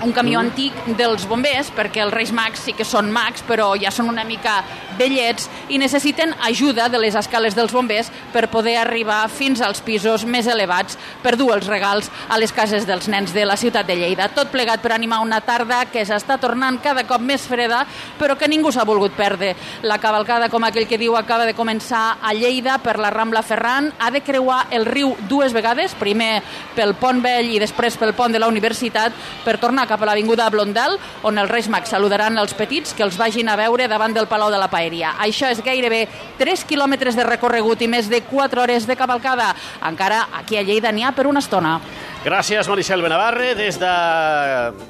un 0.03 0.13
camió 0.15 0.39
antic 0.39 0.75
dels 0.97 1.25
bombers, 1.27 1.71
perquè 1.75 2.03
els 2.05 2.13
Reis 2.13 2.31
Mags 2.31 2.61
sí 2.63 2.73
que 2.77 2.87
són 2.87 3.11
mags, 3.11 3.43
però 3.47 3.73
ja 3.79 3.91
són 3.91 4.07
una 4.11 4.23
mica 4.23 4.61
vellets 4.99 5.47
i 5.71 5.77
necessiten 5.79 6.33
ajuda 6.43 6.89
de 6.91 6.99
les 6.99 7.15
escales 7.15 7.55
dels 7.55 7.71
bombers 7.71 8.09
per 8.33 8.49
poder 8.51 8.77
arribar 8.79 9.21
fins 9.31 9.61
als 9.63 9.81
pisos 9.85 10.25
més 10.27 10.47
elevats 10.47 10.97
per 11.23 11.35
dur 11.39 11.51
els 11.55 11.67
regals 11.67 12.09
a 12.29 12.39
les 12.39 12.51
cases 12.55 12.87
dels 12.87 13.07
nens 13.11 13.33
de 13.35 13.45
la 13.47 13.57
ciutat 13.59 13.87
de 13.87 13.95
Lleida. 13.99 14.29
Tot 14.35 14.51
plegat 14.51 14.83
per 14.83 14.93
animar 14.95 15.21
una 15.23 15.41
tarda 15.41 15.85
que 15.91 16.05
s'està 16.07 16.39
tornant 16.39 16.79
cada 16.83 17.05
cop 17.07 17.23
més 17.23 17.47
freda, 17.47 17.85
però 18.19 18.37
que 18.39 18.49
ningú 18.51 18.71
s'ha 18.71 18.87
volgut 18.87 19.15
perdre. 19.17 19.53
La 19.83 19.99
cavalcada, 19.99 20.49
com 20.49 20.63
aquell 20.67 20.87
que 20.87 20.99
diu, 20.99 21.15
acaba 21.17 21.47
de 21.47 21.55
començar 21.57 22.19
a 22.21 22.33
Lleida 22.33 22.79
per 22.83 22.97
la 22.99 23.11
Rambla 23.11 23.43
Ferran, 23.43 23.91
ha 23.99 24.11
de 24.11 24.23
creuar 24.23 24.65
el 24.71 24.87
riu 24.87 25.15
dues 25.29 25.55
vegades, 25.55 25.95
primer 25.99 26.41
pel 26.75 26.95
Pont 26.99 27.23
Vell 27.23 27.51
i 27.51 27.59
després 27.59 27.97
pel 27.99 28.15
Pont 28.15 28.35
de 28.35 28.39
la 28.39 28.47
Universitat, 28.51 29.15
per 29.43 29.57
tornar 29.59 29.88
cap 29.89 30.03
a 30.03 30.09
l'Avinguda 30.09 30.49
Blondel, 30.53 30.97
on 31.25 31.41
els 31.41 31.49
Reis 31.49 31.69
Mags 31.71 31.89
saludaran 31.89 32.37
els 32.37 32.53
petits 32.57 32.93
que 32.93 33.03
els 33.05 33.17
vagin 33.17 33.49
a 33.49 33.57
veure 33.59 33.89
davant 33.89 34.13
del 34.13 34.29
Palau 34.29 34.51
de 34.53 34.59
la 34.61 34.69
Paeria. 34.69 35.15
Això 35.25 35.49
és 35.49 35.63
gairebé 35.65 36.05
3 36.39 36.65
quilòmetres 36.69 37.17
de 37.17 37.25
recorregut 37.25 37.81
i 37.81 37.89
més 37.89 38.09
de 38.11 38.21
4 38.29 38.63
hores 38.63 38.85
de 38.87 38.97
cavalcada. 38.99 39.55
Encara 39.89 40.27
aquí 40.37 40.59
a 40.59 40.63
Lleida 40.63 40.93
n'hi 40.93 41.03
ha 41.03 41.15
per 41.17 41.27
una 41.27 41.41
estona. 41.41 41.79
Gràcies, 42.19 42.67
Maricel 42.67 43.01
Benavarre, 43.01 43.53
des 43.55 43.79
de 43.79 43.91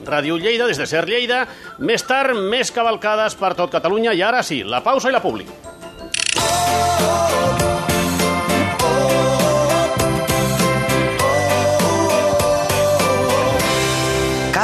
Ràdio 0.09 0.39
Lleida, 0.41 0.65
des 0.67 0.81
de 0.81 0.87
Ser 0.89 1.05
Lleida. 1.07 1.45
Més 1.77 2.03
tard, 2.03 2.33
més 2.33 2.73
cavalcades 2.73 3.37
per 3.37 3.53
tot 3.55 3.71
Catalunya 3.71 4.17
i 4.17 4.25
ara 4.25 4.41
sí, 4.43 4.63
la 4.65 4.81
pausa 4.83 5.13
i 5.13 5.15
la 5.15 5.21
publi. 5.21 5.45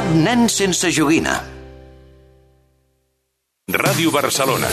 Cap 0.06 0.14
nen 0.14 0.46
sense 0.54 0.92
joguina. 0.94 1.34
Ràdio 3.74 4.12
Barcelona. 4.14 4.68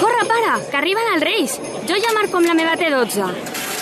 Corre, 0.00 0.22
pare, 0.30 0.54
que 0.70 0.78
arriben 0.80 1.10
els 1.12 1.26
Reis. 1.26 1.58
Jo 1.90 1.98
ja 2.00 2.14
marco 2.16 2.40
amb 2.40 2.48
la 2.48 2.56
meva 2.56 2.72
T12. 2.80 3.28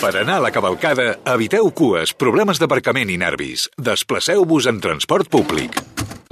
Per 0.01 0.11
anar 0.19 0.35
a 0.41 0.43
la 0.43 0.51
cavalcada, 0.51 1.07
eviteu 1.31 1.71
cues, 1.71 2.11
problemes 2.11 2.59
d'aparcament 2.59 3.13
i 3.13 3.15
nervis. 3.21 3.69
Desplaceu-vos 3.79 4.67
en 4.67 4.83
transport 4.83 5.31
públic. 5.31 5.79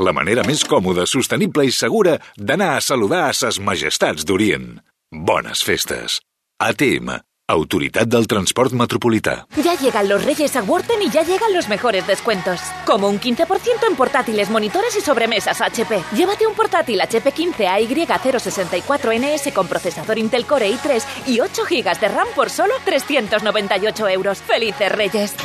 La 0.03 0.11
manera 0.11 0.43
més 0.43 0.65
còmoda, 0.67 1.07
sostenible 1.07 1.63
i 1.63 1.71
segura 1.71 2.17
d'anar 2.35 2.73
a 2.75 2.83
saludar 2.83 3.29
a 3.29 3.33
ses 3.37 3.63
majestats 3.63 4.27
d'Orient. 4.27 4.73
Bones 5.13 5.63
festes. 5.63 6.19
ATM, 6.59 7.15
Autoridad 7.49 8.07
del 8.07 8.25
Transport 8.25 8.71
Metropolità. 8.71 9.45
Ya 9.61 9.75
llegan 9.75 10.07
los 10.07 10.23
Reyes 10.23 10.55
a 10.55 10.63
Worten 10.63 11.01
y 11.01 11.09
ya 11.09 11.23
llegan 11.23 11.53
los 11.53 11.67
mejores 11.67 12.07
descuentos. 12.07 12.61
Como 12.85 13.09
un 13.09 13.19
15% 13.19 13.45
en 13.85 13.97
portátiles, 13.97 14.49
monitores 14.49 14.95
y 14.95 15.01
sobremesas 15.01 15.59
HP. 15.59 16.01
Llévate 16.15 16.47
un 16.47 16.53
portátil 16.53 17.01
HP 17.01 17.33
15 17.33 17.67
AY064NS 17.67 19.51
con 19.51 19.67
procesador 19.67 20.17
Intel 20.19 20.45
Core 20.45 20.71
i3 20.71 21.03
y 21.27 21.41
8 21.41 21.63
GB 21.69 21.99
de 21.99 22.07
RAM 22.07 22.27
por 22.33 22.49
solo 22.49 22.75
398 22.85 24.07
euros. 24.07 24.37
¡Felices 24.37 24.91
Reyes! 24.93 25.35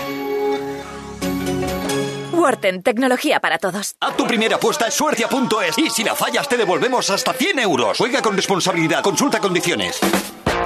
Worten, 2.33 2.85
tecnología 2.85 3.41
para 3.41 3.59
todos. 3.59 3.97
Haz 3.99 4.17
tu 4.17 4.25
primera 4.25 4.55
apuesta 4.55 4.87
en 4.87 4.93
suertia.es 4.93 5.77
y 5.79 5.91
si 5.91 6.05
la 6.05 6.15
fallas 6.15 6.49
te 6.49 6.57
devolvemos 6.57 7.11
hasta 7.11 7.33
100 7.33 7.59
euros. 7.59 7.99
Juega 7.99 8.23
con 8.23 8.37
responsabilidad, 8.37 9.03
consulta 9.03 9.41
condiciones. 9.41 9.99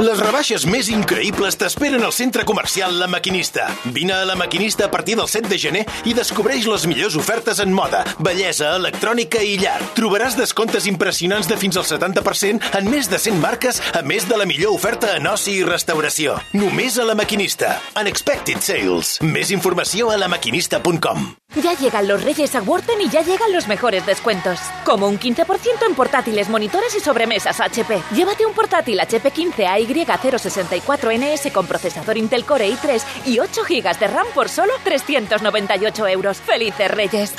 Les 0.01 0.19
rebaixes 0.19 0.65
més 0.67 0.89
increïbles 0.89 1.59
t'esperen 1.61 2.03
al 2.03 2.15
centre 2.17 2.47
comercial 2.49 2.97
La 2.99 3.07
Maquinista. 3.13 3.67
Vine 3.93 4.15
a 4.17 4.25
La 4.25 4.37
Maquinista 4.41 4.87
a 4.87 4.91
partir 4.91 5.19
del 5.19 5.29
7 5.29 5.51
de 5.51 5.59
gener 5.61 5.83
i 6.09 6.15
descobreix 6.17 6.67
les 6.67 6.87
millors 6.89 7.17
ofertes 7.21 7.61
en 7.63 7.75
moda, 7.77 8.01
bellesa, 8.19 8.73
electrònica 8.81 9.43
i 9.45 9.59
llar. 9.61 9.77
Trobaràs 9.99 10.39
descomptes 10.39 10.89
impressionants 10.91 11.51
de 11.51 11.59
fins 11.61 11.77
al 11.77 11.87
70% 11.87 12.73
en 12.81 12.91
més 12.91 13.11
de 13.13 13.21
100 13.21 13.39
marques, 13.43 13.83
a 13.93 14.03
més 14.03 14.27
de 14.29 14.41
la 14.41 14.49
millor 14.49 14.73
oferta 14.79 15.13
en 15.19 15.29
oci 15.29 15.59
i 15.61 15.69
restauració. 15.69 16.39
Només 16.57 16.99
a 16.99 17.07
La 17.07 17.19
Maquinista. 17.19 17.77
Unexpected 18.01 18.65
Sales. 18.65 19.19
Més 19.23 19.53
informació 19.53 20.11
a 20.11 20.19
lamaquinista.com. 20.25 21.42
Ya 21.61 21.75
llegan 21.75 22.09
los 22.09 22.23
Reyes 22.23 22.55
a 22.55 22.63
y 23.01 23.09
ya 23.11 23.21
llegan 23.21 23.53
los 23.53 23.69
mejores 23.69 24.07
descuentos. 24.07 24.59
Como 24.85 25.07
un 25.07 25.19
15% 25.19 25.87
en 25.87 25.95
portátiles, 25.95 26.49
monitores 26.49 26.95
y 26.97 27.01
sobremesas 27.01 27.61
HP. 27.61 28.01
Llévate 28.15 28.47
un 28.47 28.55
portátil 28.55 28.99
HP 28.99 29.31
15 29.31 29.67
AY064NS 29.67 31.53
con 31.53 31.67
procesador 31.67 32.17
Intel 32.17 32.47
Core 32.47 32.71
i3 32.71 33.03
y 33.27 33.39
8 33.39 33.63
GB 33.69 33.99
de 33.99 34.07
RAM 34.07 34.27
por 34.35 34.49
solo 34.49 34.73
398 34.83 36.09
euros. 36.09 36.39
¡Felices 36.39 36.91
Reyes! 36.91 37.35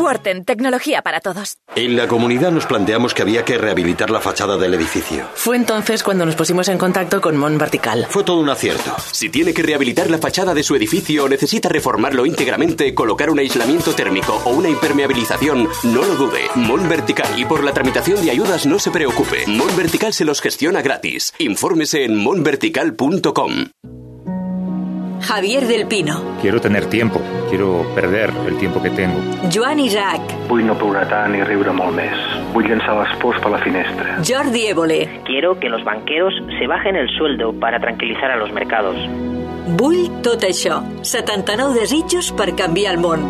Worten, 0.00 0.44
tecnología 0.44 1.02
para 1.02 1.20
todos. 1.20 1.58
En 1.76 1.96
la 1.96 2.08
comunidad 2.08 2.50
nos 2.50 2.66
planteamos 2.66 3.14
que 3.14 3.22
había 3.22 3.44
que 3.44 3.58
rehabilitar 3.58 4.10
la 4.10 4.20
fachada 4.20 4.56
del 4.56 4.74
edificio. 4.74 5.28
Fue 5.34 5.56
entonces 5.56 6.02
cuando 6.02 6.26
nos 6.26 6.34
pusimos 6.34 6.68
en 6.68 6.78
contacto 6.78 7.20
con 7.20 7.36
Mon 7.36 7.58
Vertical. 7.58 8.06
Fue 8.08 8.24
todo 8.24 8.40
un 8.40 8.48
acierto. 8.48 8.96
Si 9.12 9.28
tiene 9.28 9.54
que 9.54 9.62
rehabilitar 9.62 10.10
la 10.10 10.18
fachada 10.18 10.54
de 10.54 10.62
su 10.62 10.74
edificio 10.74 11.24
o 11.24 11.28
necesita 11.28 11.68
reformarlo 11.68 12.26
íntegramente, 12.26 12.94
colocar 12.94 13.30
un 13.30 13.38
aislamiento 13.38 13.94
térmico 13.94 14.40
o 14.44 14.50
una 14.50 14.68
impermeabilización, 14.68 15.68
no 15.84 16.04
lo 16.04 16.14
dude. 16.16 16.48
Mon 16.54 16.88
Vertical. 16.88 17.38
Y 17.38 17.44
por 17.44 17.62
la 17.62 17.72
tramitación 17.72 18.22
de 18.24 18.30
ayudas 18.30 18.66
no 18.66 18.78
se 18.78 18.90
preocupe. 18.90 19.46
Mon 19.46 19.76
Vertical 19.76 20.12
se 20.12 20.24
los 20.24 20.40
gestiona 20.40 20.82
gratis. 20.82 21.34
Infórmese 21.38 22.04
en 22.04 22.16
monvertical.com. 22.16 23.99
Javier 25.22 25.66
del 25.66 25.86
Pino, 25.86 26.36
Quiero 26.40 26.60
tener 26.60 26.86
tiempo, 26.86 27.20
quiero 27.48 27.84
perder 27.94 28.32
el 28.48 28.56
tiempo 28.58 28.82
que 28.82 28.90
tengo. 28.90 29.20
Joan 29.52 29.78
Isaac, 29.80 30.20
Vull 30.48 30.64
no 30.66 30.76
plorar 30.78 31.06
tant 31.08 31.34
i 31.36 31.42
riure 31.44 31.72
molt 31.76 31.94
més. 31.94 32.16
Vull 32.54 32.66
llançar 32.66 32.96
les 32.98 33.12
pors 33.20 33.38
per 33.42 33.52
la 33.52 33.58
finestra. 33.62 34.16
Jordi 34.26 34.66
Évole, 34.66 35.20
Quiero 35.26 35.58
que 35.60 35.68
los 35.68 35.84
banqueros 35.84 36.34
se 36.58 36.66
bajen 36.66 36.96
el 36.96 37.08
sueldo 37.18 37.52
para 37.52 37.78
tranquilizar 37.80 38.30
a 38.30 38.36
los 38.36 38.50
mercados. 38.52 38.96
Vull 39.78 40.08
tot 40.22 40.42
això. 40.42 40.80
79 41.02 41.78
desitjos 41.78 42.32
per 42.32 42.54
canviar 42.56 42.94
el 42.96 43.00
món. 43.00 43.22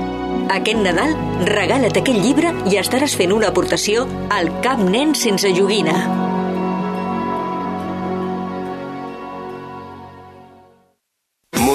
Aquest 0.51 0.79
Nadal, 0.83 1.13
regala't 1.47 1.99
aquest 2.01 2.23
llibre 2.23 2.55
i 2.71 2.79
estaràs 2.81 3.17
fent 3.19 3.35
una 3.35 3.51
aportació 3.51 4.07
al 4.31 4.49
Cap 4.65 4.81
Nen 4.81 5.15
sense 5.15 5.53
joguina. 5.55 5.95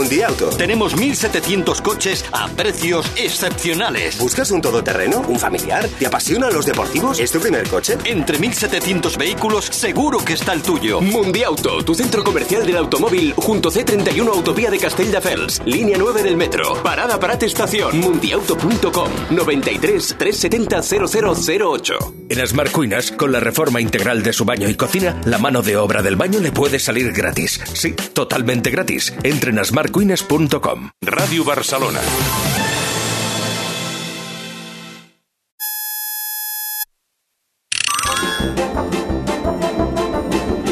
Mundiauto. 0.05 0.49
Tenemos 0.49 0.95
1.700 0.95 1.81
coches 1.81 2.25
a 2.31 2.47
precios 2.49 3.11
excepcionales. 3.15 4.19
¿Buscas 4.19 4.51
un 4.51 4.61
todoterreno? 4.61 5.21
¿Un 5.27 5.39
familiar? 5.39 5.87
¿Te 5.97 6.05
apasionan 6.05 6.53
los 6.53 6.67
deportivos? 6.67 7.19
¿Es 7.19 7.31
tu 7.31 7.39
primer 7.39 7.67
coche? 7.67 7.97
Entre 8.05 8.37
1.700 8.37 9.17
vehículos, 9.17 9.65
seguro 9.65 10.19
que 10.23 10.33
está 10.33 10.53
el 10.53 10.61
tuyo. 10.61 11.01
Mundiauto, 11.01 11.83
tu 11.83 11.95
centro 11.95 12.23
comercial 12.23 12.67
del 12.67 12.77
automóvil 12.77 13.33
junto 13.35 13.71
C31 13.71 14.27
Autovía 14.27 14.69
de 14.69 14.77
Castelldefels, 14.77 15.63
línea 15.65 15.97
9 15.97 16.21
del 16.21 16.37
metro, 16.37 16.83
parada 16.83 17.19
Parat 17.19 17.41
Estación, 17.41 17.99
mundiauto.com, 17.99 19.09
93 19.31 20.17
370 20.19 20.81
0008. 21.07 22.13
En 22.29 22.47
Smart 22.47 22.71
Cuinas, 22.71 23.11
con 23.11 23.31
la 23.31 23.39
reforma 23.39 23.81
integral 23.81 24.21
de 24.21 24.33
su 24.33 24.45
baño 24.45 24.69
y 24.69 24.75
cocina, 24.75 25.19
la 25.25 25.39
mano 25.39 25.63
de 25.63 25.77
obra 25.77 26.03
del 26.03 26.15
baño 26.15 26.39
le 26.41 26.51
puede 26.51 26.77
salir 26.77 27.11
gratis. 27.11 27.59
Sí, 27.73 27.93
totalmente 28.13 28.69
gratis. 28.69 29.11
Entre 29.23 29.49
en 29.49 29.57
smartcuines.com. 29.95 30.89
Ràdio 31.07 31.45
Barcelona. 31.47 32.01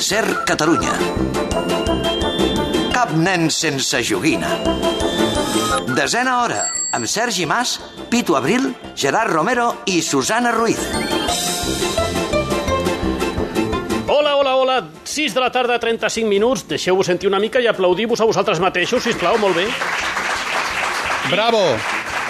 Ser 0.04 0.26
Catalunya. 0.44 0.92
Cap 2.92 3.16
nen 3.16 3.48
sense 3.50 4.04
joguina. 4.04 4.58
Desena 5.96 6.42
hora, 6.44 6.68
amb 6.92 7.08
Sergi 7.08 7.48
Mas, 7.48 7.80
Pitu 8.12 8.36
Abril, 8.36 8.74
Gerard 8.96 9.32
Romero 9.32 9.72
i 9.86 10.02
Susana 10.02 10.52
Ruiz. 10.52 11.53
Hola. 14.74 14.90
6 15.04 15.36
de 15.36 15.40
la 15.40 15.52
tarda, 15.52 15.78
35 15.78 16.28
minuts. 16.28 16.64
Deixeu-vos 16.68 17.06
sentir 17.06 17.30
una 17.30 17.38
mica 17.40 17.62
i 17.62 17.68
aplaudir-vos 17.70 18.22
a 18.22 18.26
vosaltres 18.26 18.58
mateixos, 18.60 19.04
si 19.06 19.14
plau, 19.14 19.38
molt 19.38 19.56
bé. 19.60 19.68
Bravo! 21.30 21.62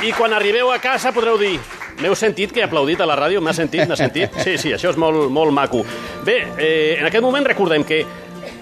I 0.04 0.12
quan 0.12 0.36
arribeu 0.36 0.72
a 0.74 0.80
casa 0.84 1.14
podreu 1.16 1.38
dir 1.40 1.56
M'heu 2.02 2.16
sentit 2.18 2.52
que 2.52 2.60
he 2.60 2.66
aplaudit 2.66 3.00
a 3.00 3.08
la 3.08 3.16
ràdio? 3.16 3.40
M'ha 3.40 3.54
sentit? 3.54 3.86
M'ha 3.88 3.96
sentit? 3.96 4.34
Sí, 4.44 4.58
sí, 4.58 4.74
això 4.76 4.90
és 4.92 4.98
molt, 5.00 5.30
molt 5.32 5.54
maco. 5.56 5.86
Bé, 6.26 6.40
eh, 6.58 6.98
en 6.98 7.08
aquest 7.08 7.24
moment 7.24 7.46
recordem 7.48 7.86
que 7.88 8.02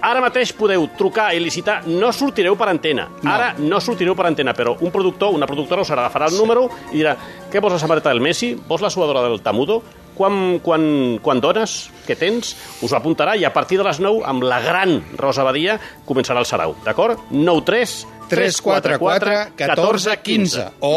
ara 0.03 0.21
mateix 0.21 0.51
podeu 0.53 0.85
trucar 0.99 1.31
i 1.33 1.39
licitar. 1.41 1.79
No 1.87 2.11
sortireu 2.13 2.57
per 2.59 2.67
antena. 2.69 3.07
No. 3.23 3.31
Ara 3.31 3.55
no 3.57 3.79
sortireu 3.81 4.13
per 4.19 4.27
antena, 4.29 4.53
però 4.53 4.75
un 4.77 4.93
productor, 4.93 5.33
una 5.33 5.47
productora 5.49 5.81
us 5.81 5.93
agafarà 5.95 6.29
el 6.29 6.37
número 6.37 6.67
i 6.91 6.99
dirà 6.99 7.15
què 7.49 7.63
vols 7.63 7.79
la 7.79 7.81
samarreta 7.81 8.13
del 8.13 8.21
Messi? 8.21 8.53
Vols 8.67 8.83
la 8.83 8.93
suadora 8.93 9.23
del 9.25 9.41
Tamudo? 9.41 9.81
Quan, 10.21 10.59
quan, 10.61 10.83
quan 11.25 11.39
dones? 11.41 11.87
Què 12.05 12.13
tens? 12.13 12.51
Us 12.85 12.91
ho 12.93 12.97
apuntarà 12.99 13.33
i 13.39 13.45
a 13.47 13.49
partir 13.55 13.79
de 13.79 13.85
les 13.87 13.97
9, 13.97 14.21
amb 14.29 14.45
la 14.45 14.59
gran 14.61 14.99
Rosa 15.17 15.41
Badia, 15.47 15.79
començarà 16.05 16.43
el 16.43 16.45
sarau. 16.45 16.75
D'acord? 16.85 17.23
9 17.33 17.63
3 17.65 17.95
344 18.29 19.39
14 19.57 20.19
15 20.21 20.67
o 20.85 20.93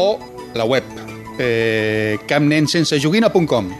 la 0.52 0.66
web 0.68 0.84
eh, 1.40 2.18
capnensensejoguina.com 2.28 3.72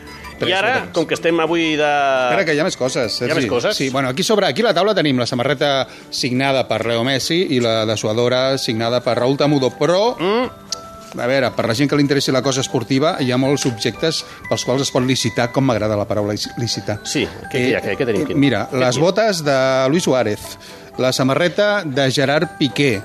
I 0.48 0.56
ara, 0.56 0.72
com 0.96 1.04
que 1.04 1.14
estem 1.14 1.36
avui 1.44 1.74
de... 1.76 1.90
Espera, 1.92 2.48
que 2.48 2.56
hi 2.56 2.64
ha 2.64 2.64
més 2.66 2.80
coses. 2.80 3.20
Hi 3.20 3.30
ha 3.30 3.36
més 3.36 3.46
coses? 3.52 3.76
Sí, 3.76 3.90
bueno, 3.92 4.08
aquí 4.08 4.24
sobre 4.24 4.48
aquí 4.48 4.64
a 4.64 4.70
la 4.70 4.74
taula 4.80 4.96
tenim 4.96 5.20
la 5.20 5.28
samarreta 5.28 5.86
signada 6.08 6.64
per 6.72 6.86
Leo 6.88 7.04
Messi 7.04 7.42
i 7.54 7.60
la 7.60 7.82
dessuadora 7.84 8.56
signada 8.56 9.04
per 9.04 9.18
Raúl 9.20 9.36
Tamudo, 9.36 9.74
però... 9.76 10.14
Mm. 10.16 10.80
A 11.14 11.26
veure, 11.30 11.50
per 11.54 11.66
la 11.70 11.74
gent 11.78 11.90
que 11.90 11.96
li 11.98 12.02
interessi 12.02 12.32
la 12.34 12.42
cosa 12.42 12.62
esportiva, 12.64 13.16
hi 13.22 13.30
ha 13.30 13.38
molts 13.38 13.66
objectes 13.70 14.22
pels 14.48 14.64
quals 14.66 14.82
es 14.82 14.90
pot 14.94 15.04
licitar, 15.06 15.50
com 15.54 15.66
m'agrada 15.66 15.98
la 15.98 16.06
paraula 16.10 16.34
licitar. 16.58 16.98
Sí, 17.06 17.26
què, 17.52 17.68
què, 17.70 17.82
què, 17.84 17.96
què 18.00 18.08
tenim? 18.08 18.26
Eh, 18.30 18.38
mira, 18.38 18.66
Què 18.72 18.82
les 18.82 18.98
botes 18.98 19.44
de 19.46 19.58
Luis 19.92 20.06
Suárez, 20.06 20.58
la 20.98 21.12
samarreta 21.12 21.84
de 21.84 22.10
Gerard 22.10 22.58
Piqué, 22.58 22.98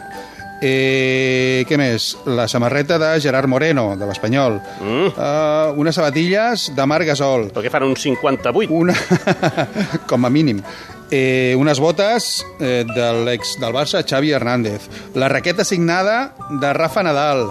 Eh, 0.61 1.63
què 1.69 1.77
més? 1.79 2.17
La 2.27 2.49
samarreta 2.51 2.97
de 2.99 3.13
Gerard 3.23 3.47
Moreno, 3.47 3.93
de 3.95 4.03
l'Espanyol. 4.09 4.57
Mm. 4.83 5.05
Uh, 5.15 5.79
unes 5.79 5.95
sabatilles 5.95 6.65
de 6.75 6.85
Marc 6.89 7.07
Gasol. 7.07 7.47
Però 7.53 7.63
què 7.63 7.71
fan, 7.71 7.85
un 7.87 7.95
58? 7.95 8.67
Una... 8.75 8.95
Com 10.09 10.27
a 10.27 10.29
mínim. 10.33 10.59
Eh, 11.09 11.55
unes 11.57 11.79
botes 11.79 12.45
eh, 12.59 12.83
de 12.85 13.07
l'ex 13.25 13.55
del 13.61 13.73
Barça, 13.73 14.03
Xavi 14.03 14.33
Hernández. 14.35 14.89
La 15.15 15.29
raqueta 15.31 15.63
signada 15.63 16.35
de 16.51 16.73
Rafa 16.73 17.03
Nadal. 17.07 17.47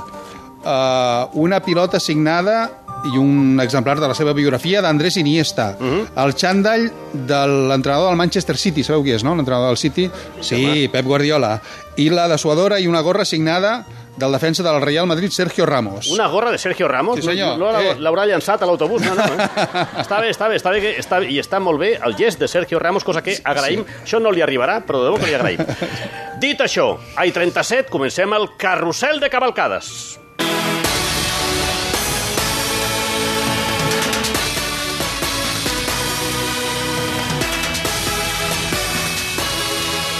Uh, 0.64 1.28
una 1.38 1.60
pilota 1.62 2.00
signada 2.00 2.82
i 3.06 3.16
un 3.16 3.60
exemplar 3.62 4.00
de 4.00 4.08
la 4.10 4.14
seva 4.14 4.32
biografia 4.34 4.80
d'Andrés 4.82 5.16
Iniesta. 5.16 5.76
Uh 5.78 5.84
-huh. 5.86 6.24
El 6.24 6.34
xandall 6.34 6.90
de 7.12 7.46
l'entrenador 7.46 8.08
del 8.08 8.16
Manchester 8.16 8.56
City, 8.56 8.82
sabeu 8.82 9.02
qui 9.02 9.12
és, 9.12 9.22
no? 9.22 9.34
L'entrenador 9.36 9.68
del 9.68 9.76
City? 9.78 10.10
Sí, 10.40 10.88
Pep 10.90 11.06
Guardiola. 11.06 11.60
I 11.96 12.10
la 12.10 12.26
dessuadora 12.28 12.80
i 12.80 12.86
una 12.88 13.00
gorra 13.00 13.24
signada 13.24 13.84
del 14.16 14.32
defensa 14.32 14.64
del 14.64 14.80
Real 14.82 15.06
Madrid, 15.06 15.30
Sergio 15.30 15.64
Ramos. 15.64 16.10
Una 16.10 16.26
gorra 16.26 16.50
de 16.50 16.58
Sergio 16.58 16.88
Ramos? 16.88 17.16
Sí, 17.16 17.22
senyor. 17.22 17.56
No, 17.56 17.70
no 17.70 17.80
Eh. 17.80 17.96
l'haurà 18.00 18.26
llançat 18.26 18.60
a 18.60 18.66
l'autobús, 18.66 19.00
no, 19.02 19.14
no. 19.14 19.22
Eh? 19.22 19.48
està 20.02 20.20
bé, 20.20 20.30
està 20.30 20.48
bé, 20.48 20.56
està 20.56 20.70
bé, 20.72 20.80
que 20.80 20.98
està, 20.98 21.22
i 21.22 21.38
està 21.38 21.60
molt 21.60 21.78
bé 21.78 22.00
el 22.04 22.16
gest 22.16 22.40
de 22.40 22.48
Sergio 22.48 22.80
Ramos, 22.80 23.04
cosa 23.04 23.22
que 23.22 23.38
agraïm. 23.44 23.84
Sí. 23.86 23.92
Això 24.04 24.20
no 24.20 24.32
li 24.32 24.42
arribarà, 24.42 24.84
però 24.84 24.98
de 24.98 25.04
debò 25.04 25.18
que 25.20 25.26
li 25.26 25.34
agraïm. 25.34 25.64
Dit 26.40 26.58
això, 26.60 26.98
ai 27.16 27.30
37, 27.30 27.88
comencem 27.88 28.32
el 28.32 28.48
carrusel 28.58 29.20
de 29.20 29.30
cavalcades. 29.30 30.18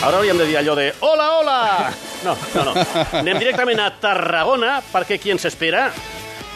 Ara 0.08 0.16
hauríem 0.20 0.38
de 0.38 0.46
dir 0.46 0.56
allò 0.60 0.76
de 0.78 0.92
hola, 1.00 1.26
hola! 1.36 1.92
No, 2.24 2.36
no, 2.54 2.62
no. 2.70 2.84
Anem 3.20 3.38
directament 3.42 3.80
a 3.82 3.90
Tarragona, 4.00 4.78
perquè 4.92 5.18
qui 5.18 5.32
ens 5.34 5.44
espera? 5.48 5.88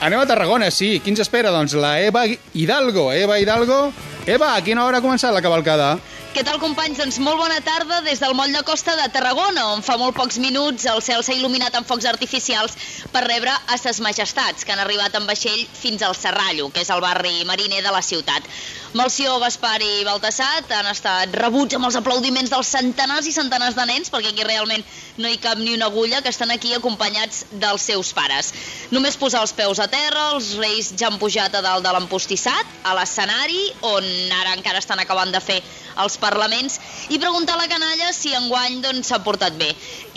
Anem 0.03 0.23
a 0.23 0.27
Tarragona, 0.31 0.71
sí. 0.71 1.01
Qui 1.03 1.11
ens 1.13 1.21
espera? 1.25 1.51
Doncs 1.55 1.75
la 1.75 1.97
Eva 2.01 2.23
Hidalgo. 2.27 3.11
Eva 3.13 3.41
Hidalgo. 3.43 3.81
Eva, 4.27 4.53
a 4.55 4.63
quina 4.63 4.87
hora 4.87 5.03
ha 5.03 5.05
començat 5.05 5.35
la 5.35 5.43
cavalcada? 5.43 5.97
Què 6.33 6.41
tal, 6.49 6.57
companys? 6.63 6.97
Doncs 6.97 7.19
molt 7.21 7.37
bona 7.37 7.59
tarda 7.61 7.99
des 8.07 8.21
del 8.23 8.33
moll 8.33 8.55
de 8.57 8.63
costa 8.65 8.95
de 8.97 9.05
Tarragona, 9.13 9.67
on 9.75 9.83
fa 9.85 9.99
molt 10.01 10.17
pocs 10.17 10.39
minuts 10.41 10.87
el 10.89 11.03
cel 11.05 11.21
s'ha 11.21 11.35
il·luminat 11.37 11.75
amb 11.77 11.85
focs 11.85 12.07
artificials 12.09 12.77
per 13.13 13.21
rebre 13.27 13.53
a 13.53 13.77
ses 13.77 14.01
majestats, 14.01 14.65
que 14.65 14.73
han 14.73 14.81
arribat 14.81 15.19
en 15.19 15.29
vaixell 15.29 15.61
fins 15.77 16.01
al 16.01 16.17
Serrallo, 16.17 16.71
que 16.73 16.87
és 16.87 16.93
el 16.95 17.05
barri 17.05 17.45
mariner 17.45 17.83
de 17.85 17.93
la 17.93 18.01
ciutat. 18.01 18.49
Melció, 18.93 19.39
Gaspar 19.41 19.79
i 19.81 20.03
Baltasat 20.05 20.69
han 20.77 20.85
estat 20.91 21.33
rebuts 21.41 21.79
amb 21.79 21.87
els 21.89 21.97
aplaudiments 21.97 22.51
dels 22.53 22.69
centenars 22.75 23.25
i 23.25 23.33
centenars 23.33 23.73
de 23.79 23.87
nens, 23.89 24.11
perquè 24.13 24.35
aquí 24.35 24.45
realment 24.45 24.85
no 25.17 25.31
hi 25.33 25.39
cap 25.41 25.57
ni 25.57 25.73
una 25.73 25.87
agulla, 25.89 26.21
que 26.21 26.29
estan 26.29 26.53
aquí 26.53 26.75
acompanyats 26.77 27.47
dels 27.53 27.87
seus 27.89 28.11
pares. 28.13 28.51
Només 28.93 29.17
posar 29.17 29.41
els 29.47 29.55
peus 29.57 29.81
a 29.81 29.87
terra, 29.89 30.27
els 30.35 30.51
reis 30.61 30.91
ja 30.93 31.09
han 31.09 31.17
pujat 31.23 31.57
a 31.57 31.63
dalt 31.65 31.87
de 31.87 31.95
l'empostissat, 31.97 32.69
a 32.85 32.93
l'escenari, 32.99 33.63
on 33.95 34.05
ara 34.43 34.53
encara 34.59 34.85
estan 34.85 35.01
acabant 35.01 35.33
de 35.33 35.41
fer 35.41 35.63
els 36.03 36.19
parlaments, 36.21 36.79
i 37.13 37.19
preguntar 37.21 37.57
a 37.57 37.63
la 37.63 37.69
canalla 37.73 38.13
si 38.17 38.33
enguany 38.37 38.79
doncs, 38.85 39.09
s'ha 39.09 39.23
portat 39.25 39.57
bé. 39.61 39.71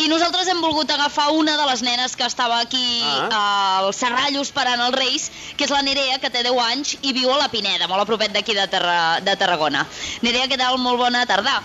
I 0.04 0.10
nosaltres 0.12 0.52
hem 0.52 0.60
volgut 0.64 0.92
agafar 0.92 1.30
una 1.36 1.56
de 1.56 1.66
les 1.72 1.82
nenes 1.84 2.16
que 2.16 2.28
estava 2.28 2.60
aquí 2.60 2.84
Ah. 3.06 3.80
al 3.80 3.94
Serrallo 3.94 4.42
esperant 4.42 4.84
els 4.84 4.96
Reis, 4.96 5.32
que 5.56 5.64
és 5.64 5.72
la 5.72 5.82
Nerea, 5.82 6.20
que 6.20 6.30
té 6.30 6.44
10 6.44 6.60
anys 6.60 6.98
i 7.02 7.14
viu 7.14 7.32
a 7.32 7.38
la 7.40 7.48
Pineda, 7.48 7.88
molt 7.88 8.02
a 8.04 8.06
propet 8.06 8.32
d'aquí 8.36 8.54
de, 8.56 8.65
Tarra, 8.72 8.98
de 9.26 9.36
Tarragona. 9.40 9.86
Nerea, 10.26 10.50
què 10.52 10.58
tal? 10.60 10.78
Molt 10.82 11.00
bona 11.00 11.26
tarda. 11.30 11.62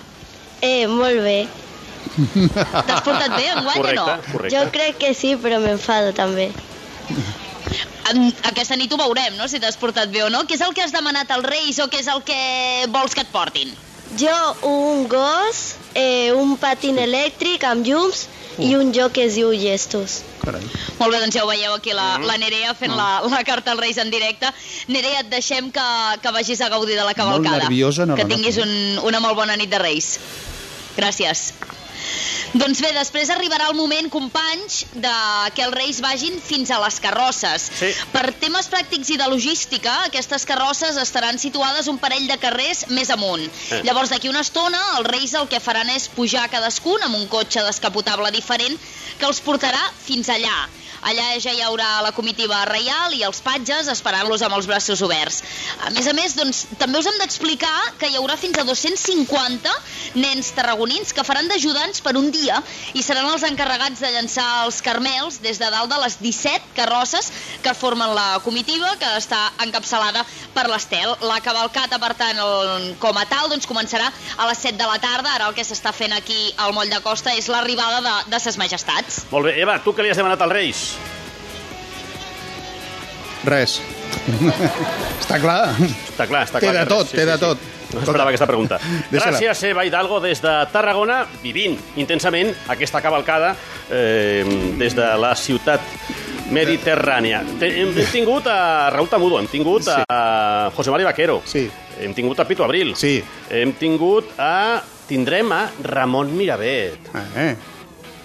Eh, 0.61 0.87
molt 0.91 1.23
bé. 1.25 1.39
T'has 2.11 3.05
portat 3.05 3.35
bé 3.37 3.47
enguany 3.53 3.85
o 3.91 3.93
no? 3.99 4.07
Jo 4.53 4.65
crec 4.75 4.99
que 5.01 5.13
sí, 5.15 5.37
però 5.41 5.61
m'enfado 5.63 6.13
també. 6.17 6.51
aquesta 8.49 8.77
nit 8.77 8.93
ho 8.93 8.99
veurem, 8.99 9.37
no?, 9.39 9.47
si 9.49 9.61
t'has 9.63 9.79
portat 9.81 10.11
bé 10.11 10.25
o 10.25 10.31
no. 10.33 10.43
Què 10.49 10.57
és 10.59 10.65
el 10.67 10.75
que 10.75 10.83
has 10.85 10.95
demanat 10.97 11.31
als 11.31 11.47
Reis 11.47 11.79
o 11.79 11.89
què 11.93 12.01
és 12.03 12.11
el 12.11 12.25
que 12.27 12.41
vols 12.91 13.15
que 13.15 13.25
et 13.27 13.33
portin? 13.33 13.73
Jo 14.19 14.35
un 14.67 15.07
gos, 15.09 15.77
eh, 15.95 16.33
un 16.35 16.57
patín 16.59 16.99
elèctric 16.99 17.65
amb 17.69 17.87
llums 17.87 18.27
i 18.59 18.75
un 18.77 18.93
joc 18.93 19.13
que 19.13 19.25
es 19.25 19.35
diu 19.35 19.53
Gestos. 19.53 20.23
Carai. 20.43 20.63
Molt 20.99 21.13
bé, 21.13 21.21
doncs 21.21 21.35
ja 21.37 21.45
ho 21.45 21.49
veieu 21.49 21.73
aquí 21.75 21.93
la, 21.93 22.19
Mm. 22.19 22.25
la 22.27 22.37
Nerea 22.39 22.75
fent 22.75 22.93
la, 22.97 23.21
la 23.29 23.45
carta 23.45 23.73
als 23.73 23.81
Reis 23.81 23.97
en 23.99 24.11
directe. 24.11 24.49
Nerea, 24.89 25.21
et 25.21 25.31
deixem 25.31 25.71
que, 25.71 25.87
que 26.23 26.31
vagis 26.33 26.61
a 26.61 26.69
gaudir 26.69 26.97
de 26.97 27.05
la 27.05 27.15
cavalcada. 27.15 27.59
nerviosa, 27.59 28.07
no 28.07 28.17
Que 28.17 28.25
tinguis 28.25 28.57
un, 28.59 28.99
una 29.05 29.21
molt 29.21 29.37
bona 29.37 29.57
nit 29.57 29.71
de 29.71 29.79
Reis. 29.79 30.19
Gràcies. 30.97 31.53
Doncs 32.53 32.81
bé, 32.83 32.91
després 32.97 33.31
arribarà 33.31 33.69
el 33.71 33.77
moment, 33.79 34.09
companys, 34.11 34.81
de 34.95 35.13
que 35.55 35.63
els 35.67 35.77
Reis 35.77 36.01
vagin 36.03 36.41
fins 36.43 36.73
a 36.75 36.81
les 36.83 36.99
carrosses. 37.03 37.69
Sí. 37.81 37.91
Per 38.13 38.25
temes 38.43 38.71
pràctics 38.73 39.13
i 39.15 39.19
de 39.21 39.29
logística, 39.31 39.95
aquestes 40.09 40.47
carrosses 40.49 40.99
estaran 40.99 41.39
situades 41.39 41.87
un 41.93 42.01
parell 42.03 42.27
de 42.31 42.39
carrers 42.43 42.87
més 42.91 43.13
amunt. 43.15 43.47
Eh. 43.47 43.83
Llavors, 43.87 44.11
d'aquí 44.11 44.33
una 44.33 44.43
estona, 44.47 44.81
els 44.99 45.11
Reis 45.11 45.37
el 45.39 45.49
que 45.53 45.63
faran 45.63 45.93
és 45.95 46.09
pujar 46.17 46.49
cadascun 46.51 47.07
amb 47.07 47.21
un 47.21 47.29
cotxe 47.31 47.63
descapotable 47.67 48.35
diferent 48.35 48.77
que 49.19 49.31
els 49.31 49.43
portarà 49.47 49.83
fins 50.03 50.33
allà. 50.35 50.57
Allà 51.07 51.39
ja 51.41 51.53
hi 51.55 51.63
haurà 51.65 52.03
la 52.05 52.13
comitiva 52.13 52.59
reial 52.69 53.15
i 53.17 53.23
els 53.25 53.41
patges 53.45 53.89
esperant-los 53.89 54.43
amb 54.45 54.57
els 54.59 54.69
braços 54.69 55.01
oberts. 55.07 55.41
A 55.87 55.91
més 55.95 56.09
a 56.11 56.15
més, 56.17 56.35
doncs, 56.37 56.67
també 56.81 57.01
us 57.01 57.09
hem 57.09 57.19
d'explicar 57.23 57.73
que 58.01 58.11
hi 58.11 58.19
haurà 58.21 58.37
fins 58.41 58.59
a 58.61 58.67
250 58.69 59.73
nens 60.21 60.51
tarragonins 60.57 61.15
que 61.17 61.25
faran 61.25 61.49
d'ajudants 61.49 62.03
per 62.05 62.17
un 62.21 62.31
dia 62.35 62.61
i 62.95 63.05
seran 63.07 63.31
els 63.31 63.47
encarregats 63.49 64.03
de 64.03 64.11
llançar 64.13 64.49
els 64.67 64.81
carmels 64.85 65.41
des 65.45 65.61
de 65.63 65.71
dalt 65.73 65.91
de 65.93 66.01
les 66.05 66.19
17 66.21 66.77
carrosses 66.77 67.31
que 67.65 67.75
formen 67.75 68.15
la 68.15 68.41
comitiva, 68.45 68.93
que 69.01 69.09
està 69.17 69.41
encapçalada 69.65 70.25
per 70.55 70.67
l'Estel. 70.69 71.15
La 71.25 71.41
cavalcata, 71.45 72.01
per 72.03 72.13
tant, 72.19 72.41
el, 72.45 72.91
com 73.03 73.17
a 73.17 73.27
tal, 73.31 73.49
doncs, 73.53 73.69
començarà 73.71 74.11
a 74.37 74.49
les 74.51 74.63
7 74.67 74.77
de 74.81 74.89
la 74.89 74.99
tarda. 75.03 75.35
Ara 75.37 75.51
el 75.51 75.57
que 75.57 75.65
s'està 75.67 75.95
fent 75.97 76.15
aquí 76.17 76.53
al 76.59 76.75
Moll 76.77 76.93
de 76.93 77.01
Costa 77.05 77.35
és 77.37 77.49
l'arribada 77.53 78.03
de, 78.05 78.17
de 78.35 78.43
ses 78.43 78.59
majestats. 78.61 79.25
Molt 79.33 79.51
bé, 79.51 79.57
Eva, 79.63 79.81
tu 79.85 79.95
què 79.95 80.05
li 80.05 80.13
has 80.13 80.21
demanat 80.21 80.45
als 80.45 80.57
Reis? 80.57 80.90
Res. 83.45 83.81
està 85.23 85.39
clar. 85.41 85.61
Està 85.81 86.27
clar, 86.29 86.43
està 86.47 86.61
Té 86.61 86.67
clar. 86.69 86.75
de 86.75 86.81
que 86.85 86.91
tot, 86.91 87.07
res. 87.07 87.15
té 87.21 87.27
de 87.27 87.37
tot. 87.41 87.59
No 87.91 88.03
esperava 88.05 88.31
aquesta 88.31 88.47
pregunta. 88.47 88.79
Gràcies, 89.11 89.63
Eva 89.71 89.85
Hidalgo, 89.85 90.21
des 90.23 90.39
de 90.45 90.53
Tarragona, 90.73 91.25
vivint 91.43 91.75
intensament 91.99 92.53
aquesta 92.71 93.01
cavalcada 93.03 93.55
eh, 93.91 94.45
des 94.79 94.95
de 94.95 95.09
la 95.19 95.33
ciutat 95.35 95.81
mediterrània. 96.51 97.43
Te- 97.59 97.73
Hem, 97.81 97.93
tingut 98.13 98.47
a 98.51 98.91
Raúl 98.91 99.09
Tamudo, 99.11 99.39
hem 99.41 99.47
tingut 99.51 99.83
Sí. 99.87 99.91
a 100.09 100.71
José 100.77 100.91
Mari 100.91 101.05
Vaquero, 101.05 101.41
Sí. 101.47 101.69
hem 102.01 102.15
tingut 102.15 102.39
a 102.41 102.45
Pitu 102.47 102.65
Abril, 102.65 102.95
Sí. 102.97 103.23
hem 103.51 103.73
tingut 103.75 104.39
a... 104.39 104.83
Tindrem 105.11 105.51
a 105.51 105.65
Ramon 105.83 106.29
Miravet. 106.37 107.09
Eh, 107.35 107.57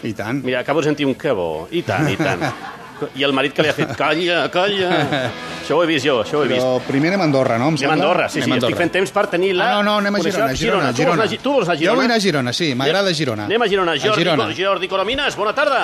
i 0.03 0.11
tant. 0.13 0.43
Mira, 0.45 0.59
acabo 0.59 0.81
de 0.81 0.85
sentir 0.91 1.03
un 1.07 1.15
que 1.15 1.31
bo. 1.31 1.67
I 1.71 1.81
tant, 1.81 2.07
i 2.11 2.15
tant. 2.15 2.43
I 3.15 3.23
el 3.27 3.33
marit 3.35 3.53
que 3.53 3.61
li 3.65 3.69
ha 3.69 3.73
fet, 3.75 3.91
calla, 3.99 4.45
calla. 4.53 4.89
Això 5.65 5.75
ho 5.79 5.83
he 5.83 5.87
vist 5.89 6.05
jo, 6.05 6.19
això 6.21 6.37
ho 6.37 6.43
he 6.45 6.47
vist. 6.51 6.61
Però 6.61 6.77
primer 6.85 7.09
anem 7.09 7.23
a 7.23 7.25
Andorra, 7.25 7.55
no? 7.57 7.71
Em 7.73 7.77
Anem 7.79 7.89
a? 7.89 7.93
Andorra, 7.97 8.27
sí, 8.29 8.37
sí, 8.39 8.43
Anem 8.45 8.53
a 8.53 8.57
estic 8.59 8.67
Andorra. 8.69 8.81
fent 8.83 8.91
temps 8.93 9.11
per 9.15 9.25
tenir 9.31 9.55
la... 9.57 9.65
Ah, 9.71 9.79
no, 9.79 9.83
no, 9.87 9.95
anem 9.97 10.15
a. 10.15 10.19
Girona, 10.21 10.53
Girona, 10.53 10.91
Tu 10.93 11.03
vols 11.03 11.15
anar, 11.17 11.25
a 11.25 11.31
Gi- 11.31 11.39
tu 11.41 11.53
vols 11.55 11.65
anar 11.67 11.73
a 11.75 11.79
Girona? 11.79 11.91
Jo 11.91 11.95
vull 11.97 12.05
anar 12.05 12.17
a 12.21 12.23
Girona, 12.27 12.53
sí, 12.53 12.67
m'agrada 12.77 13.13
Girona. 13.17 13.47
Anem 13.49 13.65
a 13.65 13.67
Girona. 13.71 13.95
A 13.97 14.03
Jordi, 14.05 14.21
Girona. 14.23 14.47
Jordi 14.53 14.87
Coromines, 14.91 15.35
bona 15.35 15.53
tarda. 15.57 15.81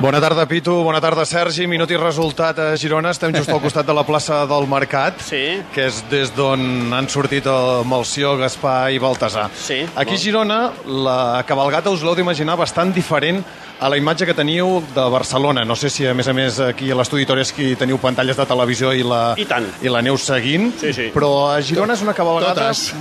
Bona 0.00 0.16
tarda, 0.18 0.46
Pitu. 0.48 0.78
Bona 0.82 0.96
tarda, 1.04 1.26
Sergi. 1.28 1.66
Minut 1.68 1.90
i 1.92 1.98
resultat 2.00 2.58
a 2.64 2.70
Girona. 2.80 3.10
Estem 3.12 3.34
just 3.36 3.50
al 3.52 3.60
costat 3.60 3.84
de 3.84 3.92
la 3.92 4.04
plaça 4.08 4.46
del 4.48 4.64
Mercat, 4.66 5.20
sí. 5.28 5.42
que 5.74 5.90
és 5.90 5.98
des 6.08 6.32
d'on 6.32 6.94
han 6.96 7.08
sortit 7.12 7.44
el 7.52 7.84
Malció, 7.84 8.32
Gaspar 8.40 8.88
i 8.96 8.98
Baltasar. 9.02 9.50
Sí. 9.52 9.82
Aquí 10.00 10.16
a 10.16 10.22
Girona, 10.24 10.60
la 10.88 11.44
cabalgata 11.46 11.92
us 11.92 12.00
l'heu 12.00 12.16
d'imaginar 12.16 12.56
bastant 12.56 12.94
diferent 12.96 13.44
a 13.80 13.88
la 13.88 13.96
imatge 13.96 14.26
que 14.28 14.34
teniu 14.36 14.82
de 14.94 15.04
Barcelona. 15.10 15.64
No 15.64 15.74
sé 15.76 15.88
si, 15.90 16.04
a 16.06 16.12
més 16.14 16.28
a 16.28 16.34
més, 16.36 16.58
aquí 16.60 16.90
a 16.92 16.96
l'Estudi 16.98 17.24
Torreschi 17.26 17.72
teniu 17.80 17.96
pantalles 17.98 18.36
de 18.36 18.44
televisió 18.46 18.92
i 18.92 19.02
la, 19.02 19.34
I 19.40 19.46
tant. 19.48 19.66
i 19.82 19.88
la 19.88 20.02
neu 20.04 20.18
seguint, 20.20 20.70
Sí, 20.80 20.92
sí. 20.92 21.08
però 21.14 21.48
a 21.54 21.60
Girona 21.64 21.94
és 21.96 22.02
una 22.04 22.12
cabalgata... 22.14 22.68
Totes. 22.70 22.92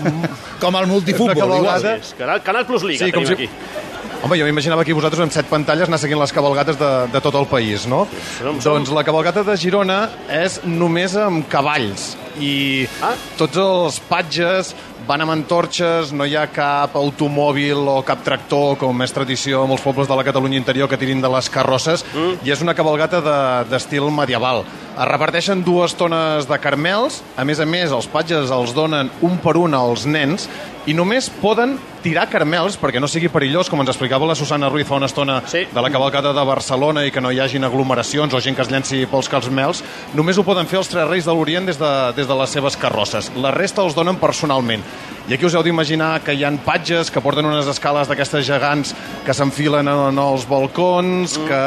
Com 0.61 0.75
el 0.79 0.87
multifutbol, 0.87 1.35
cabalgata... 1.35 1.95
igual. 1.97 2.17
Canal, 2.17 2.41
Canal 2.43 2.65
Plus 2.65 2.83
Liga 2.87 3.05
Sí, 3.05 3.11
com 3.11 3.23
tenim 3.27 3.37
si- 3.37 3.43
aquí. 3.49 3.85
Home, 4.21 4.35
jo 4.35 4.43
m'imaginava 4.43 4.81
aquí 4.83 4.91
vosaltres 4.91 5.21
amb 5.23 5.31
set 5.31 5.47
pantalles 5.47 5.87
anar 5.87 5.95
seguint 6.01 6.19
les 6.19 6.33
cabalgates 6.35 6.75
de, 6.79 6.87
de 7.07 7.21
tot 7.23 7.35
el 7.39 7.45
país, 7.47 7.85
no? 7.87 8.01
Som- 8.37 8.57
som- 8.59 8.73
Doncs 8.79 8.91
la 8.91 9.03
cabalgata 9.07 9.45
de 9.47 9.55
Girona 9.55 10.09
és 10.27 10.57
només 10.67 11.15
amb 11.15 11.47
cavalls 11.47 12.17
i 12.39 12.85
Ah. 13.03 13.13
tots 13.39 13.55
els 13.59 13.99
patges 14.11 14.73
van 15.09 15.23
amb 15.25 15.33
antorxes, 15.33 16.11
no 16.13 16.25
hi 16.29 16.35
ha 16.37 16.43
cap 16.53 16.93
automòbil 16.99 17.79
o 17.89 17.95
cap 18.05 18.21
tractor, 18.21 18.75
com 18.77 19.01
és 19.01 19.13
tradició 19.15 19.63
a 19.63 19.69
molts 19.69 19.81
pobles 19.81 20.05
de 20.09 20.13
la 20.19 20.25
Catalunya 20.27 20.59
interior 20.61 20.85
que 20.91 20.99
tirin 21.01 21.23
de 21.23 21.31
les 21.33 21.49
carrosses, 21.49 22.05
mm. 22.13 22.45
i 22.45 22.53
és 22.53 22.61
una 22.61 22.75
cabalgata 22.77 23.17
de- 23.25 23.65
d'estil 23.71 24.05
de, 24.05 24.13
medieval. 24.13 24.61
Es 24.99 25.07
reparteixen 25.09 25.63
dues 25.65 25.95
tones 25.97 26.45
de 26.45 26.57
carmels, 26.61 27.23
a 27.39 27.45
més 27.47 27.59
a 27.59 27.65
més 27.65 27.89
els 27.95 28.05
patges 28.11 28.51
els 28.53 28.75
donen 28.77 29.09
un 29.25 29.39
per 29.41 29.57
un 29.57 29.73
als 29.73 30.05
nens, 30.05 30.45
i 30.89 30.93
només 30.95 31.27
poden 31.41 31.75
tirar 32.03 32.27
carmels, 32.31 32.77
perquè 32.79 33.01
no 33.01 33.07
sigui 33.09 33.27
perillós, 33.29 33.67
com 33.69 33.81
ens 33.81 33.89
explicava 33.91 34.25
la 34.29 34.35
Susana 34.37 34.69
Ruiz 34.71 34.87
fa 34.87 34.95
una 34.97 35.09
estona 35.09 35.41
Sí. 35.45 35.65
de 35.73 35.81
la 35.81 35.89
cavalcada 35.91 36.31
de 36.33 36.45
Barcelona 36.45 37.03
i 37.05 37.11
que 37.11 37.21
no 37.21 37.31
hi 37.31 37.39
hagin 37.39 37.63
aglomeracions 37.67 38.33
o 38.33 38.39
gent 38.41 38.55
que 38.55 38.61
es 38.63 38.71
llenci 38.71 39.05
pels 39.09 39.29
carmels, 39.29 39.83
només 40.13 40.37
ho 40.37 40.43
poden 40.47 40.65
fer 40.67 40.79
els 40.79 40.87
tres 40.89 41.07
reis 41.09 41.25
de 41.25 41.33
l'Orient 41.33 41.65
des, 41.67 41.77
de, 41.77 41.91
des 42.15 42.27
de 42.27 42.35
les 42.35 42.49
seves 42.49 42.77
carrosses. 42.77 43.31
La 43.35 43.51
resta 43.51 43.81
els 43.83 43.95
donen 43.95 44.15
personalment. 44.17 44.83
I 45.29 45.35
aquí 45.35 45.45
us 45.45 45.53
heu 45.53 45.61
d'imaginar 45.61 46.23
que 46.25 46.33
hi 46.33 46.43
han 46.47 46.57
patges 46.65 47.11
que 47.13 47.21
porten 47.21 47.45
unes 47.45 47.67
escales 47.69 48.09
d'aquestes 48.09 48.47
gegants 48.47 48.95
que 49.25 49.33
s'enfilen 49.37 49.87
en 49.87 50.21
els 50.21 50.47
balcons, 50.49 51.35
que 51.45 51.63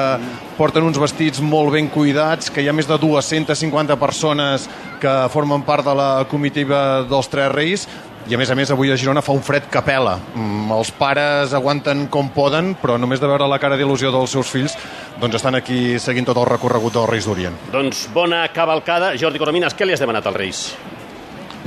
porten 0.58 0.82
uns 0.82 0.98
vestits 0.98 1.38
molt 1.40 1.70
ben 1.76 1.86
cuidats, 1.92 2.50
que 2.50 2.62
hi 2.62 2.70
ha 2.70 2.74
més 2.74 2.90
de 2.90 2.98
250 2.98 3.98
persones 4.00 4.66
que 5.02 5.12
formen 5.30 5.62
part 5.62 5.86
de 5.86 5.94
la 5.94 6.10
comitiva 6.30 7.04
dels 7.06 7.30
Tres 7.30 7.52
Reis, 7.54 7.86
i 8.30 8.36
a 8.36 8.38
més 8.38 8.50
a 8.50 8.54
més 8.54 8.70
avui 8.70 8.90
a 8.92 8.96
Girona 8.98 9.22
fa 9.22 9.34
un 9.34 9.42
fred 9.42 9.64
que 9.70 9.80
pela. 9.82 10.14
Mm, 10.34 10.70
els 10.76 10.92
pares 10.94 11.54
aguanten 11.58 12.06
com 12.12 12.30
poden, 12.34 12.76
però 12.78 12.94
només 13.00 13.22
de 13.22 13.26
veure 13.30 13.48
la 13.50 13.58
cara 13.62 13.78
d'il·lusió 13.78 14.12
dels 14.14 14.30
seus 14.30 14.50
fills, 14.50 14.76
doncs 15.18 15.40
estan 15.40 15.58
aquí 15.58 15.98
seguint 15.98 16.28
tot 16.30 16.38
el 16.38 16.46
recorregut 16.46 16.94
dels 16.94 17.10
Reis 17.10 17.26
d'Orient. 17.26 17.58
Doncs 17.74 18.06
bona 18.14 18.44
cavalcada. 18.54 19.14
Jordi 19.18 19.42
Coromines, 19.42 19.74
què 19.74 19.86
li 19.86 19.96
has 19.96 20.02
demanat 20.02 20.26
als 20.30 20.38
Reis? 20.38 20.62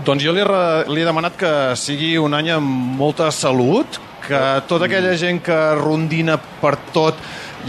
Doncs 0.03 0.23
jo 0.25 0.33
li 0.35 0.41
he, 0.41 0.47
re- 0.47 0.83
li 0.91 1.01
he 1.01 1.05
demanat 1.07 1.37
que 1.39 1.51
sigui 1.79 2.17
un 2.19 2.33
any 2.35 2.49
amb 2.51 2.97
molta 2.99 3.29
salut, 3.31 3.99
que 4.25 4.39
tota 4.67 4.85
aquella 4.89 5.13
gent 5.17 5.39
que 5.45 5.55
rondina 5.79 6.35
per 6.61 6.75
tot 6.93 7.15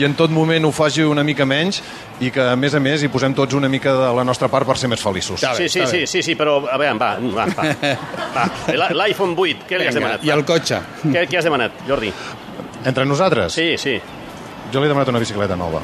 i 0.00 0.04
en 0.04 0.14
tot 0.16 0.32
moment 0.32 0.64
ho 0.64 0.72
faci 0.72 1.04
una 1.04 1.22
mica 1.24 1.44
menys 1.48 1.78
i 2.20 2.30
que, 2.32 2.40
a 2.40 2.56
més 2.56 2.74
a 2.74 2.80
més, 2.80 3.02
hi 3.04 3.08
posem 3.12 3.34
tots 3.36 3.54
una 3.56 3.68
mica 3.68 3.92
de 3.92 4.08
la 4.16 4.24
nostra 4.24 4.48
part 4.48 4.66
per 4.68 4.76
ser 4.80 4.88
més 4.88 5.00
feliços. 5.04 5.40
sí, 5.56 5.68
sí, 5.68 5.84
sí, 5.86 6.06
sí, 6.06 6.22
sí, 6.24 6.34
però 6.34 6.58
a 6.64 6.76
veure, 6.80 6.96
va, 6.98 7.14
va, 7.20 7.46
va. 7.52 7.96
va. 8.36 8.46
La- 8.74 8.90
L'iPhone 9.04 9.36
8, 9.36 9.66
què 9.68 9.78
li 9.80 9.86
has 9.88 9.94
demanat? 9.96 10.24
I 10.24 10.32
el 10.32 10.44
cotxe. 10.48 10.80
Què, 11.04 11.26
què 11.28 11.38
has 11.38 11.44
demanat, 11.48 11.72
Jordi? 11.88 12.12
Entre 12.86 13.04
nosaltres? 13.04 13.52
Sí, 13.52 13.76
sí. 13.78 13.98
Jo 14.72 14.80
li 14.82 14.88
he 14.88 14.90
demanat 14.90 15.08
una 15.12 15.20
bicicleta 15.22 15.56
nova. 15.56 15.80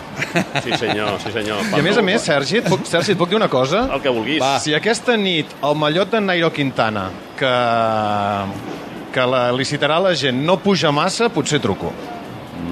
Sí, 0.62 0.72
senyor, 0.78 1.14
sí, 1.22 1.30
senyor. 1.34 1.60
I 1.70 1.80
a 1.80 1.82
més 1.86 1.98
a 1.98 2.02
més, 2.04 2.24
Sergi, 2.26 2.58
et 2.60 2.68
puc, 2.68 2.82
Sergi, 2.88 3.14
et 3.14 3.20
puc 3.20 3.30
dir 3.30 3.38
una 3.38 3.48
cosa? 3.52 3.84
El 3.94 4.02
que 4.02 4.10
vulguis. 4.12 4.40
Va. 4.42 4.56
Si 4.62 4.74
aquesta 4.74 5.16
nit 5.16 5.52
el 5.62 5.76
mallot 5.78 6.10
de 6.12 6.20
Nairo 6.24 6.50
Quintana, 6.52 7.06
que, 7.38 7.52
que 9.14 9.28
la 9.34 9.44
licitarà 9.54 10.00
la 10.02 10.14
gent, 10.18 10.42
no 10.44 10.58
puja 10.62 10.90
massa, 10.94 11.30
potser 11.32 11.62
truco. 11.62 11.92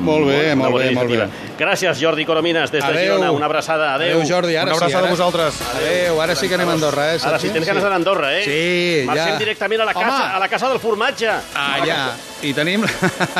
Molt 0.00 0.26
bé, 0.28 0.52
Una 0.52 0.56
molt 0.56 0.72
bona 0.72 0.84
bé, 0.84 0.94
molt 0.94 1.10
bé. 1.10 1.26
Gràcies, 1.58 1.98
Jordi 2.00 2.24
Coromines, 2.24 2.70
des 2.72 2.80
de 2.82 2.88
Adéu. 2.88 3.16
Girona. 3.16 3.32
Una 3.36 3.46
abraçada. 3.50 3.94
Adéu. 3.94 4.16
Adéu, 4.20 4.28
Jordi. 4.28 4.56
Ara 4.56 4.70
Una 4.70 4.78
sí, 4.78 4.84
abraçada 4.84 5.02
ara... 5.04 5.08
a 5.08 5.16
vosaltres. 5.16 5.58
Adéu, 5.74 6.20
ara 6.24 6.36
sí 6.36 6.48
que 6.48 6.54
anem 6.56 6.68
a 6.70 6.76
Andorra, 6.78 7.08
eh? 7.14 7.18
Ara 7.22 7.38
sí, 7.42 7.50
tens 7.52 7.66
ganes 7.66 7.82
d'anar 7.82 7.98
a 7.98 8.00
Andorra, 8.00 8.30
eh? 8.38 8.44
Sí, 8.44 9.06
Marxem 9.08 9.34
ja. 9.34 9.38
directament 9.42 9.82
a 9.82 9.88
la, 9.90 9.92
Home. 9.96 10.06
casa, 10.06 10.36
a 10.36 10.38
la 10.38 10.48
casa 10.48 10.70
del 10.72 10.80
formatge. 10.80 11.34
Ah, 11.54 11.76
ja. 11.84 11.98
I 12.42 12.54
tenim 12.56 12.86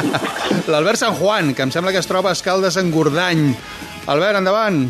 l'Albert 0.72 1.00
San 1.00 1.14
Juan, 1.14 1.54
que 1.54 1.62
em 1.64 1.72
sembla 1.72 1.94
que 1.94 2.02
es 2.02 2.10
troba 2.10 2.30
a 2.34 2.36
Escaldes 2.36 2.76
en 2.76 2.90
Gordany. 2.92 3.54
Albert, 4.10 4.42
endavant. 4.42 4.82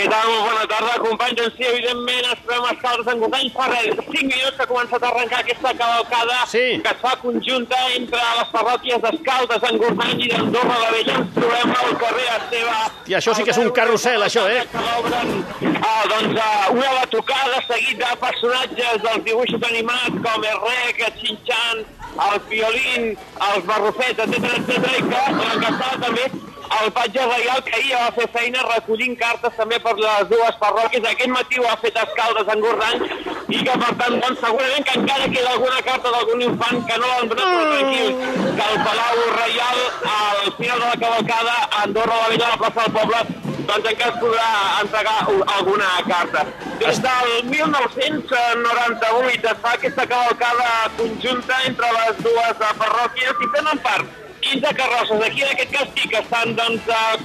Què 0.00 0.06
tal? 0.08 0.30
Molt 0.32 0.46
bona 0.48 0.62
tarda, 0.64 0.92
companys. 1.04 1.34
Doncs 1.36 1.56
sí, 1.58 1.64
evidentment, 1.68 2.28
ens 2.30 2.38
trobem 2.46 2.62
a 2.64 2.70
Escaldes 2.72 3.08
en 3.12 3.18
Gordany. 3.20 3.48
Fa 3.52 3.66
res, 3.68 3.98
5 4.06 4.22
minuts 4.30 4.54
que 4.56 4.64
ha 4.64 4.68
començat 4.70 5.02
a 5.04 5.10
arrencar 5.10 5.40
aquesta 5.42 5.72
cavalcada 5.76 6.38
sí. 6.48 6.62
que 6.86 6.94
es 6.94 7.02
fa 7.02 7.10
conjunta 7.20 7.80
entre 7.98 8.22
les 8.38 8.54
parròquies 8.54 9.02
d'Escaldes 9.02 9.66
en 9.68 9.80
Gordany 9.82 10.22
i 10.24 10.30
d'Andorra 10.32 10.78
la 10.80 10.88
Vella. 10.94 11.18
Ens 11.20 11.34
trobem 11.36 11.74
al 11.82 11.92
carrer 12.00 12.26
Esteve. 12.38 12.78
I 13.12 13.18
això 13.18 13.34
sí 13.36 13.44
que 13.44 13.52
és 13.52 13.60
un 13.60 13.68
carrusel, 13.76 14.24
això, 14.24 14.46
eh? 14.48 14.62
Que 14.72 14.86
obren 15.02 15.34
ah, 15.84 16.02
doncs, 16.14 16.40
ah, 16.46 16.70
una 16.78 16.94
batucada 17.02 17.60
seguit 17.68 18.00
de 18.00 18.12
personatges 18.24 19.02
dels 19.04 19.26
dibuixos 19.28 19.66
animats 19.68 20.22
com 20.24 20.48
el 20.54 20.62
Rec, 20.64 21.02
el 21.10 21.18
Xinxan, 21.20 21.84
el 22.30 22.40
Piolín, 22.48 23.10
els 23.50 23.68
Barrufets, 23.68 24.24
etc 24.24 24.48
etc 24.62 24.96
i 24.96 25.04
que 25.12 25.26
l'encaixada 25.36 26.00
també 26.06 26.30
el 26.78 26.92
patge 26.92 27.24
reial 27.26 27.64
que 27.66 27.74
ahir 27.76 27.96
va 27.96 28.10
fer 28.16 28.26
feina 28.34 28.60
recollint 28.66 29.16
cartes 29.18 29.56
també 29.58 29.78
per 29.82 29.94
les 29.98 30.28
dues 30.30 30.54
parròquies. 30.62 31.06
Aquest 31.10 31.32
matí 31.34 31.58
ho 31.58 31.66
ha 31.70 31.76
fet 31.82 31.96
Escaldes 32.02 32.48
en 32.54 32.60
Gordany 32.64 32.98
i 33.50 33.58
que 33.66 33.74
per 33.82 33.92
tant 34.00 34.14
doncs, 34.22 34.38
segurament 34.44 34.84
que 34.86 34.94
encara 35.00 35.26
queda 35.34 35.50
alguna 35.56 35.80
carta 35.88 36.08
d'algun 36.14 36.40
infant 36.46 36.78
que 36.86 36.96
no 37.02 37.06
l'han 37.10 37.26
donat 37.32 37.48
però 37.50 37.64
tranquils 37.74 38.16
que 38.60 38.66
el 38.68 38.76
Palau 38.86 39.16
Reial 39.40 39.78
al 40.14 40.48
final 40.60 40.78
de 40.84 40.86
la 40.86 41.00
cavalcada 41.04 41.54
a 41.64 41.66
Andorra 41.82 42.16
la 42.22 42.30
Vella 42.34 42.46
a 42.46 42.52
la 42.54 42.60
plaça 42.62 42.80
del 42.86 42.94
Poble 43.00 43.20
doncs 43.70 43.86
encara 43.90 44.12
es 44.14 44.18
podrà 44.22 44.48
entregar 44.84 45.18
alguna 45.56 45.90
carta. 46.08 46.40
Des 46.80 46.96
del 47.04 47.28
1998 47.50 49.46
es 49.52 49.58
fa 49.66 49.72
aquesta 49.74 50.04
cavalcada 50.14 50.68
conjunta 50.96 51.54
entre 51.66 51.88
les 51.98 52.14
dues 52.24 52.54
parròquies 52.80 53.34
i 53.46 53.48
tenen 53.58 53.78
part 53.84 54.06
15 54.40 54.74
carrosses. 54.74 55.26
Aquí 55.26 55.42
en 55.42 55.52
aquest 55.52 55.72
cas 55.72 55.88
sí 55.94 56.08
que 56.08 56.18
estan 56.18 56.56
doncs, 56.56 56.88
eh, 56.88 57.18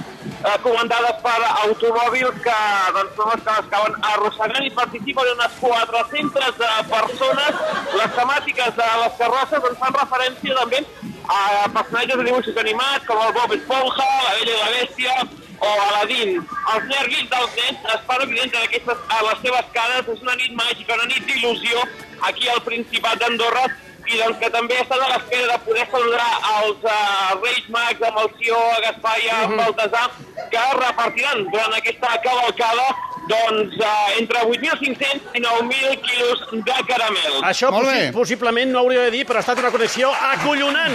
eh, 0.44 0.58
comandades 0.62 1.16
per 1.24 1.38
automòbils 1.64 2.42
que 2.44 2.58
doncs, 2.96 3.16
són 3.16 3.32
les 3.32 3.42
que 3.46 3.56
les 3.56 3.66
acaben 3.66 3.96
arrossegant 4.12 4.66
i 4.66 4.74
participen 4.80 5.32
unes 5.34 5.58
400 5.60 6.60
eh, 6.68 6.76
persones. 6.92 7.64
Les 7.94 8.14
temàtiques 8.20 8.76
de 8.82 8.90
les 9.02 9.18
carrosses 9.22 9.64
doncs, 9.64 9.80
fan 9.82 9.98
referència 10.00 10.60
també 10.60 10.84
a 11.26 11.40
personatges 11.74 12.16
de 12.16 12.28
dibuixos 12.28 12.62
animats 12.62 13.06
com 13.08 13.18
el 13.24 13.34
Bob 13.34 13.56
Esponja, 13.56 14.06
la 14.06 14.36
Bella 14.38 14.54
i 14.54 14.60
la 14.60 14.70
Bèstia, 14.76 15.16
o 15.58 15.68
Aladdin. 15.88 16.36
Els 16.74 16.86
nervis 16.90 17.28
dels 17.32 17.56
nens 17.60 17.88
es 17.94 18.04
fan 18.08 18.22
evidents 18.26 18.54
en 18.54 18.68
aquestes, 18.68 19.02
a 19.08 19.22
les 19.28 19.42
seves 19.42 19.72
cares. 19.72 20.12
És 20.14 20.22
una 20.22 20.36
nit 20.36 20.54
màgica, 20.58 20.98
una 21.00 21.08
nit 21.10 21.26
d'il·lusió 21.26 21.82
aquí 22.28 22.48
al 22.52 22.62
Principat 22.68 23.20
d'Andorra 23.22 23.66
i 24.06 24.18
doncs 24.20 24.38
que 24.38 24.50
també 24.50 24.76
està 24.80 24.94
a 24.96 25.08
l'espera 25.12 25.52
de 25.52 25.58
poder 25.66 25.86
saludar 25.90 26.28
els 26.60 26.84
uh, 26.84 27.34
Reis 27.42 27.66
Mags 27.74 28.02
amb 28.08 28.18
el 28.22 28.30
Sió, 28.40 28.56
a 28.76 28.80
Gaspar 28.86 29.16
i 29.24 29.28
a 29.28 29.40
Mhm. 29.46 29.56
Baltasar, 29.56 30.10
que 30.50 30.64
repartiran 30.80 31.44
durant 31.50 31.74
aquesta 31.76 32.12
cavalcada 32.24 32.86
doncs, 33.28 33.74
uh, 33.82 34.18
entre 34.20 34.38
8.500 34.46 35.34
i 35.34 35.40
9.000 35.40 36.00
quilos 36.02 36.44
de 36.52 36.76
caramel. 36.86 37.40
Això 37.42 37.70
possi 37.74 38.12
possiblement 38.12 38.70
no 38.72 38.78
hauria 38.84 39.02
de 39.08 39.10
dir, 39.10 39.24
però 39.26 39.36
ha 39.36 39.40
estat 39.46 39.58
una 39.58 39.70
connexió 39.74 40.12
acollonant. 40.14 40.94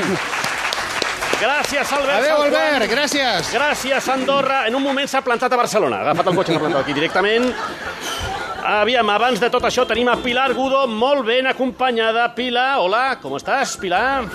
Gràcies, 1.42 1.92
Albert. 1.98 2.20
Adéu, 2.22 2.38
Juan. 2.38 2.54
Albert, 2.54 2.92
gràcies. 2.92 3.48
Gràcies, 3.52 4.08
Andorra. 4.14 4.68
En 4.68 4.76
un 4.76 4.84
moment 4.84 5.08
s'ha 5.10 5.24
plantat 5.26 5.52
a 5.52 5.58
Barcelona. 5.58 5.98
Ha 5.98 6.02
agafat 6.12 6.28
el 6.28 6.36
cotxe 6.38 6.52
i 6.52 6.54
l'ha 6.56 6.62
plantat 6.62 6.84
aquí 6.84 6.94
directament. 6.94 7.48
Aviam, 8.64 9.10
abans 9.10 9.40
de 9.42 9.50
tot 9.50 9.64
això 9.66 9.86
tenim 9.90 10.10
a 10.12 10.18
Pilar 10.22 10.52
Gudo, 10.54 10.86
molt 10.88 11.26
ben 11.26 11.48
acompanyada. 11.50 12.28
Pilar, 12.36 12.78
hola, 12.80 13.18
com 13.22 13.34
estàs, 13.40 13.76
Pilar? 13.82 14.26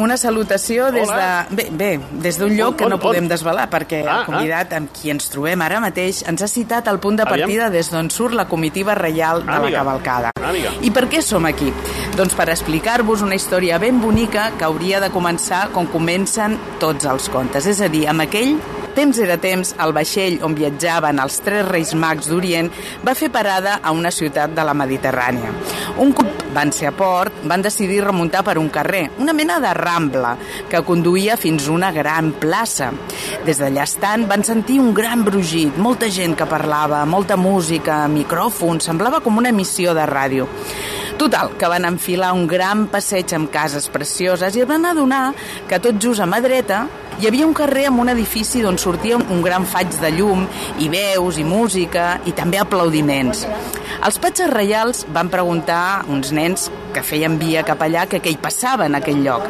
Una 0.00 0.16
salutació 0.16 0.86
des 0.94 1.08
Hola. 1.10 1.46
de... 1.50 1.56
Bé, 1.56 1.64
bé 1.70 2.20
des 2.24 2.38
d'un 2.38 2.54
lloc 2.56 2.70
On, 2.72 2.76
que 2.78 2.86
no 2.88 2.96
on, 2.96 3.02
podem 3.02 3.24
on? 3.26 3.28
desvelar, 3.28 3.66
perquè 3.70 4.00
Ah, 4.08 4.20
el 4.20 4.26
convidat 4.30 4.72
amb 4.78 4.88
qui 4.96 5.10
ens 5.12 5.28
trobem 5.28 5.60
ara 5.62 5.80
mateix 5.82 6.22
ens 6.30 6.40
ha 6.42 6.48
citat 6.48 6.88
el 6.88 6.98
punt 7.02 7.18
de 7.18 7.26
Aviam. 7.26 7.40
partida 7.44 7.68
des 7.70 7.90
d'on 7.92 8.08
surt 8.10 8.34
la 8.34 8.46
comitiva 8.48 8.94
reial 8.94 9.44
de 9.44 9.52
Amiga. 9.52 9.70
la 9.70 9.78
cavalcada. 9.84 10.30
Amiga. 10.42 10.72
I 10.80 10.90
per 10.90 11.04
què 11.10 11.20
som 11.22 11.44
aquí? 11.44 11.72
Doncs 12.16 12.34
per 12.34 12.48
explicar-vos 12.48 13.22
una 13.22 13.34
història 13.36 13.78
ben 13.78 14.00
bonica 14.00 14.52
que 14.58 14.64
hauria 14.64 15.00
de 15.00 15.10
començar 15.10 15.68
com 15.74 15.86
comencen 15.86 16.56
tots 16.80 17.04
els 17.04 17.28
contes, 17.28 17.66
és 17.66 17.80
a 17.82 17.88
dir, 17.88 18.06
amb 18.08 18.22
aquell 18.22 18.56
Temps 19.00 19.16
era 19.16 19.38
temps, 19.40 19.70
el 19.80 19.94
vaixell 19.96 20.42
on 20.44 20.52
viatjaven 20.52 21.22
els 21.22 21.38
tres 21.40 21.62
reis 21.64 21.94
mags 21.96 22.26
d'Orient 22.28 22.66
va 23.00 23.14
fer 23.16 23.30
parada 23.32 23.78
a 23.80 23.94
una 23.96 24.10
ciutat 24.12 24.52
de 24.52 24.66
la 24.68 24.74
Mediterrània. 24.76 25.54
Un 26.04 26.12
cop 26.12 26.42
van 26.52 26.68
ser 26.76 26.90
a 26.90 26.92
port, 26.92 27.38
van 27.48 27.64
decidir 27.64 28.02
remuntar 28.04 28.42
per 28.44 28.58
un 28.60 28.68
carrer, 28.68 29.06
una 29.24 29.32
mena 29.32 29.56
de 29.64 29.72
rambla, 29.72 30.34
que 30.68 30.84
conduïa 30.84 31.38
fins 31.40 31.70
a 31.70 31.72
una 31.72 31.94
gran 31.96 32.34
plaça. 32.44 32.90
Des 33.48 33.64
d'allà 33.64 33.88
estant 33.88 34.28
van 34.28 34.44
sentir 34.44 34.76
un 34.84 34.92
gran 34.92 35.24
brugit, 35.24 35.80
molta 35.80 36.12
gent 36.12 36.36
que 36.36 36.50
parlava, 36.50 37.06
molta 37.08 37.40
música, 37.40 38.02
micròfons, 38.04 38.84
semblava 38.84 39.24
com 39.24 39.40
una 39.40 39.48
emissió 39.48 39.96
de 39.96 40.04
ràdio. 40.12 40.50
Total, 41.20 41.50
que 41.60 41.68
van 41.68 41.84
enfilar 41.84 42.30
un 42.32 42.46
gran 42.48 42.86
passeig 42.88 43.34
amb 43.36 43.50
cases 43.52 43.90
precioses 43.92 44.54
i 44.56 44.62
es 44.64 44.68
van 44.68 44.86
adonar 44.88 45.34
que 45.68 45.76
tot 45.84 45.98
just 46.00 46.24
a 46.24 46.26
mà 46.30 46.38
dreta 46.40 46.78
hi 47.20 47.28
havia 47.28 47.44
un 47.44 47.52
carrer 47.52 47.82
amb 47.90 48.00
un 48.00 48.08
edifici 48.08 48.62
d'on 48.64 48.78
sortia 48.80 49.18
un, 49.20 49.42
gran 49.44 49.66
faig 49.68 49.92
de 50.00 50.08
llum 50.16 50.46
i 50.80 50.88
veus 50.88 51.36
i 51.36 51.44
música 51.44 52.06
i 52.24 52.32
també 52.32 52.56
aplaudiments. 52.62 53.44
Els 54.00 54.16
patges 54.16 54.48
reials 54.48 55.04
van 55.12 55.28
preguntar 55.28 56.06
uns 56.08 56.32
nens 56.32 56.70
que 56.96 57.04
feien 57.04 57.36
via 57.36 57.66
cap 57.68 57.84
allà 57.84 58.06
que 58.08 58.22
què 58.24 58.32
hi 58.32 58.40
passava 58.40 58.88
en 58.88 58.96
aquell 58.96 59.20
lloc. 59.20 59.44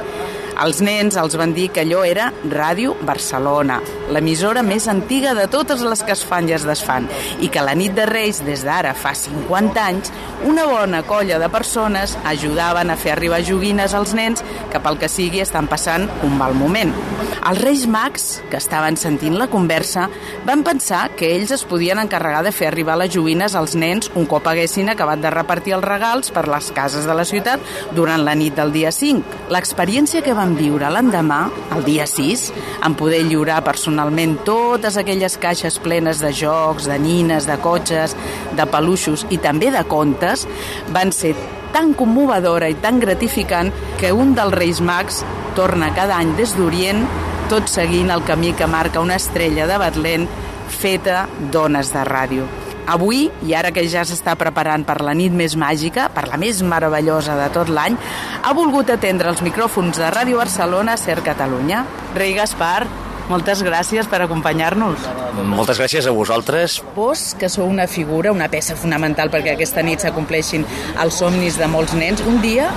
Els 0.60 0.82
nens 0.84 1.16
els 1.16 1.32
van 1.40 1.54
dir 1.56 1.70
que 1.72 1.80
allò 1.80 2.02
era 2.04 2.26
Ràdio 2.52 2.92
Barcelona, 3.08 3.78
l'emissora 4.12 4.60
més 4.60 4.90
antiga 4.92 5.32
de 5.32 5.46
totes 5.48 5.80
les 5.80 6.02
que 6.04 6.12
es 6.12 6.24
fan 6.28 6.50
i 6.50 6.52
es 6.52 6.66
desfan, 6.68 7.06
i 7.40 7.48
que 7.48 7.62
la 7.64 7.72
nit 7.72 7.94
de 7.96 8.04
Reis, 8.04 8.42
des 8.44 8.60
d'ara 8.66 8.92
fa 8.92 9.14
50 9.16 9.80
anys, 9.80 10.12
una 10.44 10.66
bona 10.68 11.00
colla 11.08 11.38
de 11.40 11.48
persones 11.48 12.18
ajudaven 12.28 12.92
a 12.92 12.98
fer 13.00 13.14
arribar 13.14 13.40
joguines 13.44 13.94
als 13.96 14.12
nens 14.16 14.44
que 14.72 14.82
pel 14.84 15.00
que 15.00 15.08
sigui 15.08 15.40
estan 15.40 15.68
passant 15.68 16.04
un 16.28 16.36
mal 16.36 16.52
moment. 16.52 16.92
Els 17.40 17.60
Reis 17.64 17.86
Mags, 17.88 18.26
que 18.50 18.60
estaven 18.60 18.98
sentint 19.00 19.38
la 19.40 19.48
conversa, 19.48 20.10
van 20.44 20.60
pensar 20.66 21.06
que 21.16 21.32
ells 21.38 21.54
es 21.56 21.64
podien 21.64 21.98
encarregar 22.02 22.42
de 22.44 22.52
fer 22.52 22.68
arribar 22.68 22.98
les 23.00 23.12
joguines 23.14 23.56
als 23.56 23.78
nens 23.80 24.12
un 24.12 24.28
cop 24.28 24.44
haguessin 24.50 24.92
acabat 24.92 25.24
de 25.24 25.32
repartir 25.32 25.78
els 25.78 25.88
regals 25.88 26.32
per 26.36 26.44
les 26.52 26.68
cases 26.76 27.08
de 27.08 27.16
la 27.16 27.24
ciutat 27.24 27.64
durant 27.96 28.24
la 28.26 28.36
nit 28.36 28.56
del 28.60 28.74
dia 28.76 28.92
5. 28.92 29.48
L'experiència 29.56 30.20
que 30.20 30.36
van 30.36 30.49
viure 30.58 30.90
l'endemà, 30.92 31.40
el 31.76 31.84
dia 31.86 32.06
6, 32.08 32.44
en 32.86 32.96
poder 32.98 33.22
lliurar 33.26 33.60
personalment 33.66 34.36
totes 34.46 34.96
aquelles 35.00 35.36
caixes 35.40 35.78
plenes 35.82 36.22
de 36.22 36.32
jocs, 36.36 36.88
de 36.90 36.98
nines, 37.02 37.46
de 37.48 37.56
cotxes, 37.62 38.16
de 38.56 38.66
peluixos 38.70 39.26
i 39.30 39.40
també 39.42 39.70
de 39.74 39.84
contes, 39.88 40.46
van 40.94 41.12
ser 41.14 41.34
tan 41.74 41.92
commovedora 41.94 42.70
i 42.70 42.78
tan 42.82 42.98
gratificant 43.02 43.70
que 44.00 44.12
un 44.12 44.34
dels 44.34 44.54
Reis 44.56 44.80
Mags 44.80 45.22
torna 45.58 45.92
cada 45.94 46.18
any 46.18 46.34
des 46.38 46.56
d'Orient 46.58 47.06
tot 47.50 47.70
seguint 47.70 48.10
el 48.14 48.22
camí 48.26 48.52
que 48.54 48.70
marca 48.70 49.02
una 49.02 49.18
estrella 49.18 49.66
de 49.66 49.78
Betlem 49.82 50.26
feta 50.70 51.24
d'ones 51.50 51.90
de 51.94 52.04
ràdio. 52.06 52.50
Avui, 52.90 53.28
i 53.46 53.52
ara 53.54 53.70
que 53.70 53.84
ja 53.86 54.02
s'està 54.02 54.32
preparant 54.38 54.82
per 54.86 54.96
la 55.06 55.12
nit 55.14 55.30
més 55.30 55.54
màgica, 55.54 56.08
per 56.10 56.24
la 56.26 56.38
més 56.40 56.58
meravellosa 56.66 57.36
de 57.38 57.46
tot 57.54 57.70
l'any, 57.70 57.94
ha 58.42 58.54
volgut 58.56 58.90
atendre 58.90 59.30
els 59.30 59.44
micròfons 59.46 60.00
de 60.00 60.08
Ràdio 60.10 60.40
Barcelona 60.40 60.96
Ser 60.98 61.20
Catalunya. 61.22 61.84
Rei 62.16 62.34
Gaspar, 62.34 62.88
moltes 63.30 63.62
gràcies 63.62 64.10
per 64.10 64.24
acompanyar-nos. 64.24 65.06
Moltes 65.52 65.78
gràcies 65.78 66.08
a 66.10 66.16
vosaltres. 66.16 66.80
Vos, 66.96 67.28
que 67.38 67.48
sou 67.52 67.70
una 67.70 67.86
figura, 67.86 68.34
una 68.34 68.50
peça 68.50 68.74
fonamental 68.74 69.30
perquè 69.30 69.54
aquesta 69.54 69.86
nit 69.86 70.02
s'acompleixin 70.02 70.66
els 70.98 71.22
somnis 71.22 71.60
de 71.62 71.70
molts 71.70 71.94
nens, 71.94 72.26
un 72.26 72.42
dia 72.42 72.72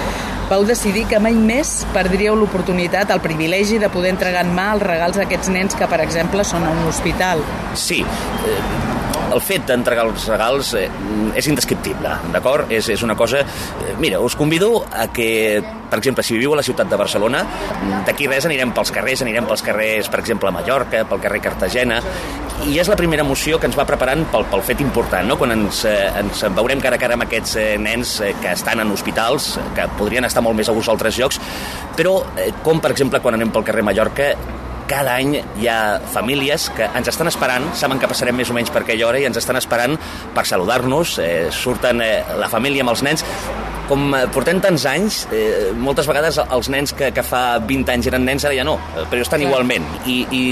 vau 0.54 0.62
decidir 0.68 1.08
que 1.10 1.18
mai 1.24 1.34
més 1.34 1.80
perdríeu 1.96 2.38
l'oportunitat, 2.38 3.10
el 3.10 3.26
privilegi 3.26 3.82
de 3.82 3.90
poder 3.90 4.14
entregar 4.14 4.46
en 4.46 4.54
mà 4.54 4.70
els 4.76 4.86
regals 4.86 5.18
a 5.18 5.26
aquests 5.26 5.50
nens 5.50 5.74
que, 5.80 5.90
per 5.90 6.04
exemple, 6.06 6.46
són 6.46 6.68
a 6.68 6.74
un 6.76 6.86
hospital. 6.92 7.42
Sí, 7.74 8.04
eh, 8.04 8.60
el 9.34 9.42
fet 9.44 9.66
d'entregar 9.70 10.06
els 10.08 10.28
regals 10.30 10.74
eh, 10.78 10.88
és 11.38 11.48
indescriptible, 11.50 12.12
d'acord? 12.34 12.72
És, 12.74 12.90
és 12.94 13.04
una 13.06 13.16
cosa... 13.20 13.42
Eh, 13.42 13.96
mira, 14.02 14.22
us 14.22 14.38
convido 14.40 14.84
a 14.92 15.08
que, 15.14 15.62
per 15.90 16.00
exemple, 16.00 16.24
si 16.26 16.38
viviu 16.38 16.54
a 16.54 16.60
la 16.60 16.66
ciutat 16.66 16.90
de 16.90 17.00
Barcelona, 17.00 17.44
d'aquí 18.08 18.30
res 18.30 18.48
anirem 18.50 18.74
pels 18.76 18.94
carrers, 18.94 19.26
anirem 19.26 19.48
pels 19.50 19.66
carrers, 19.66 20.10
per 20.14 20.22
exemple, 20.24 20.50
a 20.50 20.56
Mallorca, 20.56 21.04
pel 21.10 21.22
carrer 21.24 21.42
Cartagena, 21.44 22.00
i 22.70 22.78
és 22.80 22.88
la 22.88 22.98
primera 23.00 23.26
emoció 23.26 23.58
que 23.60 23.68
ens 23.68 23.78
va 23.78 23.86
preparant 23.90 24.24
pel, 24.32 24.46
pel 24.52 24.64
fet 24.66 24.82
important, 24.86 25.28
no? 25.28 25.38
quan 25.40 25.56
ens, 25.56 25.84
eh, 25.90 26.12
ens 26.22 26.46
veurem 26.56 26.82
cara 26.84 27.00
a 27.00 27.02
cara 27.02 27.18
amb 27.18 27.26
aquests 27.26 27.56
eh, 27.60 27.70
nens 27.82 28.20
eh, 28.24 28.34
que 28.42 28.54
estan 28.54 28.84
en 28.84 28.94
hospitals, 28.94 29.54
que 29.76 29.88
podrien 30.00 30.26
estar 30.30 30.44
molt 30.46 30.60
més 30.60 30.70
a 30.70 30.76
gust 30.76 30.92
a 30.92 30.96
altres 30.96 31.20
llocs, 31.20 31.42
però 31.98 32.20
eh, 32.38 32.52
com, 32.64 32.80
per 32.84 32.94
exemple, 32.94 33.22
quan 33.24 33.40
anem 33.40 33.52
pel 33.54 33.66
carrer 33.68 33.84
Mallorca, 33.86 34.34
cada 34.90 35.16
any 35.18 35.38
hi 35.38 35.68
ha 35.70 36.00
famílies 36.14 36.70
que 36.76 36.88
ens 36.96 37.10
estan 37.12 37.30
esperant, 37.32 37.70
saben 37.78 38.02
que 38.02 38.10
passarem 38.10 38.36
més 38.38 38.52
o 38.52 38.58
menys 38.58 38.72
per 38.74 38.84
aquella 38.84 39.08
hora 39.10 39.22
i 39.22 39.28
ens 39.30 39.40
estan 39.40 39.60
esperant 39.60 39.98
per 40.36 40.46
saludar-nos, 40.50 41.18
eh, 41.24 41.52
surten 41.52 42.02
eh, 42.04 42.18
la 42.40 42.50
família 42.52 42.86
amb 42.86 42.94
els 42.94 43.04
nens, 43.06 43.26
com 43.90 44.14
eh, 44.16 44.24
portem 44.34 44.60
tants 44.64 44.86
anys, 44.90 45.24
eh, 45.36 45.72
moltes 45.76 46.08
vegades 46.10 46.40
els 46.44 46.70
nens 46.72 46.94
que, 46.98 47.12
que 47.16 47.24
fa 47.26 47.60
20 47.60 47.94
anys 47.96 48.10
eren 48.12 48.26
nens 48.28 48.46
ara 48.48 48.56
ja 48.58 48.66
no, 48.68 48.78
eh, 48.94 49.06
però 49.12 49.24
estan 49.26 49.44
Clar. 49.44 49.50
igualment 49.50 49.88
i, 50.10 50.20
i 50.32 50.44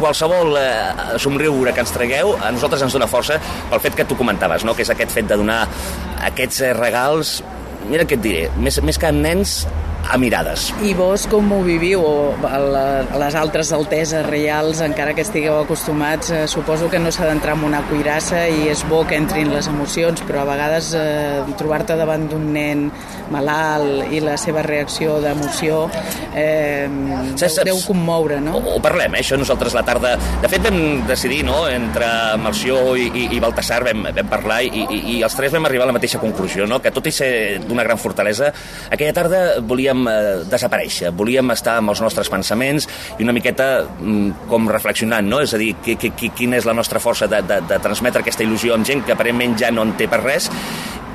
qualsevol 0.00 0.56
eh, 0.60 1.18
somriure 1.22 1.74
que 1.74 1.84
ens 1.84 1.94
tragueu 1.94 2.34
a 2.36 2.52
nosaltres 2.54 2.84
ens 2.86 2.96
dona 2.96 3.08
força 3.10 3.38
pel 3.70 3.84
fet 3.84 3.98
que 3.98 4.08
tu 4.08 4.18
comentaves, 4.18 4.66
no? 4.68 4.76
que 4.76 4.84
és 4.86 4.92
aquest 4.94 5.14
fet 5.14 5.30
de 5.30 5.40
donar 5.40 5.62
aquests 6.28 6.64
eh, 6.66 6.74
regals 6.76 7.38
mira 7.88 8.04
què 8.04 8.18
et 8.18 8.24
diré, 8.24 8.48
més, 8.60 8.80
més 8.84 9.00
que 9.00 9.10
nens 9.14 9.62
a 10.10 10.16
mirades. 10.16 10.72
I 10.82 10.94
vos 10.94 11.26
com 11.28 11.50
ho 11.52 11.62
viviu? 11.62 12.00
O 12.00 12.34
a 12.46 12.58
la- 12.58 13.00
a 13.12 13.18
les 13.20 13.34
altres 13.34 13.72
alteses 13.72 14.24
reals, 14.26 14.80
encara 14.80 15.12
que 15.14 15.20
estigueu 15.22 15.58
acostumats, 15.60 16.30
eh, 16.30 16.46
suposo 16.48 16.88
que 16.88 16.98
no 16.98 17.12
s'ha 17.12 17.26
d'entrar 17.26 17.56
en 17.58 17.64
una 17.64 17.82
cuirassa 17.90 18.46
i 18.48 18.68
és 18.72 18.84
bo 18.88 19.04
que 19.06 19.16
entrin 19.16 19.52
les 19.52 19.66
emocions, 19.68 20.22
però 20.24 20.40
a 20.42 20.48
vegades 20.48 20.94
eh, 20.96 21.42
trobar-te 21.58 21.96
davant 21.96 22.28
d'un 22.30 22.52
nen 22.52 22.90
malalt 23.30 24.10
i 24.12 24.20
la 24.24 24.36
seva 24.40 24.62
reacció 24.62 25.18
d'emoció 25.20 25.90
eh, 26.34 26.88
deu, 26.88 27.36
Saps- 27.36 27.60
deu 27.66 27.78
commoure, 27.86 28.40
no? 28.40 28.56
ho 28.58 28.80
parlem, 28.80 29.14
eh, 29.14 29.20
això 29.22 29.36
nosaltres 29.38 29.74
la 29.76 29.82
tarda... 29.84 30.16
De 30.42 30.48
fet, 30.48 30.62
vam 30.64 31.04
decidir, 31.08 31.42
no?, 31.44 31.66
entre 31.68 32.06
Melcior 32.40 32.96
i, 32.98 33.08
i, 33.12 33.26
i 33.36 33.40
Baltasar 33.42 33.82
vam, 33.84 34.06
vam 34.14 34.30
parlar 34.30 34.62
i, 34.64 34.70
i, 34.88 35.00
i 35.18 35.22
els 35.26 35.34
tres 35.36 35.52
vam 35.52 35.66
arribar 35.68 35.84
a 35.84 35.90
la 35.92 35.96
mateixa 35.98 36.20
conclusió, 36.22 36.66
no?, 36.66 36.80
que 36.80 36.92
tot 36.94 37.06
i 37.06 37.12
ser 37.14 37.30
d'una 37.66 37.84
gran 37.86 37.98
fortalesa, 38.00 38.52
aquella 38.90 39.12
tarda 39.16 39.42
volíem 39.60 39.97
eh, 40.06 40.44
desaparèixer, 40.50 41.10
volíem 41.16 41.50
estar 41.54 41.78
amb 41.80 41.90
els 41.94 42.02
nostres 42.04 42.30
pensaments 42.30 42.88
i 43.18 43.26
una 43.26 43.34
miqueta 43.34 43.68
mm, 43.82 44.48
com 44.50 44.70
reflexionant, 44.70 45.26
no?, 45.26 45.42
és 45.42 45.54
a 45.54 45.60
dir, 45.60 45.74
qui, 45.82 45.96
qui, 45.98 46.30
quina 46.30 46.60
és 46.60 46.68
la 46.68 46.76
nostra 46.76 47.02
força 47.02 47.26
de, 47.26 47.42
de, 47.42 47.60
de 47.68 47.80
transmetre 47.82 48.22
aquesta 48.22 48.46
il·lusió 48.46 48.76
amb 48.76 48.86
gent 48.86 49.04
que 49.06 49.16
aparentment 49.16 49.58
ja 49.58 49.72
no 49.74 49.86
en 49.86 49.96
té 49.98 50.08
per 50.10 50.22
res 50.22 50.50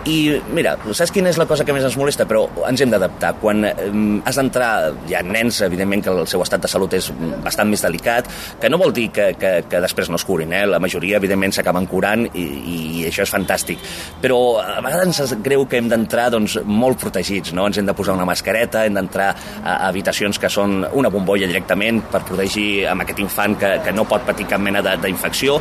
i 0.09 0.15
mira, 0.55 0.75
saps 0.91 1.13
quina 1.15 1.31
és 1.31 1.39
la 1.39 1.47
cosa 1.49 1.65
que 1.65 1.75
més 1.75 1.85
ens 1.85 1.97
molesta? 1.99 2.25
Però 2.29 2.45
ens 2.67 2.81
hem 2.83 2.91
d'adaptar. 2.93 3.33
Quan 3.41 3.63
eh, 3.67 3.73
has 4.27 4.39
d'entrar, 4.39 4.71
hi 5.07 5.17
ha 5.17 5.23
nens, 5.25 5.61
evidentment, 5.65 6.03
que 6.03 6.11
el 6.13 6.27
seu 6.29 6.43
estat 6.43 6.65
de 6.65 6.71
salut 6.71 6.93
és 6.97 7.09
bastant 7.43 7.69
més 7.71 7.83
delicat, 7.85 8.27
que 8.61 8.71
no 8.71 8.79
vol 8.81 8.93
dir 8.95 9.09
que, 9.15 9.29
que, 9.39 9.53
que 9.69 9.83
després 9.83 10.11
no 10.11 10.19
es 10.19 10.27
curin, 10.27 10.53
eh? 10.53 10.65
La 10.69 10.81
majoria, 10.83 11.19
evidentment, 11.21 11.55
s'acaben 11.55 11.87
curant 11.91 12.25
i, 12.33 12.43
i 12.43 13.05
això 13.09 13.23
és 13.27 13.33
fantàstic. 13.33 13.81
Però 14.23 14.39
a 14.61 14.81
vegades 14.83 15.23
ens 15.23 15.35
greu 15.43 15.67
que 15.69 15.79
hem 15.79 15.89
d'entrar 15.91 16.29
doncs, 16.33 16.59
molt 16.65 16.99
protegits, 17.01 17.53
no? 17.55 17.67
Ens 17.69 17.79
hem 17.79 17.87
de 17.87 17.95
posar 17.97 18.17
una 18.17 18.27
mascareta, 18.27 18.85
hem 18.87 18.99
d'entrar 18.99 19.31
a, 19.33 19.77
habitacions 19.87 20.39
que 20.39 20.51
són 20.51 20.83
una 20.93 21.11
bombolla 21.13 21.47
directament 21.49 22.01
per 22.11 22.23
protegir 22.27 22.85
amb 22.91 23.05
aquest 23.05 23.21
infant 23.23 23.57
que, 23.59 23.71
que 23.85 23.93
no 23.95 24.05
pot 24.09 24.25
patir 24.27 24.47
cap 24.49 24.61
mena 24.63 24.81
d'infecció 24.83 25.59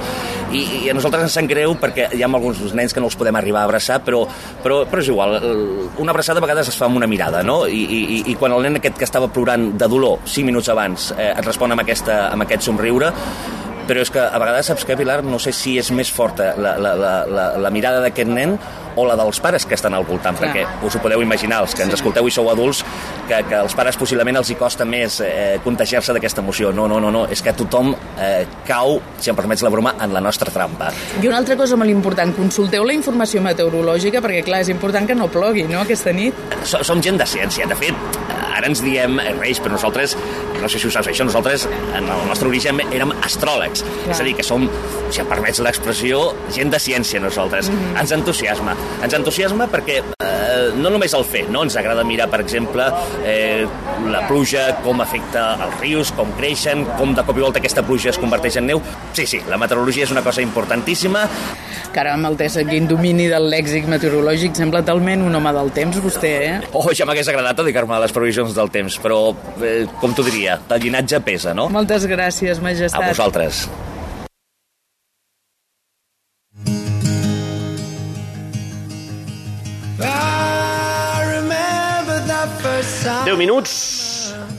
I, 0.53 0.63
i 0.83 0.91
a 0.91 0.97
nosaltres 0.97 1.27
ens 1.27 1.37
sap 1.39 1.49
greu 1.51 1.75
perquè 1.81 2.09
hi 2.17 2.23
ha 2.23 2.31
alguns 2.31 2.75
nens 2.77 2.95
que 2.95 3.03
no 3.03 3.11
els 3.11 3.19
podem 3.19 3.37
arribar 3.39 3.63
a 3.65 3.71
abraçar 3.71 4.01
però, 4.05 4.25
però, 4.63 4.83
però 4.91 5.01
és 5.03 5.09
igual 5.09 5.37
el- 5.39 5.89
una 5.99 6.13
abraçada 6.13 6.39
a 6.39 6.45
vegades 6.47 6.69
es 6.69 6.77
fa 6.79 6.87
amb 6.87 6.97
una 6.97 7.07
mirada 7.07 7.43
no? 7.43 7.67
I, 7.67 7.83
i- 7.83 8.23
i 8.33 8.35
quan 8.37 8.53
el 8.53 8.63
nen 8.63 8.77
aquest 8.81 8.97
que 8.99 9.05
estava 9.09 9.29
plorant 9.33 9.73
de 9.79 9.89
dolor 9.89 10.19
5 10.25 10.47
minuts 10.47 10.69
abans 10.73 11.11
eh, 11.19 11.33
et 11.37 11.45
respon 11.47 11.73
amb, 11.73 11.81
aquesta, 11.85 12.29
amb 12.33 12.43
aquest 12.47 12.63
somriure 12.69 13.13
però 13.83 13.99
és 14.01 14.11
que 14.15 14.21
a 14.23 14.39
vegades 14.39 14.69
saps 14.71 14.85
que, 14.87 14.95
Pilar, 14.97 15.25
no 15.27 15.41
sé 15.43 15.51
si 15.53 15.75
és 15.81 15.89
més 15.91 16.09
forta 16.15 16.53
la, 16.57 16.77
la, 16.79 16.93
la, 16.95 17.15
la, 17.27 17.47
la 17.59 17.71
mirada 17.75 17.99
d'aquest 18.05 18.31
nen 18.31 18.55
o 18.97 19.07
la 19.07 19.17
dels 19.17 19.41
pares 19.41 19.65
que 19.67 19.75
estan 19.75 19.95
al 19.95 20.05
voltant, 20.05 20.37
Clar. 20.39 20.51
perquè 20.53 20.87
us 20.87 20.97
ho 20.97 21.01
podeu 21.03 21.23
imaginar, 21.23 21.63
els 21.63 21.75
que 21.75 21.83
ens 21.87 21.95
escolteu 21.95 22.27
i 22.29 22.31
sou 22.35 22.51
adults, 22.51 22.85
que, 23.29 23.39
que 23.49 23.55
als 23.63 23.75
pares 23.79 23.97
possiblement 23.97 24.37
els 24.41 24.51
hi 24.51 24.57
costa 24.61 24.85
més 24.85 25.21
eh, 25.25 25.59
contagiar-se 25.65 26.13
d'aquesta 26.17 26.41
emoció. 26.43 26.73
No, 26.73 26.89
no, 26.89 27.01
no, 27.01 27.11
no, 27.15 27.25
és 27.33 27.43
que 27.43 27.53
tothom 27.57 27.95
eh, 28.21 28.47
cau, 28.69 28.99
si 29.19 29.31
em 29.33 29.37
permets 29.39 29.63
la 29.63 29.71
broma, 29.73 29.95
en 30.01 30.13
la 30.15 30.21
nostra 30.21 30.51
trampa. 30.53 30.91
I 31.23 31.29
una 31.29 31.39
altra 31.43 31.57
cosa 31.57 31.77
molt 31.77 31.91
important, 31.91 32.35
consulteu 32.37 32.85
la 32.85 32.93
informació 32.97 33.43
meteorològica 33.45 34.21
perquè, 34.25 34.43
clar, 34.47 34.61
és 34.67 34.73
important 34.73 35.07
que 35.09 35.15
no 35.19 35.29
plogui, 35.33 35.65
no?, 35.71 35.81
aquesta 35.83 36.13
nit. 36.13 36.35
So- 36.65 36.83
Som 36.85 37.01
gent 37.03 37.17
de 37.21 37.27
ciència, 37.27 37.67
de 37.67 37.77
fet, 37.79 37.95
ara 38.53 38.67
ens 38.69 38.83
diem 38.85 39.19
eh, 39.23 39.33
reis, 39.39 39.61
però 39.63 39.77
nosaltres, 39.77 40.17
no 40.63 40.71
sé 40.71 40.79
si 40.79 40.89
ho 40.89 40.95
saps 40.95 41.11
això, 41.11 41.27
nosaltres, 41.27 41.67
en 41.97 42.07
el 42.07 42.27
nostre 42.29 42.49
origen, 42.49 42.81
érem 42.93 43.13
astròlegs. 43.27 43.83
Clar. 43.83 44.15
És 44.15 44.23
a 44.23 44.27
dir, 44.27 44.37
que 44.39 44.47
som, 44.47 44.69
si 45.11 45.23
em 45.23 45.29
permets 45.31 45.61
l'expressió, 45.65 46.23
gent 46.55 46.73
de 46.73 46.81
ciència 46.83 47.21
nosaltres. 47.23 47.71
Mhm. 47.71 47.97
Ens 48.01 48.13
entusiasma. 48.15 48.77
Ens 49.03 49.15
entusiasma 49.19 49.69
perquè 49.73 50.01
eh, 50.03 50.71
no 50.77 50.91
només 50.91 51.15
el 51.15 51.25
fer, 51.25 51.45
no? 51.51 51.63
ens 51.67 51.77
agrada 51.77 52.05
mirar, 52.05 52.29
per 52.31 52.41
exemple, 52.45 52.87
eh, 53.27 53.67
la 54.11 54.27
pluja, 54.29 54.69
com 54.85 55.01
afecta 55.03 55.57
els 55.67 55.79
rius, 55.81 56.13
com 56.17 56.31
creixen, 56.39 56.85
com 56.99 57.15
de 57.15 57.25
cop 57.27 57.39
i 57.39 57.45
volta 57.45 57.61
aquesta 57.63 57.85
pluja 57.87 58.11
es 58.13 58.19
converteix 58.19 58.59
en 58.61 58.69
neu. 58.71 58.83
Sí, 59.13 59.27
sí, 59.27 59.43
la 59.49 59.59
meteorologia 59.61 60.07
és 60.07 60.15
una 60.15 60.23
cosa 60.23 60.43
importantíssima. 60.43 61.27
Caram, 61.93 62.25
Altesa, 62.25 62.65
quin 62.65 62.87
domini 62.89 63.27
del 63.29 63.51
lèxic 63.53 63.89
meteorològic. 63.91 64.55
Sembla 64.57 64.83
talment 64.87 65.25
un 65.27 65.35
home 65.37 65.53
del 65.53 65.73
temps, 65.77 65.99
vostè, 66.03 66.33
eh? 66.47 66.55
Oh, 66.73 66.87
ja 66.97 67.07
m'hagués 67.09 67.29
agradat 67.29 67.61
dedicar-me 67.61 67.97
a 67.97 68.01
les 68.07 68.15
previsions 68.15 68.55
del 68.57 68.71
temps, 68.73 68.97
però, 69.03 69.35
eh, 69.61 69.85
com 70.01 70.15
t'ho 70.17 70.25
diria, 70.25 70.52
el 70.59 70.83
llinatge 70.83 71.21
pesa, 71.25 71.55
no? 71.55 71.69
Moltes 71.73 72.07
gràcies, 72.11 72.61
majestat. 72.63 73.01
A 73.03 73.09
vosaltres. 73.13 73.67
10 83.25 83.37
minuts 83.39 83.73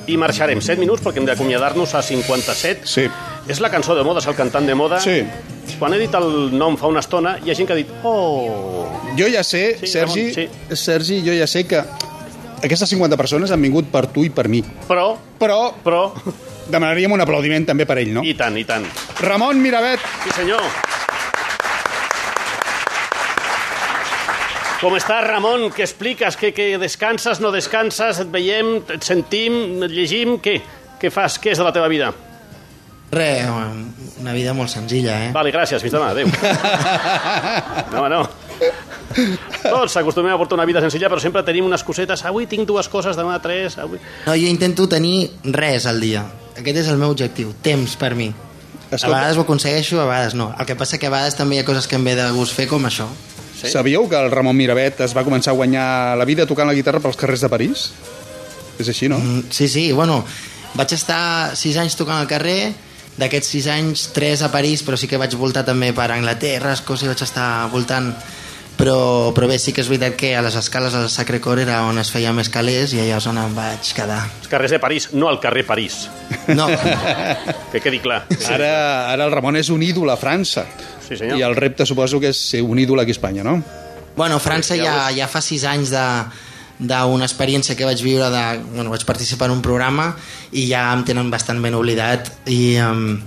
i 0.08 0.16
marxarem. 0.20 0.62
7 0.64 0.80
minuts 0.82 1.04
perquè 1.04 1.22
hem 1.22 1.28
d'acomiadar-nos 1.28 1.94
a 1.96 2.02
57. 2.04 2.88
Sí. 2.90 3.08
És 3.52 3.60
la 3.64 3.70
cançó 3.72 3.96
de 3.96 4.04
moda, 4.08 4.22
és 4.24 4.28
el 4.32 4.38
cantant 4.38 4.68
de 4.68 4.76
moda. 4.76 5.00
Sí. 5.04 5.22
Quan 5.80 5.96
he 5.96 6.00
dit 6.00 6.16
el 6.16 6.54
nom 6.56 6.78
fa 6.80 6.90
una 6.92 7.04
estona, 7.04 7.38
hi 7.44 7.52
ha 7.52 7.58
gent 7.58 7.68
que 7.68 7.76
ha 7.76 7.80
dit 7.80 7.92
oh... 8.08 8.88
Jo 9.20 9.28
ja 9.32 9.44
sé, 9.44 9.78
Sí, 9.80 9.88
Sergi, 9.92 10.28
Ramon, 10.32 10.56
sí. 10.72 10.76
Sergi, 10.80 11.20
jo 11.26 11.36
ja 11.38 11.48
sé 11.48 11.66
que 11.68 11.84
aquestes 12.64 12.90
50 12.94 13.20
persones 13.20 13.52
han 13.52 13.62
vingut 13.62 13.92
per 13.92 14.08
tu 14.14 14.24
i 14.26 14.32
per 14.34 14.48
mi. 14.52 14.64
Però... 14.88 15.14
Però... 15.40 15.60
Però... 15.84 16.08
Demanaríem 16.64 17.12
un 17.12 17.20
aplaudiment 17.20 17.66
també 17.68 17.84
per 17.86 17.98
ell, 18.00 18.14
no? 18.16 18.22
I 18.24 18.34
tant, 18.40 18.56
i 18.56 18.64
tant. 18.64 18.86
Ramon 19.20 19.60
Miravet. 19.60 20.04
Sí, 20.24 20.32
senyor. 20.38 20.64
Com 24.84 24.96
està, 24.98 25.22
Ramon? 25.24 25.70
Què 25.76 25.84
expliques? 25.86 26.36
Que, 26.40 26.54
que 26.56 26.74
descanses, 26.80 27.40
no 27.44 27.52
descanses? 27.56 28.20
Et 28.24 28.32
veiem, 28.32 28.78
et 28.92 29.04
sentim, 29.08 29.84
et 29.84 29.92
llegim? 29.92 30.38
Què? 30.44 30.58
Què 31.00 31.12
fas? 31.12 31.38
Què 31.44 31.52
és 31.54 31.60
de 31.60 31.68
la 31.68 31.72
teva 31.76 31.92
vida? 31.92 32.14
Re, 33.14 33.30
una 34.24 34.34
vida 34.34 34.56
molt 34.58 34.72
senzilla, 34.74 35.20
eh? 35.28 35.32
Vale, 35.36 35.52
gràcies, 35.54 35.84
fins 35.84 35.94
demà, 35.94 36.12
adéu. 36.16 36.32
No, 37.94 38.08
no. 38.10 38.24
Tots 39.64 39.94
s'acostumem 39.96 40.34
a 40.34 40.38
portar 40.40 40.58
una 40.58 40.68
vida 40.70 40.82
senzilla, 40.84 41.10
però 41.12 41.22
sempre 41.22 41.44
tenim 41.48 41.68
unes 41.68 41.84
cosetes. 41.86 42.26
Avui 42.30 42.48
tinc 42.50 42.68
dues 42.70 42.90
coses, 42.92 43.18
demà 43.20 43.40
tres... 43.44 43.78
Avui... 43.82 44.02
No, 44.26 44.34
jo 44.34 44.50
intento 44.50 44.88
tenir 44.92 45.30
res 45.44 45.88
al 45.90 46.02
dia. 46.04 46.26
Aquest 46.58 46.84
és 46.84 46.90
el 46.92 47.00
meu 47.02 47.14
objectiu, 47.14 47.54
temps 47.66 47.96
per 48.00 48.14
mi. 48.18 48.32
Escolta. 48.94 49.08
A 49.08 49.20
vegades 49.20 49.38
ho 49.38 49.46
aconsegueixo, 49.46 50.00
a 50.02 50.08
vegades 50.10 50.36
no. 50.38 50.52
El 50.60 50.68
que 50.70 50.78
passa 50.78 51.00
que 51.02 51.10
a 51.10 51.14
vegades 51.14 51.38
també 51.38 51.58
hi 51.58 51.64
ha 51.64 51.68
coses 51.68 51.88
que 51.90 51.98
em 51.98 52.06
ve 52.06 52.14
de 52.20 52.28
gust 52.36 52.54
fer, 52.58 52.68
com 52.70 52.86
això. 52.90 53.08
Sí? 53.58 53.72
Sabíeu 53.72 54.06
que 54.10 54.20
el 54.20 54.30
Ramon 54.32 54.58
Miravet 54.58 55.02
es 55.06 55.16
va 55.18 55.24
començar 55.26 55.54
a 55.54 55.58
guanyar 55.58 55.86
la 56.20 56.28
vida 56.30 56.46
tocant 56.50 56.70
la 56.70 56.78
guitarra 56.78 57.02
pels 57.02 57.18
carrers 57.18 57.46
de 57.46 57.50
París? 57.50 57.88
És 58.82 58.90
així, 58.90 59.10
no? 59.10 59.20
Mm, 59.22 59.46
sí, 59.54 59.70
sí, 59.70 59.92
bueno, 59.94 60.24
vaig 60.78 60.94
estar 60.94 61.56
sis 61.58 61.78
anys 61.82 61.98
tocant 61.98 62.20
al 62.20 62.30
carrer, 62.30 62.74
d'aquests 63.18 63.52
sis 63.56 63.68
anys, 63.70 64.08
tres 64.14 64.42
a 64.42 64.50
París, 64.54 64.82
però 64.86 64.98
sí 64.98 65.10
que 65.10 65.20
vaig 65.22 65.36
voltar 65.38 65.66
també 65.66 65.92
per 65.94 66.10
Anglaterra, 66.12 66.74
Escòcia, 66.74 67.12
vaig 67.12 67.22
estar 67.26 67.70
voltant 67.74 68.12
però, 68.78 69.32
però 69.36 69.48
bé, 69.50 69.58
sí 69.62 69.74
que 69.76 69.84
és 69.84 69.90
veritat 69.92 70.16
que 70.20 70.34
a 70.36 70.42
les 70.46 70.56
escales 70.60 70.96
del 70.96 71.10
Sacre 71.12 71.40
Cor 71.44 71.62
era 71.62 71.82
on 71.88 72.00
es 72.02 72.12
feia 72.14 72.34
més 72.36 72.50
calés 72.54 72.96
i 72.96 73.02
allà 73.04 73.20
és 73.20 73.28
on 73.30 73.40
em 73.42 73.56
vaig 73.58 73.92
quedar. 73.96 74.22
Els 74.42 74.50
carrers 74.52 74.74
de 74.76 74.80
París, 74.84 75.10
no 75.14 75.30
al 75.30 75.40
carrer 75.44 75.66
París. 75.68 76.08
No. 76.52 76.68
que 77.72 77.84
quedi 77.84 78.02
clar. 78.04 78.24
Ara, 78.50 78.74
ara 79.14 79.28
el 79.28 79.36
Ramon 79.36 79.60
és 79.62 79.70
un 79.74 79.84
ídol 79.86 80.12
a 80.14 80.18
França. 80.20 80.66
Sí, 81.04 81.18
senyor. 81.18 81.38
I 81.40 81.46
el 81.46 81.56
repte 81.60 81.88
suposo 81.90 82.22
que 82.24 82.34
és 82.34 82.40
ser 82.54 82.64
un 82.66 82.82
ídol 82.82 83.04
aquí 83.04 83.14
a 83.14 83.18
Espanya, 83.18 83.46
no? 83.46 83.60
Bueno, 84.16 84.40
França 84.40 84.78
ja, 84.78 85.10
ja 85.14 85.30
fa 85.30 85.42
sis 85.42 85.66
anys 85.66 85.94
de 85.94 86.08
d'una 86.84 87.28
experiència 87.30 87.78
que 87.78 87.86
vaig 87.86 88.02
viure 88.04 88.28
de, 88.34 88.44
bueno, 88.74 88.90
vaig 88.92 89.06
participar 89.08 89.48
en 89.48 89.60
un 89.60 89.62
programa 89.64 90.10
i 90.52 90.66
ja 90.68 90.88
em 90.92 91.04
tenen 91.08 91.30
bastant 91.32 91.62
ben 91.64 91.78
oblidat 91.78 92.32
i, 92.50 92.76
um, 92.82 93.22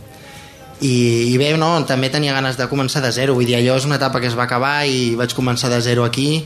i, 0.81 1.33
i 1.33 1.37
bé, 1.41 1.55
no, 1.57 1.70
també 1.89 2.11
tenia 2.12 2.35
ganes 2.37 2.59
de 2.59 2.68
començar 2.68 3.01
de 3.05 3.12
zero 3.12 3.35
vull 3.35 3.49
dir, 3.49 3.57
allò 3.59 3.77
és 3.81 3.87
una 3.89 3.97
etapa 3.97 4.20
que 4.20 4.29
es 4.29 4.37
va 4.37 4.45
acabar 4.45 4.85
i 4.87 5.14
vaig 5.16 5.33
començar 5.37 5.70
de 5.72 5.81
zero 5.81 6.05
aquí 6.05 6.43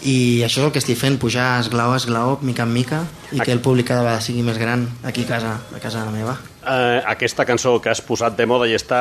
i 0.00 0.40
això 0.44 0.62
és 0.62 0.66
el 0.66 0.72
que 0.72 0.80
estic 0.80 0.96
fent, 0.96 1.18
pujar 1.20 1.60
esglaó 1.60 1.92
a 1.92 1.98
esglaó, 2.00 2.38
mica 2.40 2.64
en 2.64 2.72
mica, 2.72 3.02
i 3.32 3.40
que 3.40 3.52
el 3.52 3.60
públic 3.60 3.90
cada 3.90 4.04
vegada 4.06 4.22
sigui 4.24 4.42
més 4.46 4.56
gran 4.58 4.86
aquí 5.04 5.26
a 5.26 5.28
casa, 5.28 5.58
a 5.76 5.80
casa 5.82 6.06
meva. 6.12 6.38
Eh, 6.60 7.02
aquesta 7.12 7.44
cançó 7.44 7.74
que 7.84 7.90
has 7.92 8.00
posat 8.04 8.36
de 8.38 8.46
moda 8.48 8.68
i 8.68 8.76
està 8.76 9.00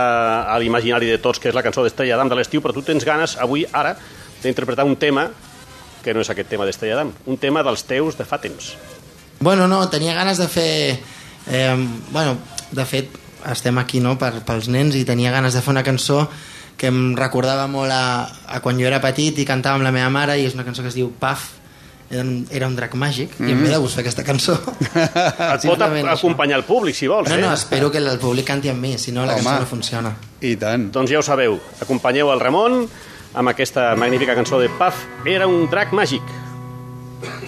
a 0.52 0.58
l'imaginari 0.60 1.08
de 1.08 1.20
tots, 1.24 1.40
que 1.40 1.52
és 1.52 1.56
la 1.56 1.64
cançó 1.64 1.86
d'Estrella 1.86 2.18
d'Am 2.20 2.32
de 2.32 2.40
l'estiu, 2.40 2.64
però 2.64 2.76
tu 2.76 2.84
tens 2.84 3.08
ganes 3.08 3.38
avui, 3.40 3.64
ara, 3.72 3.96
d'interpretar 4.44 4.88
un 4.88 4.98
tema 5.00 5.30
que 6.04 6.14
no 6.16 6.24
és 6.24 6.32
aquest 6.32 6.52
tema 6.52 6.68
d'Estrella 6.68 7.00
d'Am, 7.00 7.16
un 7.32 7.40
tema 7.40 7.64
dels 7.64 7.86
teus 7.88 8.20
de 8.20 8.28
fa 8.28 8.42
temps. 8.44 8.74
Bueno, 9.40 9.68
no, 9.72 9.86
tenia 9.88 10.16
ganes 10.20 10.40
de 10.40 10.48
fer... 10.52 11.00
Eh, 11.48 11.76
bueno, 12.12 12.36
de 12.76 12.86
fet, 12.86 13.16
estem 13.52 13.78
aquí 13.80 14.02
no, 14.04 14.18
per, 14.20 14.34
pels 14.48 14.68
nens 14.72 14.98
i 15.00 15.06
tenia 15.08 15.32
ganes 15.32 15.56
de 15.56 15.62
fer 15.64 15.72
una 15.72 15.86
cançó 15.86 16.26
que 16.80 16.88
em 16.88 17.16
recordava 17.18 17.68
molt 17.68 17.92
a, 17.92 18.28
a 18.48 18.60
quan 18.64 18.80
jo 18.80 18.88
era 18.88 19.02
petit 19.04 19.40
i 19.40 19.48
cantava 19.48 19.80
amb 19.80 19.88
la 19.88 19.94
meva 19.96 20.10
mare 20.14 20.40
i 20.40 20.46
és 20.48 20.56
una 20.56 20.68
cançó 20.68 20.84
que 20.84 20.92
es 20.92 20.98
diu 20.98 21.12
Paf 21.20 21.60
era 22.10 22.24
un, 22.24 22.48
era 22.50 22.68
un 22.68 22.76
drac 22.76 22.96
màgic 22.98 23.36
mm. 23.38 23.50
i 23.50 23.54
em 23.54 23.62
ve 23.62 23.70
de 23.70 23.78
gust 23.84 24.00
fer 24.00 24.06
aquesta 24.06 24.26
cançó 24.26 24.56
Et 25.54 25.68
pot 25.68 25.84
acompanyar 25.84 26.58
el 26.58 26.66
públic, 26.66 26.98
si 26.98 27.08
vols. 27.12 27.30
no, 27.30 27.36
eh? 27.36 27.44
no, 27.44 27.54
espero 27.54 27.92
que 27.92 28.02
el 28.02 28.18
públic 28.20 28.48
canti 28.48 28.72
amb 28.72 28.82
mi 28.82 28.98
si 28.98 29.14
no 29.14 29.28
la 29.28 29.36
Home. 29.36 29.44
cançó 29.44 29.60
no 29.66 29.70
funciona 29.70 30.16
I 30.42 30.56
tant. 30.56 30.88
Doncs 30.96 31.12
ja 31.12 31.20
ho 31.20 31.26
sabeu, 31.26 31.60
acompanyeu 31.84 32.32
el 32.32 32.40
Ramon 32.40 32.86
amb 33.34 33.52
aquesta 33.52 33.92
magnífica 34.00 34.36
cançó 34.36 34.60
de 34.60 34.70
Paf, 34.80 35.04
era 35.26 35.48
un 35.48 35.68
drac 35.70 35.92
màgic. 35.94 36.24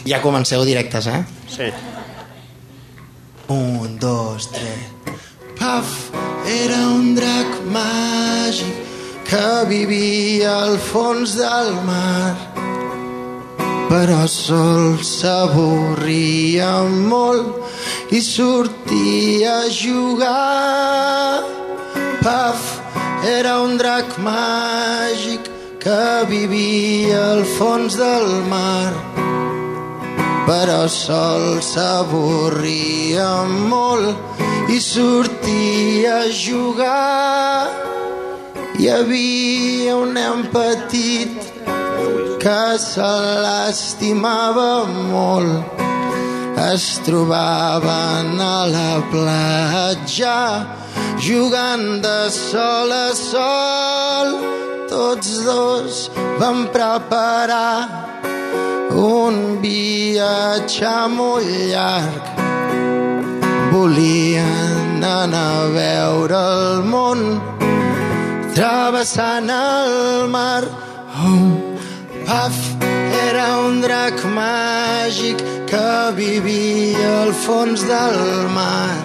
Ja 0.05 0.21
comenceu 0.21 0.63
directes, 0.67 1.07
eh? 1.07 1.23
Sí. 1.49 1.71
Un, 3.51 3.97
dos, 3.99 4.51
tres... 4.51 4.91
Paf, 5.61 6.09
era 6.49 6.77
un 6.89 7.13
drac 7.13 7.59
màgic 7.69 8.79
que 9.29 9.49
vivia 9.69 10.55
al 10.63 10.79
fons 10.81 11.35
del 11.37 11.69
mar 11.85 12.33
però 13.91 14.23
sol 14.25 14.97
s'avorria 15.05 16.71
molt 17.11 18.09
i 18.09 18.21
sortia 18.25 19.53
a 19.67 19.69
jugar. 19.69 21.43
Paf, 22.23 22.65
era 23.37 23.59
un 23.61 23.77
drac 23.77 24.17
màgic 24.17 25.45
que 25.83 26.03
vivia 26.31 27.21
al 27.35 27.45
fons 27.57 28.01
del 28.01 28.29
mar 28.49 28.93
però 30.47 30.87
sol 30.87 31.61
s'avorria 31.61 33.29
molt 33.69 34.71
i 34.71 34.79
sortia 34.79 36.21
a 36.23 36.31
jugar. 36.31 37.69
Hi 38.79 38.89
havia 38.89 39.95
un 39.99 40.13
nen 40.17 40.45
petit 40.53 41.51
que 42.41 42.61
se 42.81 43.13
l'estimava 43.45 44.85
molt. 45.11 45.81
Es 46.71 46.85
trobaven 47.05 48.39
a 48.39 48.59
la 48.69 48.93
platja 49.11 50.37
jugant 51.17 52.01
de 52.05 52.19
sol 52.33 52.93
a 52.95 53.09
sol. 53.17 54.37
Tots 54.91 55.35
dos 55.45 56.07
van 56.39 56.65
preparar 56.73 58.01
un 58.95 59.61
viatge 59.61 60.93
molt 61.15 61.47
llarg. 61.71 62.23
Volien 63.71 65.03
anar 65.03 65.47
a 65.63 65.67
veure 65.73 66.39
el 66.57 66.83
món 66.91 67.21
travessant 68.55 69.49
el 69.49 70.27
mar. 70.29 70.63
Oh, 71.23 71.77
paf, 72.27 72.57
era 73.27 73.47
un 73.65 73.81
drac 73.81 74.23
màgic 74.35 75.39
que 75.71 76.11
vivia 76.17 77.11
al 77.23 77.33
fons 77.45 77.85
del 77.87 78.19
mar. 78.55 78.97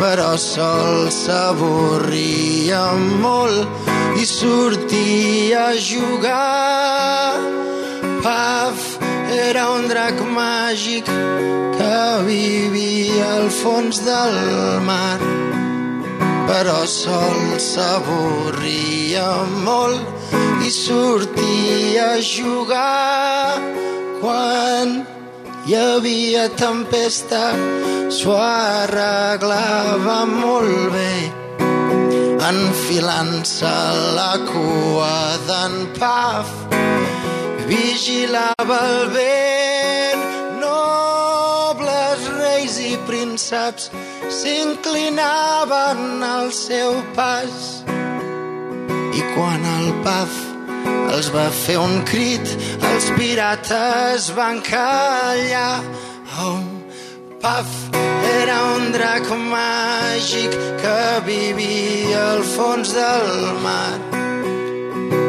Però 0.00 0.34
sol 0.38 1.10
s'avorria 1.10 2.84
molt 3.24 4.20
i 4.20 4.26
sortia 4.28 5.70
a 5.72 5.78
jugar. 5.90 7.40
Paf, 8.24 8.84
era 9.36 9.68
un 9.76 9.84
drac 9.84 10.16
màgic 10.36 11.04
que 11.76 11.96
vivia 12.24 13.26
al 13.36 13.50
fons 13.52 14.00
del 14.06 14.38
mar 14.88 15.20
però 16.48 16.78
sol 16.88 17.58
s'avorria 17.60 19.28
molt 19.66 20.64
i 20.64 20.70
sortia 20.72 22.14
a 22.14 22.22
jugar 22.24 23.60
quan 24.22 25.00
hi 25.66 25.76
havia 25.76 26.48
tempesta. 26.56 27.44
S'ho 28.08 28.36
arreglava 28.40 30.18
molt 30.28 30.92
bé 30.96 31.14
enfilant-se 32.44 33.76
la 34.16 34.32
cua 34.48 35.14
d'en 35.48 35.76
Paf 35.98 36.52
vigilava 37.74 38.78
el 38.88 39.08
vent 39.14 40.24
nobles 40.62 42.26
reis 42.38 42.78
i 42.82 42.94
prínceps 43.08 43.90
s'inclinaven 44.38 46.22
al 46.26 46.52
seu 46.54 47.00
pas. 47.18 47.84
I 49.14 49.22
quan 49.34 49.66
el 49.76 49.90
Paf 50.06 50.40
els 51.14 51.30
va 51.34 51.46
fer 51.54 51.76
un 51.78 52.00
crit 52.10 52.54
els 52.90 53.10
pirates 53.18 54.30
van 54.38 54.60
callar. 54.66 55.82
Oh, 56.46 56.58
Paf 57.42 57.70
era 58.40 58.58
un 58.74 58.90
drac 58.96 59.30
màgic 59.52 60.58
que 60.82 60.98
vivia 61.30 62.26
al 62.34 62.44
fons 62.56 62.94
del 62.96 63.32
mar 63.62 64.23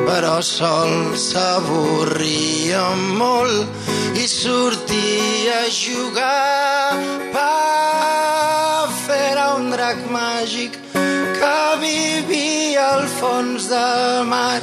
però 0.07 0.37
sol 0.41 1.15
s'avorria 1.17 2.83
molt 3.19 3.67
i 4.19 4.27
sortia 4.27 5.61
a 5.65 5.71
jugar. 5.71 6.95
Paf 7.35 9.09
era 9.17 9.53
un 9.57 9.69
drac 9.73 9.99
màgic 10.11 10.79
que 10.93 11.59
vivia 11.83 12.87
al 12.95 13.05
fons 13.19 13.69
del 13.73 14.25
mar 14.31 14.61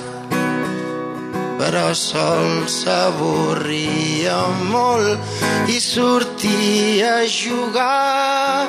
però 1.62 1.92
sol 1.94 2.66
s'avorria 2.66 4.38
molt 4.72 5.70
i 5.70 5.78
sortia 5.78 7.20
a 7.20 7.28
jugar. 7.30 8.66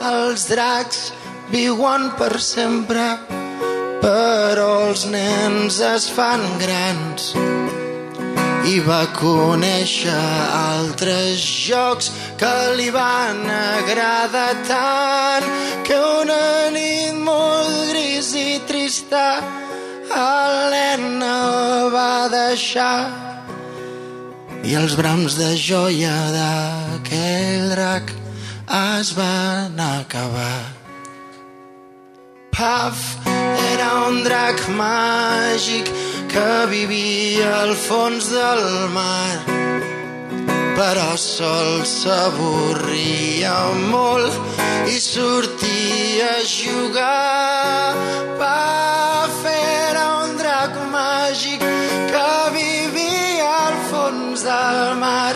Els 0.00 0.46
dracs 0.48 1.02
viuen 1.52 2.08
per 2.16 2.32
sempre 2.40 3.04
però 4.02 4.68
els 4.88 5.06
nens 5.12 5.80
es 5.84 6.08
fan 6.16 6.42
grans 6.60 7.30
i 8.70 8.76
va 8.84 9.02
conèixer 9.16 10.18
altres 10.56 11.40
jocs 11.68 12.10
que 12.40 12.52
li 12.78 12.90
van 12.94 13.40
agradar 13.56 14.52
tant 14.68 15.48
que 15.88 15.98
una 16.20 16.44
nit 16.74 17.16
molt 17.30 17.90
gris 17.92 18.34
i 18.36 18.60
trista 18.68 19.24
el 20.20 20.56
nen 20.74 21.22
el 21.24 21.90
va 21.94 22.28
deixar 22.32 22.94
i 24.64 24.74
els 24.76 24.94
brams 24.98 25.38
de 25.40 25.54
joia 25.56 26.14
d'aquell 26.34 27.70
drac 27.72 28.12
es 28.70 29.14
van 29.16 29.80
acabar. 29.80 30.60
Paf, 32.54 33.29
era 33.72 33.90
un 34.08 34.22
drac 34.24 34.60
màgic 34.78 35.90
que 36.32 36.66
vivia 36.70 37.48
al 37.62 37.74
fons 37.74 38.30
del 38.30 38.64
mar. 38.94 39.36
Però 40.78 41.10
sol 41.16 41.82
s'avorria 41.84 43.56
molt 43.90 44.32
i 44.88 44.98
sortia 45.00 46.30
a 46.38 46.46
jugar. 46.46 47.96
Paf 48.40 49.44
era 49.52 50.04
un 50.22 50.36
drac 50.40 50.78
màgic 50.94 51.66
que 52.14 52.32
vivia 52.56 53.50
al 53.66 53.78
fons 53.90 54.46
del 54.46 54.80
mar. 55.04 55.34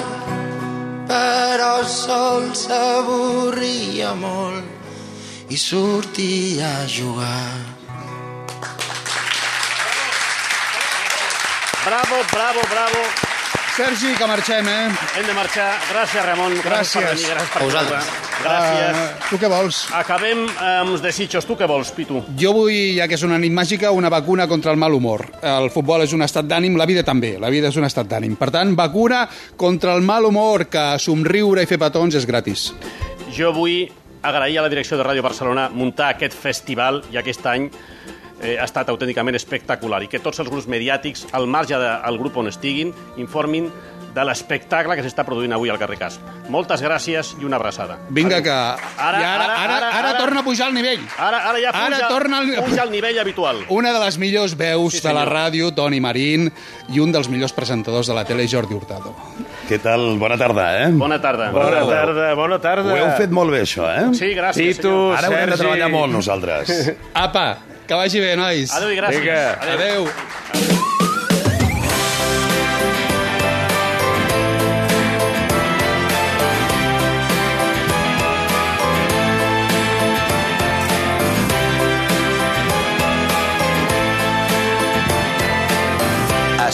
Però 1.10 1.74
sol 1.84 2.50
s'avorria 2.64 4.14
molt 4.14 5.52
i 5.52 5.56
sortia 5.60 6.72
a 6.80 6.88
jugar. 6.88 7.73
Bravo, 11.84 12.16
bravo, 12.32 12.60
bravo. 12.70 13.00
Sergi, 13.76 14.14
que 14.14 14.26
marxem, 14.26 14.66
eh? 14.68 14.86
Hem 15.18 15.26
de 15.26 15.34
marxar. 15.34 15.72
Gràcies, 15.90 16.22
Ramon. 16.24 16.52
Gràcies, 16.62 16.92
per 16.94 17.02
Gràcies. 17.02 17.08
venir. 17.10 17.30
Gràcies 17.34 17.50
per 17.52 17.60
A 17.60 17.64
vosaltres. 17.64 18.04
Gràcies. 18.44 19.00
Uh, 19.00 19.24
tu 19.30 19.38
què 19.42 19.48
vols? 19.50 19.80
Acabem 19.98 20.44
amb 20.46 20.92
els 20.94 21.02
desitjos. 21.02 21.44
Tu 21.44 21.56
què 21.58 21.66
vols, 21.66 21.90
Pitu? 21.90 22.20
Jo 22.38 22.52
vull, 22.54 22.94
ja 22.96 23.08
que 23.10 23.18
és 23.18 23.24
una 23.26 23.38
nit 23.42 23.52
màgica, 23.52 23.90
una 23.90 24.08
vacuna 24.08 24.46
contra 24.46 24.70
el 24.70 24.78
mal 24.78 24.94
humor. 24.94 25.26
El 25.42 25.68
futbol 25.74 26.02
és 26.06 26.12
un 26.14 26.22
estat 26.22 26.46
d'ànim, 26.46 26.78
la 26.78 26.86
vida 26.86 27.02
també. 27.02 27.34
La 27.42 27.50
vida 27.50 27.68
és 27.68 27.76
un 27.76 27.84
estat 27.84 28.06
d'ànim. 28.06 28.36
Per 28.38 28.50
tant, 28.54 28.76
vacuna 28.78 29.28
contra 29.56 29.94
el 29.94 30.02
mal 30.02 30.24
humor, 30.24 30.68
que 30.70 30.94
somriure 30.98 31.62
i 31.62 31.66
fer 31.66 31.78
petons 31.82 32.14
és 32.14 32.26
gratis. 32.30 32.70
Jo 33.34 33.50
vull 33.52 33.90
agrair 34.22 34.58
a 34.58 34.62
la 34.62 34.70
direcció 34.70 34.96
de 34.96 35.04
Ràdio 35.04 35.22
Barcelona 35.22 35.68
muntar 35.68 36.14
aquest 36.14 36.32
festival 36.38 37.02
i 37.12 37.18
aquest 37.18 37.44
any 37.50 37.68
eh, 38.44 38.58
ha 38.60 38.68
estat 38.68 38.92
autènticament 38.92 39.36
espectacular 39.38 40.02
i 40.04 40.10
que 40.12 40.20
tots 40.22 40.42
els 40.42 40.50
grups 40.52 40.68
mediàtics, 40.70 41.26
al 41.32 41.48
marge 41.50 41.78
del 41.80 42.20
grup 42.20 42.36
on 42.40 42.52
estiguin, 42.52 42.92
informin 43.20 43.70
de 44.14 44.22
l'espectacle 44.24 44.94
que 44.94 45.02
s'està 45.02 45.24
produint 45.26 45.52
avui 45.56 45.70
al 45.72 45.78
carrer 45.80 45.96
Cas. 45.98 46.20
Moltes 46.48 46.82
gràcies 46.84 47.32
i 47.40 47.44
una 47.44 47.56
abraçada. 47.58 47.96
Vinga, 48.14 48.38
que... 48.44 48.50
Ara, 48.50 49.20
I 49.20 49.24
ara, 49.24 49.44
ara, 49.44 49.76
ara, 49.78 49.88
ara, 49.98 50.12
torna 50.18 50.40
a 50.40 50.44
pujar 50.46 50.68
el 50.70 50.74
nivell. 50.76 51.02
Ara, 51.18 51.40
ara 51.50 51.58
ja 51.58 51.72
puja, 51.74 51.86
Ara 51.88 52.08
torna 52.08 52.38
el- 52.44 52.54
puja 52.62 52.82
al 52.82 52.92
nivell 52.92 53.18
habitual. 53.18 53.64
Una 53.74 53.92
de 53.92 54.04
les 54.04 54.18
millors 54.22 54.54
veus 54.56 54.94
Sí, 55.00 55.02
de 55.06 55.12
la 55.16 55.24
ràdio, 55.26 55.72
Toni 55.74 55.98
Marín, 56.00 56.46
i 56.94 57.00
un 57.02 57.10
dels 57.12 57.28
millors 57.28 57.52
presentadors 57.52 58.06
de 58.06 58.14
la 58.14 58.24
tele, 58.24 58.46
Jordi 58.46 58.74
Hurtado. 58.78 59.14
Què 59.68 59.80
tal? 59.82 60.12
Bona 60.20 60.38
tarda, 60.38 60.68
eh? 60.84 60.88
Bona 60.92 61.18
tarda. 61.20 61.50
Bona 61.50 61.82
tarda, 61.88 62.30
bona 62.38 62.58
tarda. 62.60 62.92
Ho 62.94 62.96
heu 63.00 63.10
fet 63.18 63.30
molt 63.34 63.50
bé, 63.50 63.62
això, 63.66 63.88
eh? 63.90 64.06
Sí, 64.14 64.30
gràcies, 64.36 64.76
Pitu, 64.78 64.88
senyor. 64.92 65.18
Ara 65.18 65.26
haurem 65.32 65.50
de 65.56 65.60
treballar 65.64 65.90
molt, 65.90 66.12
nosaltres. 66.12 66.74
Apa, 67.14 67.46
que 67.88 67.94
vagi 67.98 68.20
bé, 68.22 68.36
nois. 68.38 68.70
Adéu 68.76 68.92
i 68.94 69.00
gràcies. 69.00 69.20
Vinga. 69.24 69.42
Adéu. 69.74 70.82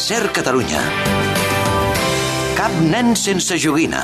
Ser 0.01 0.31
Catalunya. 0.33 0.81
Cap 2.57 2.73
nen 2.89 3.13
sense 3.21 3.59
joguina. 3.61 4.01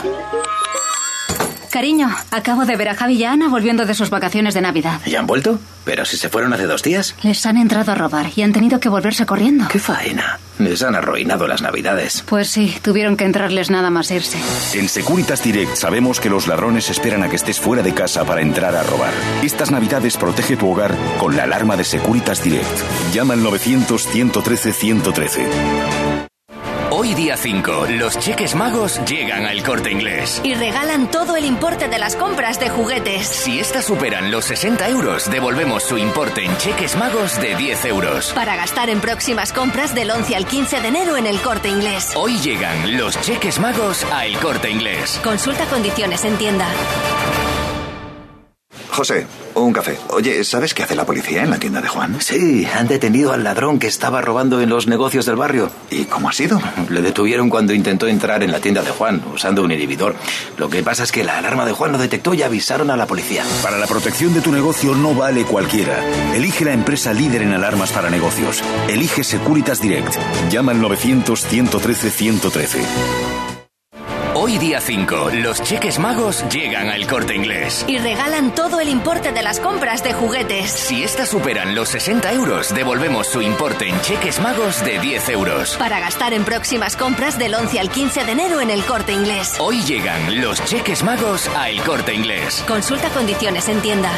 Cariño, 1.77 2.09
acabo 2.31 2.65
de 2.65 2.75
ver 2.75 2.89
a 2.89 2.95
Javi 2.95 3.17
y 3.17 3.25
a 3.25 3.33
Ana 3.33 3.51
volviendo 3.51 3.85
de 3.85 3.93
sus 3.93 4.09
vacaciones 4.09 4.55
de 4.55 4.63
Navidad. 4.63 4.99
¿Ya 5.05 5.19
han 5.19 5.27
vuelto? 5.27 5.61
Pero 5.85 6.07
si 6.07 6.17
se 6.17 6.31
fueron 6.31 6.55
hace 6.55 6.65
dos 6.65 6.83
días. 6.83 7.15
Les 7.23 7.45
han 7.45 7.59
entrado 7.59 7.93
a 7.93 7.95
robar 7.95 8.31
y 8.35 8.41
han 8.41 8.55
tenido 8.55 8.81
que 8.81 8.89
volverse 8.89 9.27
corriendo. 9.27 9.69
¡Qué 9.69 9.79
faena! 9.79 10.39
Les 10.59 10.83
han 10.83 10.95
arruinado 10.95 11.47
las 11.47 11.61
Navidades. 11.61 12.25
Pues 12.27 12.49
sí, 12.49 12.75
tuvieron 12.81 13.19
que 13.19 13.27
entrarles 13.27 13.69
nada 13.69 13.91
más 13.91 14.11
irse. 14.11 14.39
En 14.73 14.89
Securitas 14.89 15.45
Direct 15.45 15.77
sabemos 15.77 16.19
que 16.19 16.31
los 16.31 16.47
ladrones 16.47 16.89
esperan 16.89 17.23
a 17.25 17.29
que 17.29 17.37
estés 17.37 17.61
fuera 17.61 17.83
de 17.83 17.93
casa 17.93 18.25
para 18.25 18.41
entrar 18.41 18.75
a 18.75 18.83
robar. 18.83 19.13
Estas 19.43 19.71
Navidades 19.71 20.17
protege 20.17 20.57
tu 20.57 20.71
hogar 20.71 20.95
con 21.19 21.37
la 21.37 21.43
alarma 21.43 21.77
de 21.77 21.85
Securitas 21.85 22.43
Direct. 22.43 22.81
Llama 23.13 23.35
al 23.35 23.41
900-113-113. 23.41 26.06
Hoy 26.99 27.13
día 27.13 27.37
5, 27.37 27.89
los 27.91 28.19
cheques 28.19 28.55
magos 28.55 28.99
llegan 29.05 29.45
al 29.45 29.63
corte 29.63 29.91
inglés. 29.91 30.41
Y 30.43 30.55
regalan 30.55 31.11
todo 31.11 31.37
el 31.37 31.45
importe 31.45 31.89
de 31.89 31.99
las 31.99 32.17
compras 32.17 32.59
de 32.59 32.71
juguetes. 32.71 33.27
Si 33.27 33.61
estas 33.61 33.85
superan 33.85 34.31
los 34.31 34.47
60 34.47 34.89
euros, 34.89 35.31
devolvemos 35.31 35.83
su 35.83 35.99
importe 35.99 36.47
en 36.47 36.57
cheques 36.57 36.97
magos 36.97 37.39
de 37.39 37.55
10 37.55 37.85
euros. 37.85 38.33
Para 38.33 38.57
gastar 38.57 38.89
en 38.89 39.03
próximas 39.03 39.53
compras 39.53 39.95
del 39.95 40.11
11 40.11 40.37
al 40.37 40.47
15 40.47 40.81
de 40.81 40.89
enero 40.89 41.19
en 41.19 41.27
el 41.27 41.39
corte 41.43 41.69
inglés. 41.69 42.15
Hoy 42.17 42.39
llegan 42.39 42.97
los 42.97 43.21
cheques 43.21 43.59
magos 43.59 44.03
a 44.11 44.25
El 44.25 44.39
corte 44.39 44.71
inglés. 44.71 45.21
Consulta 45.23 45.67
condiciones 45.67 46.25
en 46.25 46.39
tienda. 46.39 46.67
José, 48.91 49.27
un 49.55 49.73
café. 49.73 49.99
Oye, 50.11 50.43
¿sabes 50.45 50.75
qué 50.75 50.83
hace 50.83 50.95
la 50.95 51.05
policía 51.05 51.43
en 51.43 51.51
la 51.51 51.59
tienda 51.59 51.81
de 51.81 51.89
Juan? 51.89 52.17
Sí, 52.21 52.67
han 52.67 52.89
detenido 52.89 53.33
al 53.33 53.45
ladrón 53.45 53.79
que 53.79 53.87
estaba 53.87 54.23
robando 54.23 54.61
en 54.61 54.71
los 54.71 54.87
negocios 54.87 55.27
del 55.27 55.37
barrio. 55.37 55.71
¿Y 55.91 56.05
cómo 56.05 56.29
ha 56.29 56.33
sido? 56.33 56.61
Le 56.89 57.03
detuvieron 57.03 57.51
cuando 57.51 57.73
intentó 57.73 58.07
entrar 58.07 58.43
en 58.43 58.53
la 58.53 58.61
tienda 58.61 58.83
de 58.83 58.91
Juan 58.91 59.23
usando 59.35 59.63
un 59.63 59.73
inhibidor. 59.73 60.15
Lo 60.57 60.71
que 60.71 60.83
pasa 60.83 61.05
es 61.05 61.13
que 61.13 61.25
la 61.25 61.39
alarma 61.39 61.67
de 61.67 61.73
Juan 61.73 61.93
lo 61.93 61.99
detectó 61.99 62.35
y 62.35 62.43
avisaron 62.43 62.91
a 62.91 62.97
la 62.97 63.07
policía. 63.07 63.45
Para 63.63 63.79
la 63.79 63.87
protección 63.87 64.35
de 64.35 64.41
tu 64.41 64.53
negocio 64.53 64.95
no 64.95 65.15
vale 65.15 65.45
cualquiera. 65.45 66.03
Elige 66.35 66.65
la 66.65 66.73
empresa 66.73 67.13
líder 67.13 67.43
en 67.43 67.53
alarmas 67.53 67.93
para 67.93 68.11
negocios. 68.11 68.63
Elige 68.89 69.25
Securitas 69.25 69.81
Direct. 69.81 70.15
Llama 70.51 70.73
al 70.73 70.81
900-113-113. 70.81 73.46
Hoy 74.47 74.59
día 74.59 74.81
5, 74.81 75.31
los 75.43 75.61
cheques 75.61 75.99
magos 75.99 76.45
llegan 76.49 76.89
al 76.89 77.09
corte 77.09 77.35
inglés. 77.35 77.85
Y 77.89 77.99
regalan 77.99 78.55
todo 78.55 78.79
el 78.79 78.89
importe 78.89 79.33
de 79.33 79.43
las 79.43 79.59
compras 79.59 80.05
de 80.05 80.13
juguetes. 80.13 80.71
Si 80.71 81.03
estas 81.03 81.31
superan 81.31 81.75
los 81.75 81.89
60 81.89 82.33
euros, 82.33 82.73
devolvemos 82.73 83.27
su 83.27 83.43
importe 83.43 83.89
en 83.89 84.01
cheques 84.03 84.39
magos 84.39 84.85
de 84.85 85.01
10 85.01 85.31
euros. 85.31 85.77
Para 85.79 85.99
gastar 85.99 86.33
en 86.33 86.45
próximas 86.45 86.95
compras 86.95 87.41
del 87.41 87.57
11 87.57 87.81
al 87.81 87.91
15 87.91 88.25
de 88.25 88.31
enero 88.31 88.61
en 88.61 88.71
el 88.71 88.85
corte 88.85 89.13
inglés. 89.13 89.57
Hoy 89.59 89.83
llegan 89.83 90.41
los 90.41 90.65
cheques 90.65 91.03
magos 91.03 91.49
a 91.57 91.69
El 91.69 91.83
corte 91.83 92.15
inglés. 92.15 92.63
Consulta 92.69 93.09
condiciones 93.09 93.69
en 93.69 93.81
tienda. 93.81 94.13